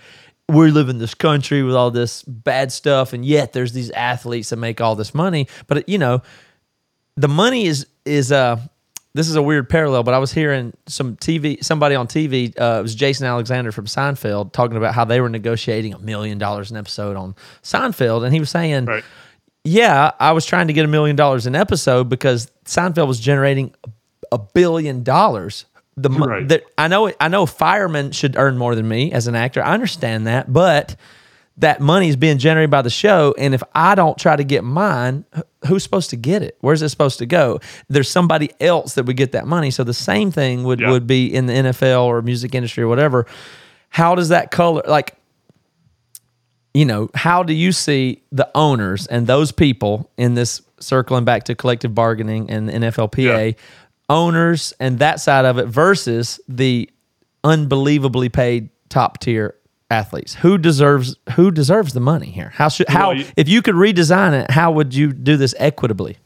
we 0.50 0.72
live 0.72 0.90
in 0.90 0.98
this 0.98 1.14
country 1.14 1.62
with 1.64 1.76
all 1.76 1.92
this 1.92 2.24
bad 2.24 2.72
stuff, 2.72 3.14
and 3.14 3.26
yet 3.26 3.54
there's 3.54 3.74
these 3.74 3.92
athletes 3.92 4.50
that 4.50 4.58
make 4.58 4.80
all 4.80 4.96
this 4.96 5.14
money. 5.14 5.48
But 5.68 5.88
you 5.90 5.98
know, 5.98 6.22
the 7.16 7.28
money 7.28 7.66
is 7.66 7.88
is 8.06 8.32
uh 8.32 8.60
this 9.14 9.28
is 9.28 9.36
a 9.36 9.42
weird 9.42 9.68
parallel, 9.68 10.04
but 10.04 10.14
I 10.14 10.20
was 10.20 10.32
hearing 10.32 10.74
some 10.86 11.16
TV 11.18 11.64
somebody 11.64 11.96
on 11.96 12.08
TV, 12.08 12.54
uh, 12.60 12.80
it 12.80 12.82
was 12.84 12.96
Jason 12.96 13.26
Alexander 13.26 13.72
from 13.72 13.86
Seinfeld 13.86 14.54
talking 14.54 14.78
about 14.78 14.94
how 14.94 15.06
they 15.06 15.20
were 15.20 15.30
negotiating 15.30 15.94
a 15.94 16.00
million 16.00 16.38
dollars 16.38 16.72
an 16.72 16.78
episode 16.78 17.18
on 17.18 17.36
Seinfeld, 17.64 18.24
and 18.24 18.34
he 18.34 18.40
was 18.40 18.50
saying, 18.50 18.86
Right. 18.86 19.04
"Yeah, 19.64 20.12
I 20.20 20.32
was 20.32 20.46
trying 20.46 20.68
to 20.68 20.74
get 20.74 20.86
a 20.86 20.88
million 20.88 21.16
dollars 21.16 21.46
an 21.46 21.56
episode 21.56 22.10
because 22.10 22.52
Seinfeld 22.66 23.08
was 23.08 23.20
generating 23.20 23.74
a 24.32 24.38
billion 24.38 25.04
dollars." 25.04 25.66
The, 26.00 26.10
Right. 26.10 26.48
the 26.48 26.64
I 26.78 26.88
know 26.88 27.12
I 27.20 27.28
know 27.28 27.46
firemen 27.48 28.12
should 28.12 28.36
earn 28.38 28.58
more 28.58 28.76
than 28.76 28.88
me 28.88 29.12
as 29.12 29.26
an 29.28 29.36
actor. 29.36 29.64
I 29.64 29.74
understand 29.74 30.28
that, 30.28 30.52
but 30.54 30.96
that 31.58 31.82
money 31.82 32.08
is 32.08 32.16
being 32.16 32.38
generated 32.38 32.70
by 32.70 32.84
the 32.84 32.90
show, 32.92 33.34
and 33.36 33.56
if 33.56 33.64
I 33.74 33.96
don't 33.96 34.16
try 34.16 34.36
to 34.36 34.44
get 34.44 34.64
mine, 34.64 35.26
who's 35.68 35.82
supposed 35.82 36.12
to 36.12 36.16
get 36.16 36.44
it? 36.44 36.56
Where's 36.62 36.84
it 36.84 36.90
supposed 36.90 37.18
to 37.18 37.26
go? 37.26 37.60
There's 37.90 38.08
somebody 38.12 38.52
else 38.62 38.94
that 38.94 39.08
would 39.08 39.18
get 39.18 39.32
that 39.32 39.48
money. 39.48 39.72
So 39.72 39.84
the 39.84 39.92
same 39.94 40.30
thing 40.30 40.64
would 40.66 40.80
Yeah. 40.80 40.92
would 40.92 41.08
be 41.08 41.34
in 41.34 41.48
the 41.48 41.54
NFL 41.54 42.04
or 42.04 42.22
music 42.22 42.54
industry 42.54 42.84
or 42.84 42.88
whatever. 42.88 43.26
How 43.90 44.14
does 44.14 44.30
that 44.30 44.52
color 44.52 44.84
like? 44.88 45.16
You 46.74 46.86
know, 46.86 47.10
how 47.16 47.42
do 47.42 47.54
you 47.54 47.72
see 47.72 48.22
the 48.32 48.48
owners 48.54 49.08
and 49.08 49.26
those 49.26 49.52
people 49.52 50.12
in 50.16 50.36
this 50.36 50.62
circling 50.80 51.26
back 51.26 51.46
to 51.46 51.56
collective 51.56 51.96
bargaining 51.96 52.52
and 52.52 52.70
the 52.70 52.74
NFLPA 52.74 53.48
Yeah. 53.48 53.54
Owners 54.10 54.74
and 54.80 55.00
that 55.00 55.20
side 55.20 55.46
of 55.46 55.58
it 55.58 55.65
versus 55.67 56.39
the 56.48 56.89
unbelievably 57.43 58.30
paid 58.30 58.70
top 58.89 59.20
tier 59.20 59.56
athletes 59.89 60.34
who 60.34 60.58
deserves 60.58 61.15
who 61.36 61.50
deserves 61.50 61.93
the 61.93 62.00
money 62.00 62.28
here 62.30 62.50
how 62.56 62.67
should 62.67 62.88
how 62.89 63.12
you- 63.12 63.26
if 63.38 63.48
you 63.48 63.62
could 63.62 63.76
redesign 63.76 64.34
it 64.34 64.52
how 64.52 64.70
would 64.72 64.93
you 64.93 65.13
do 65.13 65.38
this 65.38 65.56
equitably 65.60 66.17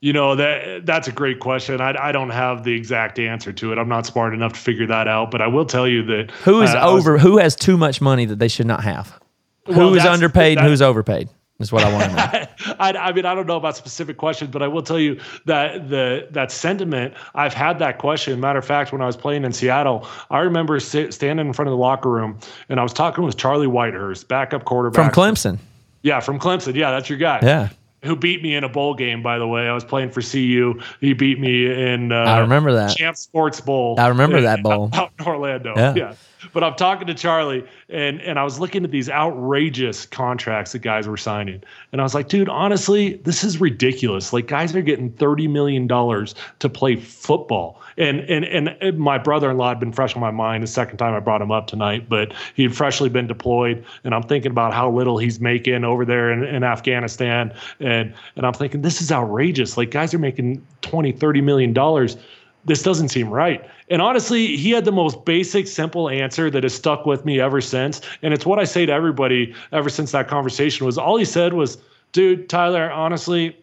You 0.00 0.12
know 0.12 0.36
that 0.36 0.86
that's 0.86 1.08
a 1.08 1.12
great 1.12 1.40
question. 1.40 1.80
I, 1.80 1.92
I 2.08 2.12
don't 2.12 2.30
have 2.30 2.62
the 2.62 2.72
exact 2.72 3.18
answer 3.18 3.52
to 3.52 3.72
it. 3.72 3.78
I'm 3.78 3.88
not 3.88 4.06
smart 4.06 4.32
enough 4.32 4.52
to 4.52 4.60
figure 4.60 4.86
that 4.86 5.08
out. 5.08 5.32
But 5.32 5.42
I 5.42 5.48
will 5.48 5.64
tell 5.66 5.88
you 5.88 6.04
that 6.04 6.30
who 6.44 6.62
is 6.62 6.70
uh, 6.70 6.78
I 6.78 6.84
was- 6.92 7.02
over 7.02 7.18
who 7.18 7.38
has 7.38 7.56
too 7.56 7.76
much 7.76 8.00
money 8.00 8.24
that 8.26 8.38
they 8.38 8.46
should 8.46 8.66
not 8.68 8.84
have 8.84 9.18
Well, 9.66 9.74
who 9.90 9.94
is 9.96 10.04
underpaid 10.04 10.56
and 10.58 10.64
that- 10.64 10.70
who's 10.70 10.80
overpaid 10.82 11.28
is 11.58 11.72
what 11.72 11.84
i 11.84 11.92
want 11.92 12.10
to 12.10 12.16
know 12.16 12.74
I, 12.78 12.92
I 12.92 13.12
mean, 13.12 13.24
I 13.24 13.34
don't 13.34 13.46
know 13.46 13.56
about 13.56 13.76
specific 13.76 14.18
questions, 14.18 14.50
but 14.50 14.62
I 14.62 14.68
will 14.68 14.82
tell 14.82 14.98
you 14.98 15.18
that 15.46 15.88
the 15.88 16.26
that 16.30 16.50
sentiment. 16.52 17.14
I've 17.34 17.54
had 17.54 17.78
that 17.78 17.98
question. 17.98 18.38
Matter 18.40 18.58
of 18.58 18.64
fact, 18.64 18.92
when 18.92 19.00
I 19.00 19.06
was 19.06 19.16
playing 19.16 19.44
in 19.44 19.52
Seattle, 19.52 20.06
I 20.30 20.40
remember 20.40 20.78
sit, 20.80 21.14
standing 21.14 21.46
in 21.46 21.52
front 21.52 21.68
of 21.68 21.72
the 21.72 21.78
locker 21.78 22.10
room 22.10 22.38
and 22.68 22.78
I 22.78 22.82
was 22.82 22.92
talking 22.92 23.24
with 23.24 23.36
Charlie 23.36 23.66
Whitehurst, 23.66 24.28
backup 24.28 24.64
quarterback 24.64 25.14
from 25.14 25.34
clemson 25.34 25.58
Yeah, 26.02 26.20
from 26.20 26.38
Clemson. 26.38 26.74
Yeah, 26.74 26.90
that's 26.90 27.08
your 27.08 27.18
guy. 27.18 27.40
yeah 27.42 27.68
who 28.04 28.14
beat 28.14 28.42
me 28.42 28.54
in 28.54 28.62
a 28.64 28.68
bowl 28.68 28.94
game. 28.94 29.22
By 29.22 29.38
the 29.38 29.46
way, 29.46 29.68
I 29.68 29.72
was 29.72 29.84
playing 29.84 30.10
for 30.10 30.22
CU. 30.22 30.80
He 31.00 31.14
beat 31.14 31.40
me 31.40 31.66
in. 31.66 32.12
Uh, 32.12 32.16
I 32.16 32.38
remember 32.38 32.72
that. 32.74 32.96
Champ 32.96 33.16
Sports 33.16 33.60
Bowl. 33.60 33.98
I 33.98 34.08
remember 34.08 34.40
that 34.40 34.62
bowl. 34.62 34.90
out 34.92 35.10
in 35.18 35.26
Orlando. 35.26 35.74
Yeah. 35.76 35.94
Yeah. 35.94 36.14
But 36.52 36.62
I'm 36.62 36.74
talking 36.74 37.06
to 37.06 37.14
Charlie, 37.14 37.64
and 37.88 38.20
and 38.20 38.38
I 38.38 38.44
was 38.44 38.60
looking 38.60 38.84
at 38.84 38.90
these 38.90 39.10
outrageous 39.10 40.06
contracts 40.06 40.72
that 40.72 40.80
guys 40.80 41.08
were 41.08 41.16
signing, 41.16 41.62
and 41.92 42.00
I 42.00 42.04
was 42.04 42.14
like, 42.14 42.28
dude, 42.28 42.48
honestly, 42.48 43.14
this 43.24 43.42
is 43.42 43.60
ridiculous. 43.60 44.32
Like 44.32 44.46
guys 44.46 44.74
are 44.74 44.82
getting 44.82 45.10
thirty 45.12 45.48
million 45.48 45.86
dollars 45.86 46.34
to 46.60 46.68
play 46.68 46.96
football. 46.96 47.80
And, 47.96 48.20
and 48.20 48.44
and 48.44 48.98
my 48.98 49.18
brother-in-law 49.18 49.70
had 49.70 49.80
been 49.80 49.92
fresh 49.92 50.14
on 50.14 50.20
my 50.20 50.30
mind 50.30 50.62
the 50.62 50.68
second 50.68 50.98
time 50.98 51.14
I 51.14 51.20
brought 51.20 51.42
him 51.42 51.50
up 51.50 51.66
tonight, 51.66 52.08
but 52.08 52.32
he 52.54 52.62
had 52.62 52.76
freshly 52.76 53.08
been 53.08 53.26
deployed, 53.26 53.84
and 54.04 54.14
I'm 54.14 54.22
thinking 54.22 54.52
about 54.52 54.72
how 54.72 54.90
little 54.90 55.18
he's 55.18 55.40
making 55.40 55.84
over 55.84 56.04
there 56.04 56.30
in, 56.30 56.44
in 56.44 56.62
Afghanistan, 56.62 57.52
and 57.80 58.14
and 58.36 58.46
I'm 58.46 58.54
thinking 58.54 58.82
this 58.82 59.00
is 59.02 59.10
outrageous. 59.10 59.76
Like 59.76 59.90
guys 59.90 60.14
are 60.14 60.18
making 60.18 60.64
20, 60.82 61.12
30 61.12 61.40
million 61.40 61.72
dollars 61.72 62.16
this 62.64 62.82
doesn't 62.82 63.08
seem 63.08 63.30
right. 63.30 63.64
And 63.90 64.02
honestly, 64.02 64.56
he 64.56 64.70
had 64.70 64.84
the 64.84 64.92
most 64.92 65.24
basic, 65.24 65.66
simple 65.66 66.08
answer 66.08 66.50
that 66.50 66.62
has 66.62 66.74
stuck 66.74 67.06
with 67.06 67.24
me 67.24 67.40
ever 67.40 67.60
since. 67.60 68.00
And 68.22 68.34
it's 68.34 68.44
what 68.44 68.58
I 68.58 68.64
say 68.64 68.86
to 68.86 68.92
everybody 68.92 69.54
ever 69.72 69.88
since 69.88 70.12
that 70.12 70.28
conversation 70.28 70.84
was 70.84 70.98
all 70.98 71.16
he 71.16 71.24
said 71.24 71.54
was, 71.54 71.78
dude, 72.12 72.48
Tyler, 72.48 72.90
honestly, 72.90 73.56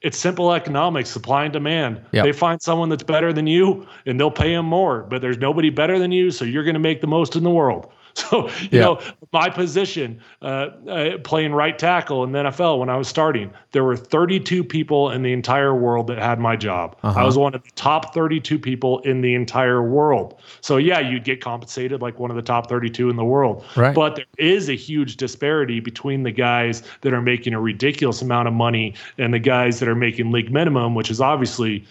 it's 0.00 0.16
simple 0.16 0.52
economics, 0.52 1.10
supply 1.10 1.44
and 1.44 1.52
demand. 1.52 2.00
Yep. 2.12 2.24
They 2.24 2.32
find 2.32 2.62
someone 2.62 2.88
that's 2.88 3.02
better 3.02 3.32
than 3.32 3.46
you 3.46 3.86
and 4.06 4.18
they'll 4.18 4.30
pay 4.30 4.52
him 4.52 4.64
more, 4.64 5.02
but 5.02 5.20
there's 5.20 5.38
nobody 5.38 5.70
better 5.70 5.98
than 5.98 6.12
you, 6.12 6.30
so 6.30 6.44
you're 6.44 6.64
going 6.64 6.74
to 6.74 6.80
make 6.80 7.00
the 7.00 7.08
most 7.08 7.34
in 7.34 7.42
the 7.42 7.50
world. 7.50 7.90
So, 8.14 8.48
you 8.48 8.68
Yeah. 8.72 8.80
know, 8.80 9.00
my 9.32 9.48
position, 9.48 10.20
uh, 10.42 10.70
uh, 10.88 11.18
playing 11.18 11.52
right 11.52 11.78
tackle 11.78 12.24
in 12.24 12.32
the 12.32 12.38
NFL 12.40 12.78
when 12.80 12.88
I 12.88 12.96
was 12.96 13.06
starting, 13.06 13.50
there 13.72 13.84
were 13.84 13.96
32 13.96 14.64
people 14.64 15.10
in 15.10 15.22
the 15.22 15.32
entire 15.32 15.74
world 15.74 16.08
that 16.08 16.18
had 16.18 16.40
my 16.40 16.56
job. 16.56 16.96
Uh-huh. 17.02 17.20
I 17.20 17.24
was 17.24 17.38
one 17.38 17.54
of 17.54 17.62
the 17.62 17.70
top 17.72 18.12
32 18.14 18.58
people 18.58 18.98
in 19.00 19.20
the 19.20 19.34
entire 19.34 19.82
world. 19.82 20.40
So, 20.60 20.78
yeah, 20.78 20.98
you'd 21.00 21.24
get 21.24 21.40
compensated 21.40 22.02
like 22.02 22.18
one 22.18 22.30
of 22.30 22.36
the 22.36 22.42
top 22.42 22.68
32 22.68 23.08
in 23.08 23.16
the 23.16 23.24
world. 23.24 23.64
Right. 23.76 23.94
But 23.94 24.16
there 24.16 24.24
is 24.38 24.68
a 24.68 24.74
huge 24.74 25.16
disparity 25.16 25.80
between 25.80 26.22
the 26.24 26.32
guys 26.32 26.82
that 27.02 27.12
are 27.12 27.22
making 27.22 27.54
a 27.54 27.60
ridiculous 27.60 28.20
amount 28.20 28.48
of 28.48 28.54
money 28.54 28.94
and 29.18 29.32
the 29.32 29.38
guys 29.38 29.78
that 29.80 29.88
are 29.88 29.94
making 29.94 30.32
league 30.32 30.50
minimum, 30.50 30.94
which 30.94 31.10
is 31.10 31.20
obviously 31.20 31.84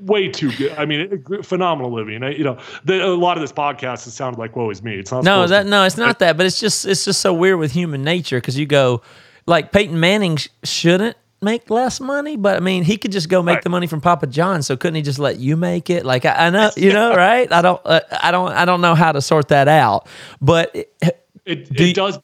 way 0.00 0.28
too 0.28 0.50
good. 0.52 0.72
I 0.72 0.84
mean, 0.86 1.22
phenomenal 1.42 1.92
living. 1.92 2.22
I- 2.22 2.30
You 2.34 2.44
know, 2.44 2.58
the, 2.84 3.04
a 3.04 3.08
lot 3.14 3.36
of 3.36 3.40
this 3.42 3.52
podcast 3.52 4.04
has 4.04 4.14
sounded 4.14 4.38
like 4.38 4.54
"woe 4.56 4.70
is 4.70 4.82
me." 4.82 4.96
It's 4.96 5.10
not. 5.10 5.24
No, 5.24 5.46
that 5.46 5.64
to- 5.64 5.68
no, 5.68 5.84
it's 5.84 5.96
not 5.96 6.18
that. 6.20 6.36
But 6.36 6.46
it's 6.46 6.60
just 6.60 6.86
it's 6.86 7.04
just 7.04 7.20
so 7.20 7.32
weird 7.34 7.58
with 7.58 7.72
human 7.72 8.02
nature 8.02 8.38
because 8.38 8.58
you 8.58 8.66
go 8.66 9.02
like 9.46 9.72
Peyton 9.72 9.98
Manning 10.00 10.36
sh- 10.36 10.48
shouldn't 10.64 11.16
make 11.42 11.68
less 11.70 12.00
money, 12.00 12.36
but 12.36 12.56
I 12.56 12.60
mean 12.60 12.82
he 12.82 12.96
could 12.96 13.12
just 13.12 13.28
go 13.28 13.42
make 13.42 13.56
Right. 13.56 13.62
the 13.64 13.70
money 13.70 13.86
from 13.86 14.00
Papa 14.00 14.26
John. 14.26 14.62
So 14.62 14.76
couldn't 14.76 14.94
he 14.96 15.02
just 15.02 15.18
let 15.18 15.38
you 15.38 15.56
make 15.56 15.90
it? 15.90 16.04
Like 16.04 16.24
I, 16.24 16.46
I 16.46 16.50
know, 16.50 16.70
you 16.76 16.92
know, 16.92 17.14
right? 17.14 17.50
I 17.52 17.62
don't, 17.62 17.80
uh, 17.84 18.00
I 18.22 18.30
don't, 18.30 18.52
I 18.52 18.64
don't 18.64 18.80
know 18.80 18.94
how 18.94 19.12
to 19.12 19.20
sort 19.20 19.48
that 19.48 19.68
out. 19.68 20.08
But 20.40 20.74
it, 20.74 20.92
It, 21.44 21.68
it 21.80 21.94
does. 21.94 22.18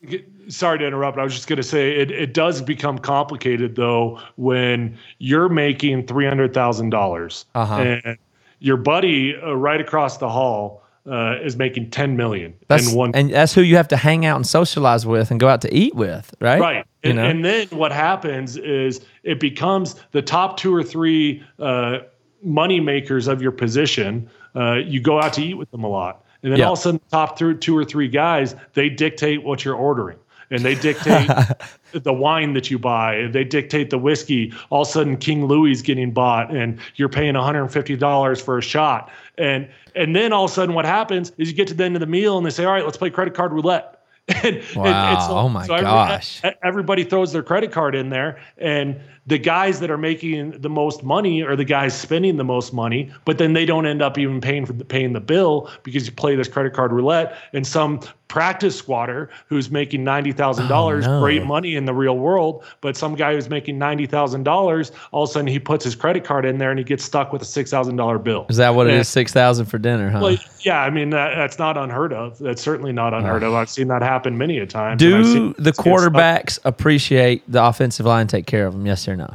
Sorry 0.49 0.79
to 0.79 0.87
interrupt. 0.87 1.19
I 1.19 1.25
was 1.25 1.35
just 1.35 1.47
going 1.49 1.57
to 1.59 1.63
say 1.63 1.93
it. 1.97 2.11
It 2.11 2.35
does 2.35 2.61
become 2.63 2.99
complicated 2.99 3.77
though 3.77 4.21
when 4.37 4.97
you're 5.19 5.49
making 5.49 6.07
three 6.07 6.27
hundred 6.27 6.53
thousand 6.55 6.91
dollars 6.91 7.47
Uh-huh. 7.55 7.75
and 8.05 8.19
your 8.59 8.77
buddy 8.77 9.37
uh, 9.37 9.53
right 9.53 9.81
across 9.81 10.19
the 10.19 10.29
hall 10.29 10.83
uh, 11.07 11.37
is 11.43 11.57
making 11.57 11.91
ten 11.91 12.17
million 12.17 12.55
that's 12.69 12.89
in 12.91 12.97
one 12.97 13.11
and 13.15 13.31
that's 13.33 13.53
who 13.53 13.61
you 13.63 13.77
have 13.77 13.89
to 13.89 13.97
hang 13.97 14.25
out 14.25 14.37
and 14.37 14.47
socialize 14.47 15.05
with 15.05 15.31
and 15.33 15.41
go 15.41 15.49
out 15.49 15.61
to 15.63 15.75
eat 15.75 15.95
with, 15.97 16.33
right? 16.41 16.61
Right. 16.61 16.87
You 17.03 17.11
And, 17.11 17.17
know, 17.19 17.25
and 17.25 17.45
then 17.45 17.67
what 17.71 17.91
happens 17.93 18.57
is 18.57 19.01
it 19.25 19.41
becomes 19.41 19.97
the 20.13 20.23
top 20.23 20.57
two 20.57 20.73
or 20.75 20.83
three 20.85 21.43
uh, 21.59 21.99
money 22.43 22.79
makers 22.81 23.27
of 23.27 23.43
your 23.43 23.51
position. 23.53 24.29
Uh, 24.55 24.75
you 24.75 25.01
go 25.01 25.21
out 25.21 25.33
to 25.35 25.43
eat 25.43 25.55
with 25.55 25.71
them 25.73 25.83
a 25.83 25.89
lot. 25.89 26.25
And 26.45 26.53
then 26.53 26.59
Yeah. 26.61 26.67
all 26.67 26.73
of 26.75 26.79
a 26.79 26.83
sudden, 26.83 27.01
the 27.09 27.17
top 27.17 27.37
two 27.39 27.77
or 27.77 27.85
three 27.85 28.09
guys, 28.09 28.55
they 28.75 28.89
dictate 28.89 29.43
what 29.45 29.65
you're 29.65 29.75
ordering. 29.77 30.19
And 30.53 30.61
they 30.65 30.75
dictate 30.77 31.29
the 31.93 32.13
wine 32.13 32.53
that 32.55 32.71
you 32.71 32.79
buy. 32.79 33.29
They 33.33 33.43
dictate 33.45 33.91
the 33.91 33.99
whiskey. 33.99 34.53
All 34.71 34.83
of 34.83 34.89
a 34.89 34.91
sudden, 34.91 35.17
King 35.17 35.47
Louis 35.47 35.73
is 35.73 35.83
getting 35.83 36.13
bought, 36.13 36.55
and 36.55 36.79
you're 36.97 37.09
paying 37.09 37.35
$150 37.35 38.43
for 38.43 38.59
a 38.59 38.63
shot. 38.63 39.11
And 39.39 39.69
and 39.95 40.15
then 40.17 40.33
all 40.33 40.45
of 40.45 40.51
a 40.51 40.55
sudden, 40.55 40.75
what 40.75 40.85
happens 40.85 41.33
is 41.39 41.49
you 41.51 41.55
get 41.57 41.69
to 41.69 41.75
the 41.75 41.85
end 41.85 41.97
of 41.97 42.01
the 42.01 42.07
meal, 42.07 42.37
and 42.37 42.47
they 42.47 42.51
say, 42.51 42.65
"All 42.65 42.73
right, 42.73 42.85
let's 42.85 42.97
play 42.97 43.11
credit 43.11 43.35
card 43.35 43.53
roulette." 43.53 43.99
and, 44.29 44.45
and- 44.45 44.57
and 44.57 44.77
Wow. 44.77 45.29
Oh 45.31 45.49
my 45.49 45.65
every- 45.65 45.81
gosh. 45.81 46.41
everybody 46.63 47.03
throws 47.03 47.33
their 47.33 47.43
credit 47.43 47.73
card 47.73 47.97
in 47.97 48.09
there 48.11 48.39
and 48.57 49.01
the 49.27 49.37
guys 49.37 49.81
that 49.81 49.91
are 49.91 49.99
making 49.99 50.53
the 50.61 50.69
most 50.71 51.03
money 51.03 51.43
are 51.43 51.57
the 51.57 51.65
guys 51.65 51.93
spending 51.99 52.37
the 52.37 52.45
most 52.45 52.73
money 52.73 53.11
but 53.25 53.39
then 53.39 53.53
they 53.53 53.65
don't 53.65 53.85
end 53.85 54.01
up 54.01 54.17
even 54.19 54.41
paying 54.41 54.65
for 54.65 54.75
the 54.75 54.85
paying 54.85 55.13
the 55.13 55.21
bill 55.21 55.69
because 55.83 56.07
you 56.07 56.13
play 56.13 56.37
this 56.37 56.47
credit 56.47 56.73
card 56.73 56.93
roulette 56.93 57.37
and 57.53 57.67
some 57.67 57.99
practice 58.33 58.75
squatter 58.75 59.29
who's 59.47 59.71
making 59.71 60.03
$90,000 60.07 60.71
Oh, 60.71 60.99
no. 61.01 61.21
great 61.21 61.45
money 61.45 61.77
in 61.77 61.85
the 61.85 61.93
real 61.93 62.17
world 62.17 62.65
but 62.81 62.97
some 62.97 63.15
guy 63.15 63.35
who's 63.35 63.51
making 63.51 63.79
$90,000 63.79 64.91
all 65.11 65.25
of 65.25 65.29
a 65.29 65.33
sudden 65.35 65.47
he 65.47 65.59
puts 65.59 65.85
his 65.85 65.95
credit 65.95 66.25
card 66.25 66.47
in 66.47 66.57
there 66.57 66.71
and 66.71 66.79
he 66.79 66.85
gets 66.85 67.05
stuck 67.05 67.31
with 67.31 67.43
a 67.43 67.45
$6,000 67.45 68.25
bill 68.25 68.47
is 68.49 68.57
that 68.57 68.75
what 68.75 68.87
it 68.87 68.93
And- 68.93 69.01
is? 69.01 69.09
Six 69.09 69.35
thousand 69.35 69.67
for 69.67 69.77
dinner, 69.77 70.09
huh? 70.09 70.21
well, 70.23 70.37
yeah, 70.61 70.81
I 70.81 70.89
mean 70.89 71.11
that, 71.11 71.35
that's 71.35 71.59
not 71.59 71.77
unheard 71.77 72.15
of. 72.15 72.39
That's 72.39 72.63
certainly 72.63 72.93
not 72.93 73.13
unheard 73.13 73.43
of. 73.43 73.53
I've 73.53 73.69
seen 73.69 73.89
that 73.89 74.01
happen 74.01 74.39
many 74.39 74.57
a 74.61 74.67
time. 74.67 74.97
Do 74.97 75.23
the 75.23 75.53
kids 75.53 75.59
get 75.65 75.75
stuck. 75.75 75.85
quarterbacks 75.87 76.59
appreciate 76.65 77.43
the 77.53 77.63
offensive 77.63 78.07
line 78.07 78.29
take 78.29 78.47
care 78.47 78.67
of 78.67 78.73
them? 78.73 78.87
Yes 78.87 79.07
or 79.07 79.17
no? 79.17 79.35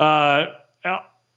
Uh, 0.00 0.46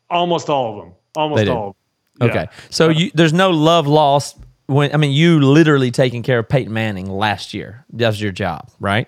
almost 0.10 0.50
all 0.50 0.70
of 0.80 0.86
them. 0.86 0.93
Almost 1.18 1.48
all. 1.50 1.70
Of 1.70 1.76
them. 2.20 2.30
Okay. 2.30 2.39
Yeah. 2.50 2.58
So 2.70 2.88
you, 2.89 3.12
there's 3.14 3.34
no 3.34 3.50
love 3.52 3.88
lost 3.88 4.38
when 4.68 4.93
I 4.93 4.97
mean 4.97 5.11
you 5.11 5.39
literally 5.39 5.91
taking 5.91 6.24
care 6.24 6.39
of 6.39 6.49
Peyton 6.49 6.74
Manning 6.74 7.09
last 7.09 7.53
year. 7.53 7.86
That 7.93 8.07
was 8.07 8.22
your 8.22 8.32
job, 8.32 8.70
right? 8.80 9.07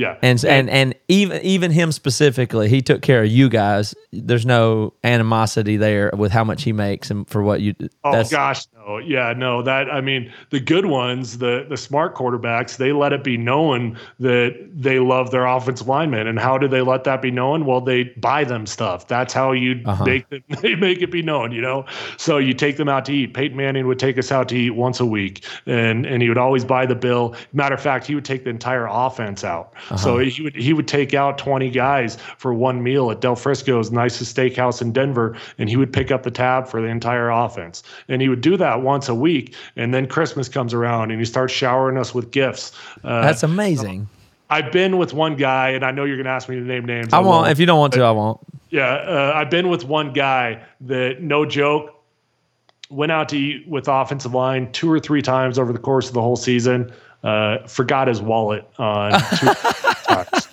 Yeah. 0.00 0.16
And 0.22 0.42
and 0.46 0.70
and 0.70 0.94
even 1.08 1.42
even 1.42 1.70
him 1.70 1.92
specifically, 1.92 2.70
he 2.70 2.80
took 2.80 3.02
care 3.02 3.22
of 3.22 3.28
you 3.30 3.50
guys. 3.50 3.94
There's 4.12 4.46
no 4.46 4.94
animosity 5.04 5.76
there 5.76 6.10
with 6.16 6.32
how 6.32 6.42
much 6.42 6.62
he 6.62 6.72
makes 6.72 7.10
and 7.10 7.28
for 7.28 7.42
what 7.42 7.60
you. 7.60 7.74
Oh 8.02 8.24
gosh, 8.30 8.64
no, 8.74 8.96
yeah, 8.96 9.34
no. 9.36 9.60
That 9.62 9.90
I 9.90 10.00
mean, 10.00 10.32
the 10.48 10.58
good 10.60 10.86
ones, 10.86 11.36
the 11.38 11.66
the 11.68 11.76
smart 11.76 12.14
quarterbacks, 12.14 12.78
they 12.78 12.92
let 12.92 13.12
it 13.12 13.22
be 13.22 13.36
known 13.36 13.98
that 14.20 14.54
they 14.74 14.98
love 15.00 15.32
their 15.32 15.44
offensive 15.44 15.86
linemen. 15.86 16.26
And 16.26 16.38
how 16.38 16.56
do 16.56 16.66
they 16.66 16.80
let 16.80 17.04
that 17.04 17.20
be 17.20 17.30
known? 17.30 17.66
Well, 17.66 17.82
they 17.82 18.04
buy 18.04 18.44
them 18.44 18.64
stuff. 18.66 19.06
That's 19.06 19.34
how 19.34 19.52
you 19.52 19.82
Uh-huh. 19.84 20.04
make 20.06 20.28
them, 20.30 20.42
they 20.62 20.76
make 20.76 21.02
it 21.02 21.10
be 21.10 21.20
known. 21.22 21.52
You 21.52 21.60
know, 21.60 21.84
so 22.16 22.38
you 22.38 22.54
take 22.54 22.78
them 22.78 22.88
out 22.88 23.04
to 23.04 23.12
eat. 23.12 23.34
Peyton 23.34 23.56
Manning 23.56 23.86
would 23.86 23.98
take 23.98 24.16
us 24.18 24.32
out 24.32 24.48
to 24.48 24.56
eat 24.56 24.70
once 24.70 24.98
a 24.98 25.06
week, 25.06 25.44
and 25.66 26.06
and 26.06 26.22
he 26.22 26.28
would 26.30 26.38
always 26.38 26.64
buy 26.64 26.86
the 26.86 26.94
bill. 26.94 27.34
Matter 27.52 27.74
of 27.74 27.82
fact, 27.82 28.06
he 28.06 28.14
would 28.14 28.24
take 28.24 28.44
the 28.44 28.50
entire 28.50 28.86
offense 28.90 29.44
out. 29.44 29.74
So 29.96 30.14
Uh-huh. 30.14 30.18
he 30.18 30.42
would 30.42 30.54
he 30.54 30.72
would 30.72 30.86
take 30.86 31.14
out 31.14 31.36
twenty 31.36 31.68
guys 31.70 32.16
for 32.38 32.54
one 32.54 32.82
meal 32.82 33.10
at 33.10 33.20
Del 33.20 33.34
Frisco's 33.34 33.90
nicest 33.90 34.36
steakhouse 34.36 34.80
in 34.80 34.92
Denver, 34.92 35.36
and 35.58 35.68
he 35.68 35.76
would 35.76 35.92
pick 35.92 36.10
up 36.10 36.22
the 36.22 36.30
tab 36.30 36.68
for 36.68 36.80
the 36.80 36.86
entire 36.88 37.28
offense. 37.30 37.82
And 38.08 38.22
he 38.22 38.28
would 38.28 38.40
do 38.40 38.56
that 38.56 38.82
once 38.82 39.08
a 39.08 39.14
week. 39.14 39.54
And 39.76 39.92
then 39.92 40.06
Christmas 40.06 40.48
comes 40.48 40.72
around, 40.72 41.10
and 41.10 41.18
he 41.18 41.24
starts 41.24 41.52
showering 41.52 41.96
us 41.98 42.14
with 42.14 42.30
gifts. 42.30 42.72
Uh, 43.02 43.22
that's 43.22 43.42
amazing. 43.42 44.08
I've 44.48 44.72
been 44.72 44.98
with 44.98 45.12
one 45.12 45.36
guy, 45.36 45.70
and 45.70 45.84
I 45.84 45.92
know 45.92 46.04
you're 46.04 46.16
going 46.16 46.24
to 46.24 46.32
ask 46.32 46.48
me 46.48 46.56
to 46.56 46.60
name 46.62 46.84
names. 46.84 47.12
I 47.12 47.20
won't. 47.20 47.48
If 47.48 47.58
you 47.60 47.66
don't 47.66 47.78
want 47.78 47.92
to, 47.94 48.02
I 48.02 48.10
won't. 48.10 48.38
Yeah, 48.70 48.86
uh, 48.86 49.32
I've 49.34 49.50
been 49.50 49.68
with 49.68 49.84
one 49.84 50.12
guy 50.12 50.62
that, 50.82 51.20
no 51.22 51.44
joke, 51.44 51.94
went 52.90 53.12
out 53.12 53.28
to 53.28 53.38
eat 53.38 53.68
with 53.68 53.86
offensive 53.86 54.34
line 54.34 54.70
two 54.72 54.90
or 54.90 54.98
three 54.98 55.22
times 55.22 55.58
over 55.58 55.72
the 55.72 55.78
course 55.78 56.08
of 56.08 56.14
the 56.14 56.20
whole 56.20 56.36
season. 56.36 56.92
Uh, 57.22 57.66
forgot 57.66 58.08
his 58.08 58.22
wallet 58.22 58.66
on 58.78 59.12
two 59.38 59.52
times. 60.06 60.48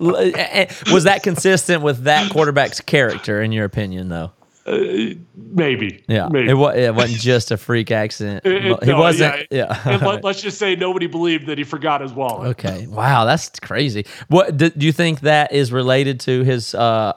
L- 0.00 0.16
eh, 0.16 0.32
eh, 0.36 0.66
Was 0.92 1.04
that 1.04 1.22
consistent 1.22 1.82
with 1.82 2.04
that 2.04 2.30
quarterback's 2.30 2.80
character, 2.80 3.40
in 3.42 3.50
your 3.52 3.64
opinion, 3.64 4.08
though? 4.10 4.32
Maybe. 4.66 6.04
Yeah, 6.06 6.28
Maybe. 6.30 6.50
it, 6.50 6.54
wa- 6.54 6.68
it 6.70 6.94
wasn't 6.94 7.20
just 7.20 7.50
a 7.50 7.56
freak 7.56 7.90
accident. 7.90 8.44
It- 8.44 8.66
it- 8.66 8.84
he 8.84 8.90
no, 8.90 8.98
wasn't. 8.98 9.46
yeah. 9.50 9.80
Yeah. 9.86 9.96
Let, 10.06 10.24
us 10.24 10.40
just 10.42 10.58
say 10.58 10.76
nobody 10.76 11.06
believed 11.06 11.46
that 11.46 11.58
he 11.58 11.64
forgot 11.64 12.02
his 12.02 12.12
wallet. 12.12 12.48
okay. 12.50 12.86
Wow, 12.86 13.24
that's 13.24 13.50
crazy. 13.60 14.06
What 14.28 14.56
do, 14.56 14.70
do 14.70 14.86
you 14.86 14.92
think 14.92 15.20
that 15.20 15.52
is 15.52 15.72
related 15.72 16.20
to 16.20 16.42
his? 16.44 16.74
Uh, 16.74 17.14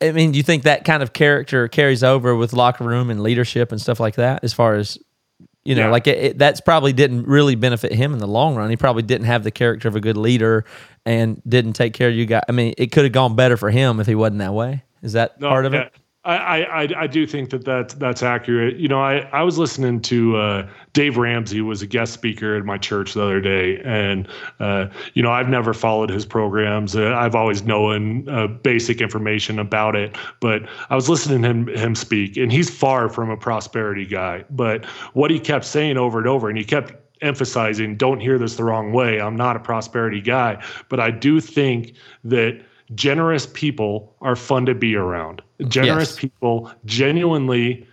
I 0.00 0.12
mean, 0.12 0.32
do 0.32 0.38
you 0.38 0.42
think 0.42 0.62
that 0.62 0.84
kind 0.84 1.02
of 1.02 1.12
character 1.12 1.68
carries 1.68 2.02
over 2.02 2.34
with 2.34 2.52
locker 2.54 2.84
room 2.84 3.10
and 3.10 3.22
leadership 3.22 3.70
and 3.70 3.80
stuff 3.80 4.00
like 4.00 4.14
that? 4.16 4.42
As 4.42 4.52
far 4.54 4.74
as 4.76 4.98
you 5.64 5.74
know, 5.74 5.82
Yeah. 5.86 5.90
like 5.90 6.06
it, 6.06 6.18
it, 6.18 6.38
that's 6.38 6.60
probably 6.60 6.92
didn't 6.92 7.26
really 7.26 7.54
benefit 7.54 7.92
him 7.92 8.12
in 8.12 8.18
the 8.18 8.26
long 8.26 8.54
run. 8.54 8.70
He 8.70 8.76
probably 8.76 9.02
didn't 9.02 9.26
have 9.26 9.44
the 9.44 9.50
character 9.50 9.88
of 9.88 9.96
a 9.96 10.00
good 10.00 10.16
leader 10.16 10.64
and 11.06 11.40
didn't 11.48 11.72
take 11.74 11.92
care 11.94 12.08
of 12.08 12.14
you 12.14 12.26
guys. 12.26 12.42
I 12.48 12.52
mean, 12.52 12.74
it 12.78 12.92
could 12.92 13.04
have 13.04 13.12
gone 13.12 13.34
better 13.36 13.56
for 13.56 13.70
him 13.70 14.00
if 14.00 14.06
he 14.06 14.14
wasn't 14.14 14.38
that 14.38 14.52
way. 14.54 14.82
Is 15.02 15.12
that 15.14 15.40
No, 15.40 15.48
part 15.48 15.66
of 15.66 15.72
yeah. 15.74 15.82
it? 15.82 15.92
I, 16.24 16.62
I, 16.62 16.88
I- 17.02 17.06
do 17.06 17.26
think 17.26 17.50
that 17.50 17.64
that's, 17.64 17.94
that's 17.94 18.22
accurate. 18.22 18.76
You 18.76 18.88
know, 18.88 19.00
I, 19.00 19.18
I 19.32 19.42
was 19.42 19.58
listening 19.58 20.00
to 20.02 20.36
uh, 20.36 20.68
Dave 20.94 21.16
Ramsey 21.18 21.60
was 21.60 21.82
a 21.82 21.86
guest 21.86 22.14
speaker 22.14 22.56
at 22.56 22.64
my 22.64 22.78
church 22.78 23.12
the 23.14 23.22
other 23.22 23.40
day, 23.40 23.80
and 23.84 24.26
uh, 24.58 24.86
you 25.12 25.22
know 25.22 25.30
I've 25.30 25.48
never 25.48 25.74
followed 25.74 26.08
his 26.10 26.24
programs. 26.24 26.96
Uh, 26.96 27.14
I've 27.14 27.34
always 27.34 27.62
known 27.62 28.28
uh, 28.28 28.46
basic 28.46 29.00
information 29.00 29.58
about 29.58 29.96
it, 29.96 30.16
but 30.40 30.62
I 30.88 30.94
was 30.94 31.08
listening 31.08 31.42
to 31.42 31.48
him 31.48 31.66
him 31.68 31.94
speak, 31.94 32.36
and 32.36 32.50
he's 32.50 32.70
far 32.70 33.08
from 33.08 33.28
a 33.30 33.36
prosperity 33.36 34.06
guy. 34.06 34.44
But 34.50 34.84
what 35.12 35.30
he 35.30 35.38
kept 35.38 35.64
saying 35.66 35.98
over 35.98 36.18
and 36.18 36.26
over, 36.26 36.48
and 36.48 36.56
he 36.56 36.64
kept 36.64 36.94
emphasizing, 37.22 37.96
"Don't 37.96 38.20
hear 38.20 38.38
this 38.38 38.56
the 38.56 38.64
wrong 38.64 38.92
way. 38.92 39.20
I'm 39.20 39.36
not 39.36 39.56
a 39.56 39.60
prosperity 39.60 40.20
guy, 40.22 40.62
but 40.88 41.00
I 41.00 41.10
do 41.10 41.40
think 41.40 41.94
that." 42.24 42.60
Generous 42.94 43.48
people 43.54 44.14
are 44.20 44.36
fun 44.36 44.66
to 44.66 44.74
be 44.74 44.94
around. 44.94 45.40
Generous 45.68 46.10
Yes. 46.10 46.18
people 46.18 46.70
genuinely 46.84 47.86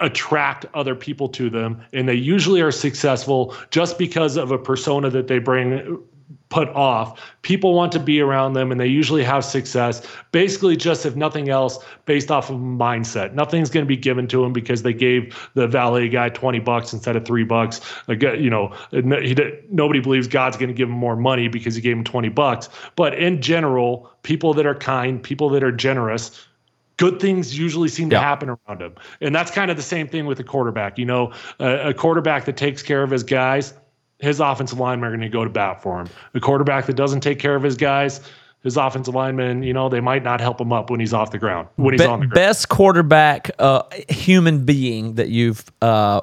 attract 0.00 0.66
other 0.74 0.94
people 0.94 1.28
to 1.28 1.50
them 1.50 1.80
and 1.92 2.08
they 2.08 2.14
usually 2.14 2.60
are 2.62 2.72
successful 2.72 3.54
just 3.70 3.98
because 3.98 4.36
of 4.36 4.50
a 4.50 4.58
persona 4.58 5.10
that 5.10 5.28
they 5.28 5.38
bring 5.38 6.02
put 6.48 6.68
off. 6.70 7.20
People 7.42 7.74
want 7.74 7.92
to 7.92 7.98
be 8.00 8.20
around 8.20 8.54
them 8.54 8.72
and 8.72 8.80
they 8.80 8.86
usually 8.86 9.22
have 9.22 9.44
success 9.44 10.06
basically 10.32 10.76
just 10.76 11.06
if 11.06 11.16
nothing 11.16 11.48
else 11.48 11.78
based 12.06 12.30
off 12.30 12.50
of 12.50 12.56
mindset. 12.56 13.34
Nothing's 13.34 13.70
going 13.70 13.84
to 13.84 13.88
be 13.88 13.96
given 13.96 14.26
to 14.28 14.42
them 14.42 14.52
because 14.52 14.82
they 14.82 14.92
gave 14.92 15.50
the 15.54 15.66
valet 15.66 16.08
guy 16.08 16.28
20 16.28 16.58
bucks 16.60 16.92
instead 16.92 17.14
of 17.14 17.24
3 17.24 17.44
bucks. 17.44 17.80
Like, 18.08 18.22
you 18.22 18.50
know 18.50 18.74
he, 18.90 19.36
nobody 19.70 20.00
believes 20.00 20.26
god's 20.26 20.56
going 20.56 20.68
to 20.68 20.74
give 20.74 20.88
him 20.88 20.94
more 20.94 21.16
money 21.16 21.48
because 21.48 21.74
he 21.74 21.80
gave 21.80 21.96
him 21.96 22.04
20 22.04 22.28
bucks. 22.30 22.68
But 22.96 23.14
in 23.14 23.40
general 23.40 24.10
people 24.22 24.52
that 24.54 24.66
are 24.66 24.74
kind 24.74 25.22
people 25.22 25.48
that 25.50 25.62
are 25.62 25.72
generous 25.72 26.46
good 27.00 27.18
things 27.18 27.58
usually 27.58 27.88
seem 27.88 28.10
Yeah. 28.12 28.18
to 28.20 28.24
happen 28.24 28.48
around 28.50 28.82
him. 28.82 28.94
And 29.22 29.34
that's 29.34 29.50
kind 29.50 29.70
of 29.70 29.76
the 29.78 29.82
same 29.82 30.06
thing 30.06 30.26
with 30.26 30.38
a 30.38 30.44
quarterback. 30.44 30.98
You 30.98 31.06
know, 31.06 31.32
a, 31.58 31.88
a 31.88 31.94
quarterback 31.94 32.44
that 32.44 32.56
takes 32.58 32.82
care 32.82 33.02
of 33.02 33.10
his 33.10 33.22
guys, 33.22 33.72
his 34.18 34.38
offensive 34.38 34.78
linemen 34.78 35.08
are 35.08 35.10
going 35.12 35.22
to 35.22 35.28
go 35.30 35.42
to 35.42 35.50
bat 35.50 35.82
for 35.82 35.98
him. 36.00 36.08
A 36.34 36.40
quarterback 36.40 36.84
that 36.86 36.96
doesn't 36.96 37.20
take 37.20 37.38
care 37.38 37.56
of 37.56 37.62
his 37.62 37.76
guys, 37.78 38.20
his 38.62 38.76
offensive 38.76 39.14
linemen, 39.14 39.62
you 39.62 39.72
know, 39.72 39.88
they 39.88 40.00
might 40.00 40.22
not 40.22 40.42
help 40.42 40.60
him 40.60 40.74
up 40.74 40.90
when 40.90 41.00
he's 41.00 41.14
off 41.14 41.30
the 41.30 41.38
ground, 41.38 41.68
when 41.76 41.94
he's 41.94 42.02
Be- 42.02 42.06
on 42.06 42.20
the 42.20 42.26
ground. 42.26 42.34
best 42.34 42.68
quarterback 42.68 43.50
uh, 43.58 43.82
human 44.10 44.66
being 44.66 45.14
that 45.14 45.30
you've 45.30 45.64
uh, 45.80 46.20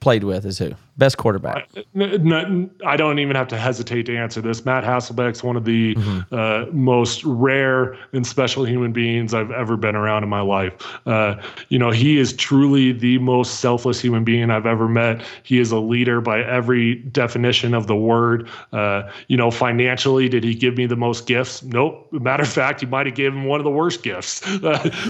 played 0.00 0.24
with 0.24 0.46
is 0.46 0.58
who? 0.58 0.72
Best 0.98 1.18
quarterback. 1.18 1.68
I 1.94 2.96
don't 2.96 3.18
even 3.18 3.36
have 3.36 3.48
to 3.48 3.58
hesitate 3.58 4.06
to 4.06 4.16
answer 4.16 4.40
this. 4.40 4.64
Matt 4.64 4.82
Hasselbeck's 4.82 5.42
one 5.42 5.54
of 5.54 5.66
the 5.66 5.94
uh, 6.32 6.64
most 6.72 7.22
rare 7.22 7.98
and 8.14 8.26
special 8.26 8.64
human 8.64 8.92
beings 8.92 9.34
I've 9.34 9.50
ever 9.50 9.76
been 9.76 9.94
around 9.94 10.22
in 10.22 10.30
my 10.30 10.40
life. 10.40 10.72
Uh, 11.04 11.36
you 11.68 11.78
know, 11.78 11.90
he 11.90 12.18
is 12.18 12.32
truly 12.32 12.92
the 12.92 13.18
most 13.18 13.60
selfless 13.60 14.00
human 14.00 14.24
being 14.24 14.50
I've 14.50 14.64
ever 14.64 14.88
met. 14.88 15.22
He 15.42 15.58
is 15.58 15.70
a 15.70 15.78
leader 15.78 16.22
by 16.22 16.42
every 16.42 16.94
definition 16.94 17.74
of 17.74 17.88
the 17.88 17.96
word. 17.96 18.48
Uh, 18.72 19.02
you 19.28 19.36
know, 19.36 19.50
financially, 19.50 20.30
did 20.30 20.44
he 20.44 20.54
give 20.54 20.78
me 20.78 20.86
the 20.86 20.96
most 20.96 21.26
gifts? 21.26 21.62
Nope. 21.62 22.10
Matter 22.10 22.44
of 22.44 22.48
fact, 22.48 22.80
he 22.80 22.86
might 22.86 23.04
have 23.04 23.14
given 23.14 23.40
him 23.40 23.44
one 23.44 23.60
of 23.60 23.64
the 23.64 23.70
worst 23.70 24.02
gifts. 24.02 24.40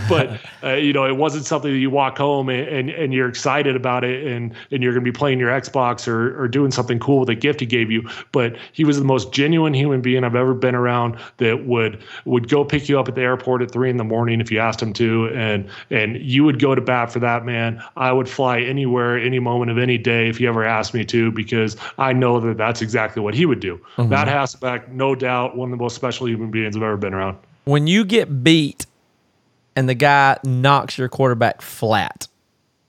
but 0.09 0.41
uh, 0.65 0.73
you 0.73 0.93
know, 0.93 1.05
it 1.05 1.17
wasn't 1.17 1.45
something 1.45 1.71
that 1.71 1.79
you 1.79 1.91
walk 1.91 2.19
home 2.19 2.49
and, 2.49 2.67
and, 2.67 2.91
and 2.91 3.15
you're 3.15 3.29
excited 3.29 3.77
about 3.77 4.03
it 4.03 4.27
and 4.27 4.53
and 4.73 4.83
you're 4.83 4.93
going 4.93 5.05
to 5.05 5.13
be 5.13 5.17
playing 5.17 5.39
your 5.39 5.51
Xbox 5.51 5.76
or 5.77 6.41
or 6.41 6.49
doing 6.49 6.71
something 6.71 6.99
cool 6.99 7.21
with 7.21 7.29
a 7.29 7.35
gift 7.35 7.61
he 7.61 7.67
gave 7.67 7.91
you. 7.91 8.09
But 8.33 8.57
he 8.73 8.85
was 8.85 8.99
the 8.99 9.05
most 9.05 9.33
genuine 9.33 9.75
human 9.75 10.01
being 10.01 10.25
I've 10.25 10.35
ever 10.35 10.55
been 10.55 10.75
around 10.75 11.17
that 11.37 11.67
would 11.67 12.03
would 12.25 12.49
go 12.49 12.65
pick 12.65 12.89
you 12.89 12.99
up 12.99 13.09
at 13.09 13.15
the 13.15 13.21
airport 13.23 13.63
at 13.63 13.71
three 13.71 13.91
in 13.91 13.97
the 13.97 14.05
morning 14.05 14.41
if 14.41 14.51
you 14.51 14.59
asked 14.59 14.81
him 14.81 14.93
to, 14.95 15.29
and 15.29 15.69
and 15.91 16.17
you 16.17 16.45
would 16.45 16.61
go 16.61 16.75
to 16.75 16.81
bat 16.81 17.13
for 17.13 17.19
that 17.21 17.45
man. 17.45 17.83
I 17.97 18.13
would 18.13 18.29
fly 18.29 18.61
anywhere, 18.61 19.19
any 19.19 19.39
moment 19.39 19.71
of 19.71 19.79
any 19.79 19.99
day 19.99 20.29
if 20.29 20.39
he 20.39 20.47
ever 20.47 20.65
asked 20.65 20.95
me 20.95 21.05
to, 21.07 21.31
because 21.33 21.77
I 21.99 22.13
know 22.13 22.41
that 22.41 22.57
that's 22.57 22.83
exactly 22.83 23.23
what 23.23 23.35
he 23.35 23.47
would 23.47 23.61
do. 23.61 23.79
Mm-hmm. 23.97 24.11
Matt 24.11 24.29
Hasselbeck, 24.29 24.89
no 24.89 25.15
doubt, 25.15 25.57
one 25.57 25.73
of 25.73 25.79
the 25.79 25.83
most 25.83 25.95
special 25.95 26.29
human 26.29 26.51
beings 26.51 26.77
I've 26.77 26.83
ever 26.83 26.97
been 26.97 27.15
around. 27.15 27.39
When 27.65 27.87
you 27.87 28.05
get 28.05 28.45
beat 28.45 28.87
and 29.75 29.89
the 29.89 29.95
guy 29.95 30.39
knocks 30.45 30.99
your 30.99 31.09
quarterback 31.09 31.63
flat, 31.63 32.29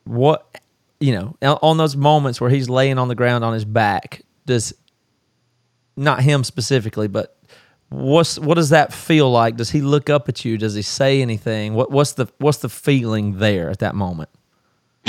what 0.03 0.59
you 0.99 1.13
know 1.13 1.35
on- 1.61 1.77
those 1.77 1.95
moments 1.95 2.39
where 2.41 2.49
he's 2.49 2.69
laying 2.69 2.97
on 2.97 3.07
the 3.07 3.15
ground 3.15 3.43
on 3.43 3.53
his 3.53 3.65
back, 3.65 4.21
does 4.45 4.73
not 5.95 6.21
him 6.21 6.43
specifically, 6.43 7.07
but 7.07 7.37
what's 7.89 8.37
what 8.39 8.55
does 8.55 8.69
that 8.69 8.93
feel 8.93 9.29
like? 9.31 9.55
Does 9.57 9.71
he 9.71 9.81
look 9.81 10.09
up 10.09 10.27
at 10.29 10.43
you? 10.45 10.57
Does 10.57 10.73
he 10.75 10.81
say 10.81 11.21
anything? 11.21 11.73
What 11.73 11.91
what's 11.91 12.13
the 12.13 12.27
what's 12.39 12.59
the 12.59 12.69
feeling 12.69 13.39
there 13.39 13.69
at 13.69 13.79
that 13.79 13.95
moment? 13.95 14.29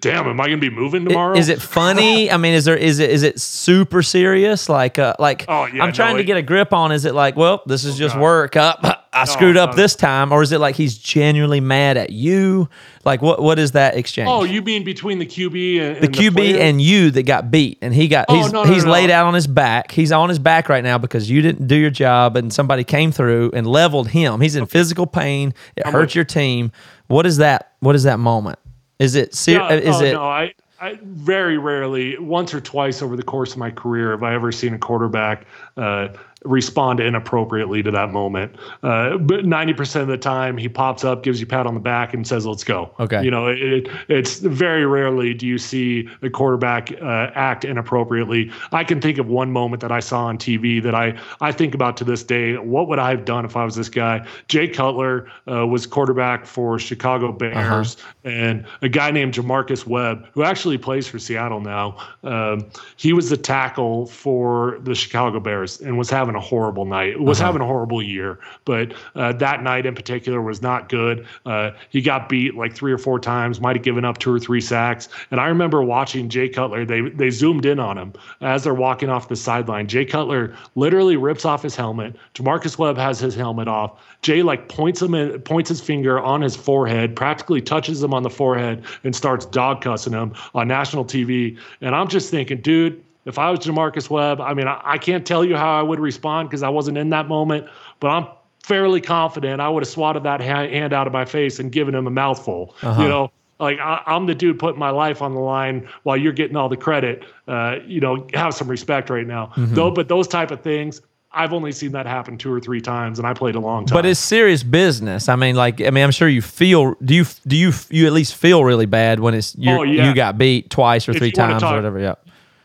Damn, 0.00 0.28
am 0.28 0.40
I 0.40 0.46
going 0.46 0.60
to 0.60 0.70
be 0.70 0.70
moving 0.74 1.04
tomorrow? 1.04 1.36
Is 1.36 1.48
it 1.48 1.60
funny? 1.60 2.30
I 2.30 2.36
mean, 2.36 2.54
is 2.54 2.64
there 2.64 2.76
is 2.76 2.98
it 3.00 3.10
is 3.10 3.22
it 3.22 3.40
super 3.40 4.02
serious? 4.02 4.68
Like 4.68 4.98
uh 4.98 5.14
like 5.18 5.44
Oh, 5.48 5.66
yeah, 5.66 5.82
I'm 5.82 5.92
trying 5.92 6.12
no, 6.12 6.18
to 6.18 6.22
it- 6.22 6.26
get 6.26 6.36
a 6.36 6.42
grip 6.42 6.72
on. 6.72 6.92
Is 6.92 7.04
it 7.04 7.14
like, 7.14 7.36
well, 7.36 7.62
this 7.66 7.84
is 7.84 7.96
just 7.98 8.14
God. 8.14 8.22
work 8.22 8.56
up. 8.56 9.00
I 9.14 9.24
screwed 9.24 9.56
up 9.56 9.76
this 9.76 9.94
time, 9.94 10.32
or 10.32 10.42
is 10.42 10.52
it 10.52 10.58
like 10.58 10.74
he's 10.76 10.98
genuinely 10.98 11.60
mad 11.60 11.96
at 11.96 12.10
you? 12.10 12.68
Like 13.04 13.22
what 13.22 13.42
what 13.42 13.58
is 13.58 13.72
that 13.72 13.96
exchange? 13.96 14.28
Oh, 14.28 14.44
you 14.44 14.62
mean 14.62 14.84
between 14.84 15.18
the 15.18 15.26
QB 15.26 15.80
and, 15.80 15.96
the 15.96 16.06
and 16.06 16.14
QB 16.14 16.34
player? 16.34 16.58
and 16.58 16.80
you 16.80 17.10
that 17.12 17.22
got 17.24 17.50
beat, 17.50 17.78
and 17.80 17.94
he 17.94 18.08
got 18.08 18.26
Oh, 18.28 18.36
he's 18.36 18.52
no, 18.52 18.64
no, 18.64 18.72
he's 18.72 18.84
no, 18.84 18.92
laid 18.92 19.10
out 19.10 19.26
on 19.26 19.34
his 19.34 19.46
back. 19.46 19.90
He's 19.92 20.12
on 20.12 20.28
his 20.28 20.38
back 20.38 20.68
right 20.68 20.82
now 20.82 20.98
because 20.98 21.30
you 21.30 21.42
didn't 21.42 21.66
do 21.66 21.76
your 21.76 21.90
job, 21.90 22.36
and 22.36 22.52
somebody 22.52 22.84
came 22.84 23.12
through 23.12 23.52
and 23.54 23.66
leveled 23.66 24.08
him. 24.08 24.40
He's 24.40 24.56
in 24.56 24.66
physical 24.66 25.06
pain. 25.06 25.54
It 25.76 25.86
hurt 25.86 26.14
your 26.14 26.24
team. 26.24 26.72
What 27.06 27.26
is 27.26 27.36
that? 27.38 27.72
What 27.80 27.94
is 27.94 28.04
that 28.04 28.18
moment? 28.18 28.58
Is 28.98 29.14
it 29.14 29.34
ser- 29.34 29.58
No, 29.58 29.68
is 29.68 29.96
oh, 29.96 30.04
it? 30.04 30.12
No, 30.12 30.24
I, 30.24 30.54
I 30.80 30.98
very 31.02 31.58
rarely, 31.58 32.18
once 32.18 32.54
or 32.54 32.60
twice 32.60 33.02
over 33.02 33.16
the 33.16 33.22
course 33.22 33.52
of 33.52 33.58
my 33.58 33.70
career, 33.70 34.10
have 34.12 34.22
I 34.22 34.34
ever 34.34 34.52
seen 34.52 34.74
a 34.74 34.78
quarterback 34.78 35.46
uh, 35.76 36.08
respond 36.44 37.00
inappropriately 37.00 37.82
to 37.82 37.90
that 37.90 38.12
moment. 38.12 38.54
Uh, 38.82 39.16
but 39.18 39.44
ninety 39.44 39.72
percent 39.72 40.02
of 40.02 40.08
the 40.08 40.18
time, 40.18 40.56
he 40.56 40.68
pops 40.68 41.04
up, 41.04 41.22
gives 41.22 41.40
you 41.40 41.46
a 41.46 41.48
pat 41.48 41.66
on 41.66 41.74
the 41.74 41.80
back, 41.80 42.14
and 42.14 42.26
says, 42.26 42.46
"Let's 42.46 42.64
go." 42.64 42.94
Okay. 43.00 43.24
You 43.24 43.30
know, 43.30 43.48
it, 43.48 43.58
it, 43.58 43.88
it's 44.08 44.38
very 44.38 44.86
rarely 44.86 45.34
do 45.34 45.46
you 45.46 45.58
see 45.58 46.08
a 46.22 46.30
quarterback 46.30 46.92
uh, 47.00 47.30
act 47.34 47.64
inappropriately. 47.64 48.50
I 48.72 48.84
can 48.84 49.00
think 49.00 49.18
of 49.18 49.28
one 49.28 49.50
moment 49.50 49.80
that 49.82 49.92
I 49.92 50.00
saw 50.00 50.26
on 50.26 50.38
TV 50.38 50.82
that 50.82 50.94
I 50.94 51.18
I 51.40 51.52
think 51.52 51.74
about 51.74 51.96
to 51.98 52.04
this 52.04 52.22
day. 52.22 52.56
What 52.56 52.88
would 52.88 52.98
I 52.98 53.10
have 53.10 53.24
done 53.24 53.44
if 53.44 53.56
I 53.56 53.64
was 53.64 53.74
this 53.74 53.88
guy? 53.88 54.26
Jay 54.48 54.68
Cutler 54.68 55.28
uh, 55.50 55.66
was 55.66 55.86
quarterback 55.86 56.46
for 56.46 56.78
Chicago 56.78 57.32
Bears, 57.32 57.96
and 58.24 58.66
a 58.82 58.88
guy 58.88 59.10
named 59.10 59.34
J'Marcus 59.34 59.86
Webb, 59.86 60.26
who 60.32 60.42
actually 60.42 60.78
plays 60.78 61.06
for 61.06 61.18
Seattle 61.18 61.60
now. 61.60 61.96
Um, 62.22 62.68
he 62.96 63.12
was 63.12 63.30
the 63.30 63.36
tackle 63.36 64.06
for 64.06 64.78
the 64.82 64.94
Chicago 64.94 65.40
Bears 65.40 65.80
and 65.80 65.98
was 65.98 66.10
having 66.10 66.33
a 66.36 66.40
horrible 66.40 66.84
night. 66.84 67.20
Was 67.20 67.38
having 67.38 67.62
a 67.62 67.66
horrible 67.66 68.02
year, 68.02 68.38
but 68.64 68.94
uh, 69.14 69.32
that 69.34 69.62
night 69.62 69.86
in 69.86 69.94
particular 69.94 70.40
was 70.42 70.62
not 70.62 70.88
good. 70.88 71.26
Uh, 71.46 71.70
he 71.90 72.00
got 72.00 72.28
beat 72.28 72.54
like 72.54 72.74
three 72.74 72.92
or 72.92 72.98
four 72.98 73.18
times. 73.18 73.60
Might 73.60 73.76
have 73.76 73.84
given 73.84 74.04
up 74.04 74.18
two 74.18 74.32
or 74.32 74.38
three 74.38 74.60
sacks. 74.60 75.08
And 75.30 75.40
I 75.40 75.46
remember 75.46 75.82
watching 75.82 76.28
Jay 76.28 76.48
Cutler. 76.48 76.84
They 76.84 77.02
they 77.02 77.30
zoomed 77.30 77.66
in 77.66 77.78
on 77.78 77.98
him 77.98 78.12
as 78.40 78.64
they're 78.64 78.74
walking 78.74 79.10
off 79.10 79.28
the 79.28 79.36
sideline. 79.36 79.86
Jay 79.86 80.04
Cutler 80.04 80.54
literally 80.74 81.16
rips 81.16 81.44
off 81.44 81.62
his 81.62 81.76
helmet. 81.76 82.16
J'Marcus 82.34 82.78
Webb 82.78 82.96
has 82.96 83.20
his 83.20 83.34
helmet 83.34 83.68
off. 83.68 84.00
Jay 84.22 84.42
like 84.42 84.68
points 84.68 85.02
him 85.02 85.14
in, 85.14 85.38
points 85.42 85.68
his 85.68 85.80
finger 85.80 86.18
on 86.18 86.40
his 86.40 86.56
forehead, 86.56 87.14
practically 87.14 87.60
touches 87.60 88.02
him 88.02 88.14
on 88.14 88.22
the 88.22 88.30
forehead, 88.30 88.82
and 89.04 89.14
starts 89.14 89.44
dog 89.46 89.82
cussing 89.82 90.14
him 90.14 90.32
on 90.54 90.66
national 90.66 91.04
TV. 91.04 91.58
And 91.82 91.94
I'm 91.94 92.08
just 92.08 92.30
thinking, 92.30 92.60
dude, 92.62 93.03
if 93.24 93.38
I 93.38 93.50
was 93.50 93.60
J'Marcus 93.60 94.10
Webb, 94.10 94.40
I 94.40 94.54
mean, 94.54 94.66
I, 94.66 94.80
I 94.84 94.98
can't 94.98 95.26
tell 95.26 95.44
you 95.44 95.56
how 95.56 95.78
I 95.78 95.82
would 95.82 96.00
respond 96.00 96.48
because 96.48 96.62
I 96.62 96.68
wasn't 96.68 96.98
in 96.98 97.10
that 97.10 97.26
moment, 97.28 97.66
but 98.00 98.08
I'm 98.08 98.26
fairly 98.62 99.00
confident 99.00 99.60
I 99.60 99.68
would 99.68 99.82
have 99.82 99.88
swatted 99.90 100.22
that 100.24 100.40
ha- 100.40 100.68
hand 100.68 100.92
out 100.92 101.06
of 101.06 101.12
my 101.12 101.24
face 101.24 101.58
and 101.58 101.70
given 101.70 101.94
him 101.94 102.06
a 102.06 102.10
mouthful. 102.10 102.74
You 102.82 102.88
know, 103.08 103.30
like 103.60 103.78
I, 103.78 104.02
I'm 104.06 104.26
the 104.26 104.34
dude 104.34 104.58
putting 104.58 104.78
my 104.78 104.90
life 104.90 105.22
on 105.22 105.34
the 105.34 105.40
line 105.40 105.88
while 106.02 106.16
you're 106.16 106.32
getting 106.32 106.56
all 106.56 106.68
the 106.68 106.76
credit. 106.76 107.24
Uh, 107.46 107.76
you 107.86 108.00
know, 108.00 108.26
have 108.34 108.54
some 108.54 108.68
respect 108.68 109.10
right 109.10 109.26
now. 109.26 109.52
Though, 109.56 109.90
but 109.90 110.08
those 110.08 110.28
type 110.28 110.50
of 110.50 110.60
things. 110.60 111.00
I've 111.36 111.52
only 111.52 111.72
seen 111.72 111.90
that 111.92 112.06
happen 112.06 112.38
two 112.38 112.52
or 112.52 112.60
three 112.60 112.80
times, 112.80 113.18
and 113.18 113.26
I 113.26 113.34
played 113.34 113.56
a 113.56 113.58
long 113.58 113.86
time. 113.86 113.96
But 113.96 114.06
it's 114.06 114.20
serious 114.20 114.62
business. 114.62 115.28
I 115.28 115.34
mean, 115.34 115.56
like, 115.56 115.80
I 115.80 115.90
mean, 115.90 116.04
I'm 116.04 116.12
sure 116.12 116.28
you 116.28 116.40
feel. 116.40 116.94
Do 117.04 117.12
you 117.12 117.24
do 117.44 117.56
you 117.56 117.72
you 117.90 118.06
at 118.06 118.12
least 118.12 118.36
feel 118.36 118.62
really 118.62 118.86
bad 118.86 119.18
when 119.18 119.34
it's 119.34 119.52
you 119.56 119.72
Oh, 119.72 119.82
yeah. 119.82 120.08
you 120.08 120.14
got 120.14 120.38
beat 120.38 120.70
twice 120.70 121.08
or 121.08 121.10
If 121.10 121.18
three 121.18 121.32
times 121.32 121.64
or 121.64 121.74
whatever? 121.74 121.98
Yeah. 121.98 122.14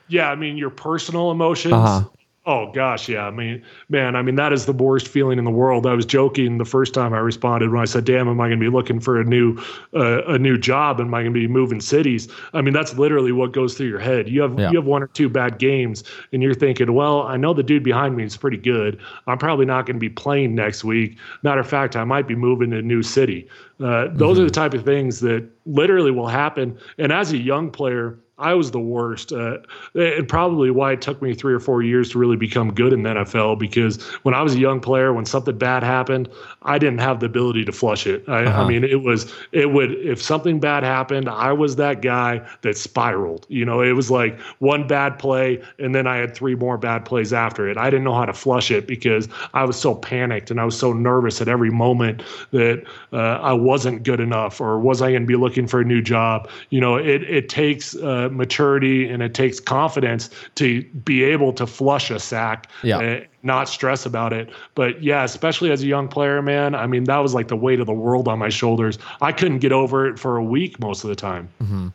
Yeah, 0.10 0.30
I 0.30 0.36
mean, 0.36 0.57
your 0.57 0.70
personal 0.70 1.32
emotions 1.32 1.74
Uh-huh. 1.74 2.03
Oh 2.45 2.72
gosh, 2.72 3.07
yeah. 3.07 3.28
I 3.28 3.32
mean, 3.32 3.62
man, 3.89 4.16
I 4.16 4.24
mean 4.24 4.36
that 4.36 4.53
is 4.53 4.66
the 4.66 4.74
worst 4.74 5.07
feeling 5.07 5.38
in 5.38 5.45
the 5.45 5.51
world. 5.51 5.86
I 5.86 5.93
was 5.93 6.05
joking 6.05 6.57
the 6.57 6.66
first 6.66 6.95
time 6.95 7.14
I 7.14 7.20
responded 7.20 7.70
when 7.72 7.80
I 7.82 7.86
said, 7.86 8.05
"Damn, 8.05 8.28
am 8.28 8.41
I 8.41 8.47
going 8.47 8.60
to 8.60 8.66
be 8.66 8.76
looking 8.76 8.99
for 8.99 9.20
a 9.20 9.24
new 9.24 9.55
uh, 9.93 10.24
a 10.24 10.39
new 10.39 10.57
job? 10.57 10.99
Am 10.99 11.14
I 11.14 11.22
going 11.22 11.34
to 11.34 11.39
be 11.39 11.47
moving 11.47 11.80
cities?" 11.80 12.28
I 12.53 12.62
mean, 12.62 12.74
that's 12.74 12.97
literally 12.97 13.34
what 13.34 13.51
goes 13.51 13.76
through 13.76 13.89
your 13.89 13.99
head. 13.99 14.30
You 14.30 14.41
have 14.41 14.57
Yeah. 14.57 14.72
you 14.72 14.78
have 14.78 14.86
one 14.88 15.03
or 15.03 15.07
two 15.07 15.30
bad 15.30 15.60
games, 15.60 16.03
and 16.32 16.41
you're 16.41 16.55
thinking, 16.55 16.93
"Well, 16.93 17.22
I 17.24 17.38
know 17.38 17.53
the 17.53 17.62
dude 17.62 17.84
behind 17.84 18.16
me 18.16 18.24
is 18.24 18.38
pretty 18.38 18.57
good. 18.57 18.97
I'm 19.28 19.38
probably 19.38 19.66
not 19.66 19.86
going 19.86 19.97
to 19.97 19.99
be 19.99 20.10
playing 20.10 20.55
next 20.55 20.84
week. 20.84 21.18
Matter 21.43 21.60
of 21.60 21.68
fact, 21.68 21.95
I 21.95 22.03
might 22.03 22.28
be 22.28 22.36
moving 22.36 22.72
to 22.72 22.78
a 22.78 22.82
new 22.82 23.03
city." 23.03 23.47
Uh, 23.80 24.07
those 24.12 24.39
are 24.39 24.43
the 24.43 24.49
type 24.49 24.74
of 24.74 24.84
things 24.84 25.20
that 25.20 25.45
literally 25.68 26.12
will 26.12 26.28
happen. 26.28 26.78
And 26.97 27.12
as 27.12 27.32
a 27.32 27.38
young 27.38 27.70
player. 27.70 28.18
I 28.39 28.53
was 28.53 28.71
the 28.71 28.79
worst, 28.79 29.31
uh, 29.31 29.57
and 29.93 30.27
probably 30.27 30.71
why 30.71 30.93
it 30.93 31.01
took 31.01 31.21
me 31.21 31.33
three 31.33 31.53
or 31.53 31.59
four 31.59 31.83
years 31.83 32.09
to 32.11 32.19
really 32.19 32.37
become 32.37 32.73
good 32.73 32.93
in 32.93 33.03
the 33.03 33.09
NFL. 33.09 33.59
Because 33.59 34.01
when 34.23 34.33
I 34.33 34.41
was 34.41 34.55
a 34.55 34.59
young 34.59 34.79
player, 34.79 35.13
when 35.13 35.25
something 35.25 35.57
bad 35.57 35.83
happened, 35.83 36.29
I 36.63 36.79
didn't 36.79 36.99
have 36.99 37.19
the 37.19 37.25
ability 37.25 37.65
to 37.65 37.71
flush 37.71 38.07
it. 38.07 38.27
I, 38.27 38.45
I 38.45 38.67
mean, 38.67 38.83
it 38.83 39.03
was 39.03 39.33
it 39.51 39.71
would 39.71 39.91
if 39.91 40.21
something 40.21 40.59
bad 40.59 40.83
happened, 40.83 41.27
I 41.29 41.51
was 41.51 41.75
that 41.75 42.01
guy 42.01 42.47
that 42.61 42.77
spiraled. 42.77 43.45
You 43.49 43.65
know, 43.65 43.81
it 43.81 43.93
was 43.93 44.09
like 44.09 44.39
one 44.59 44.87
bad 44.87 45.19
play, 45.19 45.61
and 45.77 45.93
then 45.93 46.07
I 46.07 46.17
had 46.17 46.33
three 46.33 46.55
more 46.55 46.77
bad 46.77 47.05
plays 47.05 47.33
after 47.33 47.67
it. 47.69 47.77
I 47.77 47.89
didn't 47.89 48.05
know 48.05 48.15
how 48.15 48.25
to 48.25 48.33
flush 48.33 48.71
it 48.71 48.87
because 48.87 49.27
I 49.53 49.65
was 49.65 49.79
so 49.79 49.95
panicked 49.95 50.49
and 50.49 50.59
I 50.59 50.65
was 50.65 50.77
so 50.77 50.93
nervous 50.93 51.41
at 51.41 51.47
every 51.47 51.71
moment 51.71 52.23
that 52.51 52.83
uh, 53.11 53.17
I 53.17 53.53
wasn't 53.53 54.03
good 54.03 54.19
enough, 54.19 54.61
or 54.61 54.79
was 54.79 55.01
I 55.01 55.09
going 55.11 55.23
to 55.23 55.27
be 55.27 55.35
looking 55.35 55.67
for 55.67 55.81
a 55.81 55.85
new 55.85 56.01
job? 56.01 56.49
You 56.69 56.79
know, 56.79 56.95
it 56.95 57.23
it 57.23 57.49
takes 57.49 57.95
uh, 57.95 58.28
maturity 58.32 59.07
and 59.07 59.21
it 59.21 59.34
takes 59.34 59.59
confidence 59.59 60.30
to 60.55 60.84
be 60.84 61.23
able 61.23 61.53
to 61.53 61.67
flush 61.67 62.11
a 62.11 62.19
sack. 62.19 62.67
Yeah. 62.84 63.23
not 63.41 63.69
stress 63.69 64.05
about 64.05 64.34
it. 64.34 64.49
But 64.75 65.01
yeah, 65.01 65.23
especially 65.23 65.71
as 65.71 65.82
a 65.82 65.88
young 65.88 66.07
player, 66.07 66.41
man, 66.41 66.75
I 66.75 66.88
mean, 66.88 67.05
that 67.05 67.19
was 67.19 67.34
like 67.34 67.47
the 67.47 67.55
weight 67.55 67.80
of 67.80 67.86
the 67.86 67.93
world 67.93 68.27
on 68.27 68.39
my 68.39 68.49
shoulders. 68.49 68.97
I 69.21 69.32
couldn't 69.32 69.59
get 69.59 69.71
over 69.71 70.07
it 70.07 70.19
for 70.19 70.38
a 70.38 70.43
week 70.43 70.80
most 70.80 71.03
of 71.03 71.09
the 71.09 71.15
time. 71.15 71.47
Mm-hmm. 71.61 71.88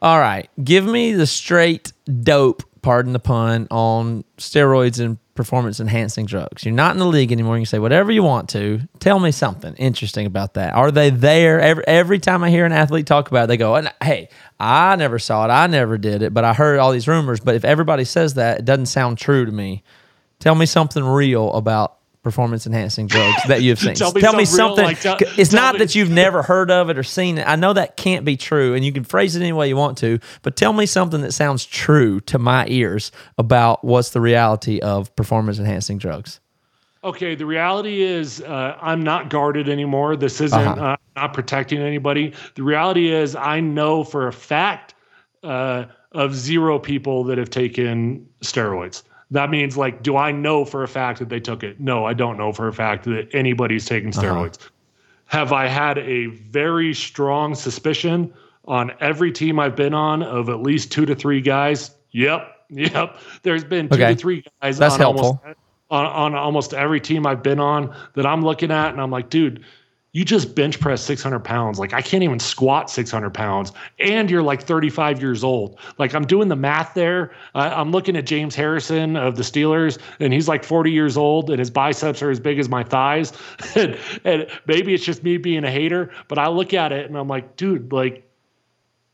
All 0.00 0.20
right. 0.20 0.48
Give 0.62 0.84
me 0.84 1.12
the 1.12 1.26
straight 1.26 1.92
dope, 2.22 2.62
pardon 2.82 3.12
the 3.12 3.18
pun, 3.18 3.66
on 3.70 4.24
steroids 4.36 5.04
and 5.04 5.18
performance 5.34 5.78
enhancing 5.78 6.26
drugs. 6.26 6.64
You're 6.64 6.74
not 6.74 6.92
in 6.92 6.98
the 6.98 7.06
league 7.06 7.30
anymore. 7.30 7.56
You 7.56 7.60
can 7.60 7.66
say 7.66 7.78
whatever 7.78 8.10
you 8.10 8.22
want 8.22 8.48
to. 8.50 8.80
Tell 8.98 9.20
me 9.20 9.30
something 9.30 9.74
interesting 9.74 10.26
about 10.26 10.54
that. 10.54 10.74
Are 10.74 10.90
they 10.90 11.10
there? 11.10 11.60
Every, 11.60 11.86
every 11.86 12.18
time 12.18 12.42
I 12.42 12.50
hear 12.50 12.66
an 12.66 12.72
athlete 12.72 13.06
talk 13.06 13.28
about 13.28 13.44
it, 13.44 13.46
they 13.46 13.56
go, 13.56 13.76
"And, 13.76 13.92
hey, 14.02 14.28
I 14.58 14.96
never 14.96 15.18
saw 15.18 15.44
it. 15.44 15.50
I 15.50 15.66
never 15.68 15.96
did 15.98 16.22
it, 16.22 16.34
but 16.34 16.44
I 16.44 16.54
heard 16.54 16.78
all 16.78 16.90
these 16.90 17.06
rumors. 17.06 17.40
But 17.40 17.54
if 17.54 17.64
everybody 17.64 18.04
says 18.04 18.34
that, 18.34 18.58
it 18.58 18.64
doesn't 18.64 18.86
sound 18.86 19.18
true 19.18 19.46
to 19.46 19.52
me. 19.52 19.84
Tell 20.40 20.54
me 20.54 20.66
something 20.66 21.04
real 21.04 21.52
about 21.52 21.97
performance 22.28 22.66
enhancing 22.66 23.06
drugs 23.06 23.42
that 23.48 23.62
you've 23.62 23.78
seen. 23.86 23.94
Tell 23.94 24.12
me 24.12 24.20
tell 24.20 24.34
me 24.34 24.44
something 24.44 24.78
real, 24.84 24.86
like, 24.88 25.00
tell- 25.00 25.16
it's 25.38 25.50
tell 25.50 25.60
not 25.62 25.74
me- 25.74 25.78
that 25.80 25.94
you've 25.94 26.10
never 26.10 26.42
heard 26.42 26.70
of 26.70 26.90
it 26.90 26.98
or 26.98 27.02
seen 27.02 27.38
it. 27.38 27.46
I 27.48 27.56
know 27.56 27.72
that 27.72 27.96
can't 27.96 28.24
be 28.24 28.36
true, 28.36 28.74
and 28.74 28.84
you 28.84 28.92
can 28.92 29.04
phrase 29.04 29.34
it 29.36 29.40
any 29.40 29.52
way 29.52 29.68
you 29.68 29.76
want 29.76 29.96
to, 29.98 30.18
but 30.42 30.56
tell 30.56 30.72
me 30.72 30.84
something 30.86 31.22
that 31.22 31.32
sounds 31.32 31.64
true 31.64 32.20
to 32.20 32.38
my 32.38 32.66
ears 32.68 33.10
about 33.38 33.82
what's 33.84 34.10
the 34.10 34.20
reality 34.20 34.78
of 34.80 35.14
performance 35.16 35.58
enhancing 35.58 35.98
drugs. 35.98 36.40
Okay, 37.04 37.34
the 37.36 37.46
reality 37.46 38.02
is 38.02 38.42
uh, 38.42 38.76
I'm 38.82 39.02
not 39.02 39.30
guarded 39.30 39.68
anymore. 39.68 40.16
This 40.16 40.40
isn't 40.40 40.58
Uh-huh. 40.60 40.84
uh, 40.84 40.96
not 41.16 41.32
protecting 41.32 41.80
anybody. 41.80 42.34
The 42.56 42.62
reality 42.64 43.12
is 43.12 43.36
I 43.36 43.60
know 43.60 44.02
for 44.04 44.26
a 44.26 44.32
fact 44.32 44.94
uh, 45.44 45.84
of 46.12 46.34
zero 46.34 46.78
people 46.80 47.22
that 47.24 47.38
have 47.38 47.50
taken 47.50 48.26
steroids. 48.42 49.04
That 49.30 49.50
means 49.50 49.76
like, 49.76 50.02
do 50.02 50.16
I 50.16 50.32
know 50.32 50.64
for 50.64 50.82
a 50.82 50.88
fact 50.88 51.18
that 51.18 51.28
they 51.28 51.40
took 51.40 51.62
it? 51.62 51.78
No, 51.80 52.04
I 52.06 52.14
don't 52.14 52.38
know 52.38 52.52
for 52.52 52.66
a 52.68 52.72
fact 52.72 53.04
that 53.04 53.28
anybody's 53.34 53.84
taking 53.84 54.10
uh-huh. 54.10 54.22
steroids. 54.22 54.58
Have 55.26 55.52
I 55.52 55.66
had 55.66 55.98
a 55.98 56.26
very 56.26 56.94
strong 56.94 57.54
suspicion 57.54 58.32
on 58.64 58.92
every 59.00 59.30
team 59.30 59.58
I've 59.58 59.76
been 59.76 59.92
on 59.92 60.22
of 60.22 60.48
at 60.48 60.60
least 60.62 60.90
two 60.90 61.04
to 61.04 61.14
three 61.14 61.42
guys? 61.42 61.90
Yep, 62.12 62.50
yep. 62.70 63.18
There's 63.42 63.64
been 63.64 63.88
two 63.88 63.96
Okay. 63.96 64.14
to 64.14 64.16
three 64.18 64.44
guys 64.62 64.78
That's 64.78 64.94
on 64.94 65.02
almost 65.02 65.42
helpful. 65.42 65.54
on, 65.90 66.06
on 66.06 66.34
almost 66.34 66.72
every 66.72 67.00
team 67.00 67.26
I've 67.26 67.42
been 67.42 67.60
on 67.60 67.94
that 68.14 68.24
I'm 68.24 68.42
looking 68.42 68.70
at, 68.70 68.92
and 68.92 69.00
I'm 69.00 69.10
like, 69.10 69.28
dude, 69.28 69.64
you 70.12 70.24
just 70.24 70.54
bench 70.54 70.80
press 70.80 71.02
600 71.02 71.40
pounds. 71.40 71.78
Like, 71.78 71.92
I 71.92 72.00
can't 72.00 72.22
even 72.22 72.40
squat 72.40 72.90
600 72.90 73.30
pounds, 73.34 73.72
and 73.98 74.30
you're 74.30 74.42
like 74.42 74.62
35 74.62 75.20
years 75.20 75.44
old. 75.44 75.78
Like, 75.98 76.14
I'm 76.14 76.26
doing 76.26 76.48
the 76.48 76.56
math 76.56 76.94
there. 76.94 77.32
I, 77.54 77.68
I'm 77.68 77.90
looking 77.90 78.16
at 78.16 78.24
James 78.24 78.54
Harrison 78.54 79.16
of 79.16 79.36
the 79.36 79.42
Steelers, 79.42 79.98
and 80.18 80.32
he's 80.32 80.48
like 80.48 80.64
40 80.64 80.90
years 80.90 81.16
old, 81.18 81.50
and 81.50 81.58
his 81.58 81.70
biceps 81.70 82.22
are 82.22 82.30
as 82.30 82.40
big 82.40 82.58
as 82.58 82.68
my 82.70 82.82
thighs. 82.82 83.32
and, 83.76 83.98
and 84.24 84.46
maybe 84.66 84.94
it's 84.94 85.04
just 85.04 85.22
me 85.22 85.36
being 85.36 85.64
a 85.64 85.70
hater, 85.70 86.10
but 86.26 86.38
I 86.38 86.48
look 86.48 86.72
at 86.72 86.90
it 86.90 87.06
and 87.06 87.16
I'm 87.16 87.28
like, 87.28 87.56
dude, 87.56 87.92
like, 87.92 88.24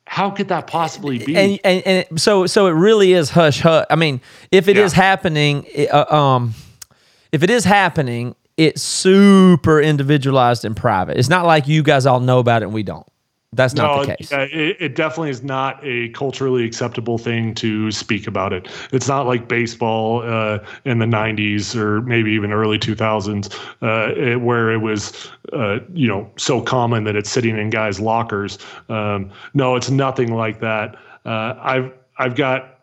how 0.07 0.30
could 0.30 0.49
that 0.49 0.66
possibly 0.68 1.18
be? 1.18 1.34
And, 1.36 1.59
and 1.64 2.07
and 2.11 2.20
so 2.20 2.47
so 2.47 2.66
it 2.66 2.72
really 2.72 3.14
is 3.14 3.30
hush 3.30 3.61
hush. 3.61 3.86
I 3.88 3.97
mean, 3.97 4.20
if 4.53 4.68
it 4.68 4.76
is 4.76 4.92
Yeah. 4.92 5.03
happening, 5.03 5.66
uh, 5.90 6.05
um, 6.14 6.55
if 7.32 7.42
it 7.42 7.49
is 7.51 7.64
happening, 7.64 8.36
it's 8.57 8.82
super 8.82 9.80
individualized 9.80 10.64
and 10.64 10.76
private. 10.76 11.16
It's 11.16 11.28
not 11.28 11.46
like 11.46 11.66
you 11.66 11.82
guys 11.82 12.07
all 12.07 12.20
know 12.20 12.38
about 12.38 12.62
it 12.62 12.66
and 12.66 12.74
we 12.74 12.82
don't. 12.82 13.07
That's 13.55 13.74
not 13.74 14.07
the 14.07 14.16
case. 14.16 14.32
it, 14.32 14.76
it 14.80 14.96
definitely 14.96 15.30
is 15.30 15.42
not 15.42 15.78
a 15.84 16.09
culturally 16.11 16.64
acceptable 16.64 17.18
thing 17.18 17.55
to 17.57 17.90
speak 17.92 18.26
about 18.26 18.52
it. 18.52 18.68
It's 18.92 19.07
not 19.07 19.26
like 19.26 19.48
baseball 19.48 20.22
uh, 20.22 20.59
in 20.84 20.98
the 20.98 21.07
'90s 21.07 21.76
or 21.76 22.00
maybe 22.02 22.32
even 22.32 22.52
early 22.52 22.78
2000s, 22.78 23.55
uh, 23.82 24.12
it, 24.20 24.40
where 24.40 24.72
it 24.72 24.78
was, 24.78 25.30
uh, 25.52 25.78
you 25.92 26.09
know, 26.09 26.30
so 26.36 26.61
common 26.61 27.05
that 27.05 27.14
it's 27.16 27.30
sitting 27.30 27.57
in 27.57 27.70
guys' 27.70 28.00
lockers. 28.00 28.59
Um, 28.88 29.30
no, 29.55 29.76
it's 29.76 29.90
nothing 29.90 30.34
like 30.34 30.61
that. 30.61 30.96
Uh, 31.24 31.55
I've 31.61 31.92
I've 32.18 32.34
got 32.34 32.73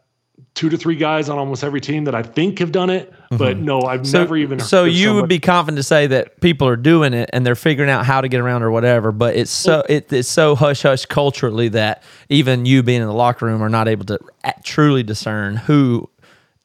two 0.54 0.70
to 0.70 0.78
three 0.78 0.95
guys 0.95 1.30
on 1.30 1.38
almost 1.38 1.64
every 1.64 1.80
team 1.82 2.04
that 2.04 2.14
I 2.14 2.24
think 2.24 2.60
have 2.60 2.72
done 2.72 2.89
it, 2.89 3.14
but 3.32 3.58
no, 3.58 3.84
I've 3.84 4.06
So, 4.06 4.20
never 4.20 4.36
even. 4.36 4.60
so 4.60 4.82
heard 4.84 4.89
of 4.89 4.95
you 4.95 5.14
would 5.16 5.30
be 5.30 5.39
confident 5.39 5.78
to 5.78 5.84
say 5.84 6.08
that 6.08 6.41
people 6.41 6.68
are 6.68 6.76
doing 6.76 7.14
it 7.14 7.30
and 7.32 7.45
they're 7.45 7.56
figuring 7.56 7.89
out 7.89 8.06
how 8.06 8.20
to 8.20 8.28
get 8.28 8.41
around 8.41 8.62
or 8.62 8.70
whatever. 8.70 9.12
But 9.14 9.36
it's 9.38 9.49
so 9.52 9.84
it, 9.88 10.12
it's 10.12 10.28
so 10.28 10.56
hush 10.56 10.82
hush 10.82 11.06
culturally 11.06 11.70
that 11.70 12.04
even 12.30 12.66
you 12.66 12.84
being 12.84 13.02
in 13.02 13.08
the 13.08 13.14
locker 13.14 13.45
room 13.45 13.62
are 13.62 13.70
not 13.70 13.88
able 13.88 14.06
to 14.06 14.20
truly 14.64 15.04
discern 15.04 15.56
who 15.56 16.10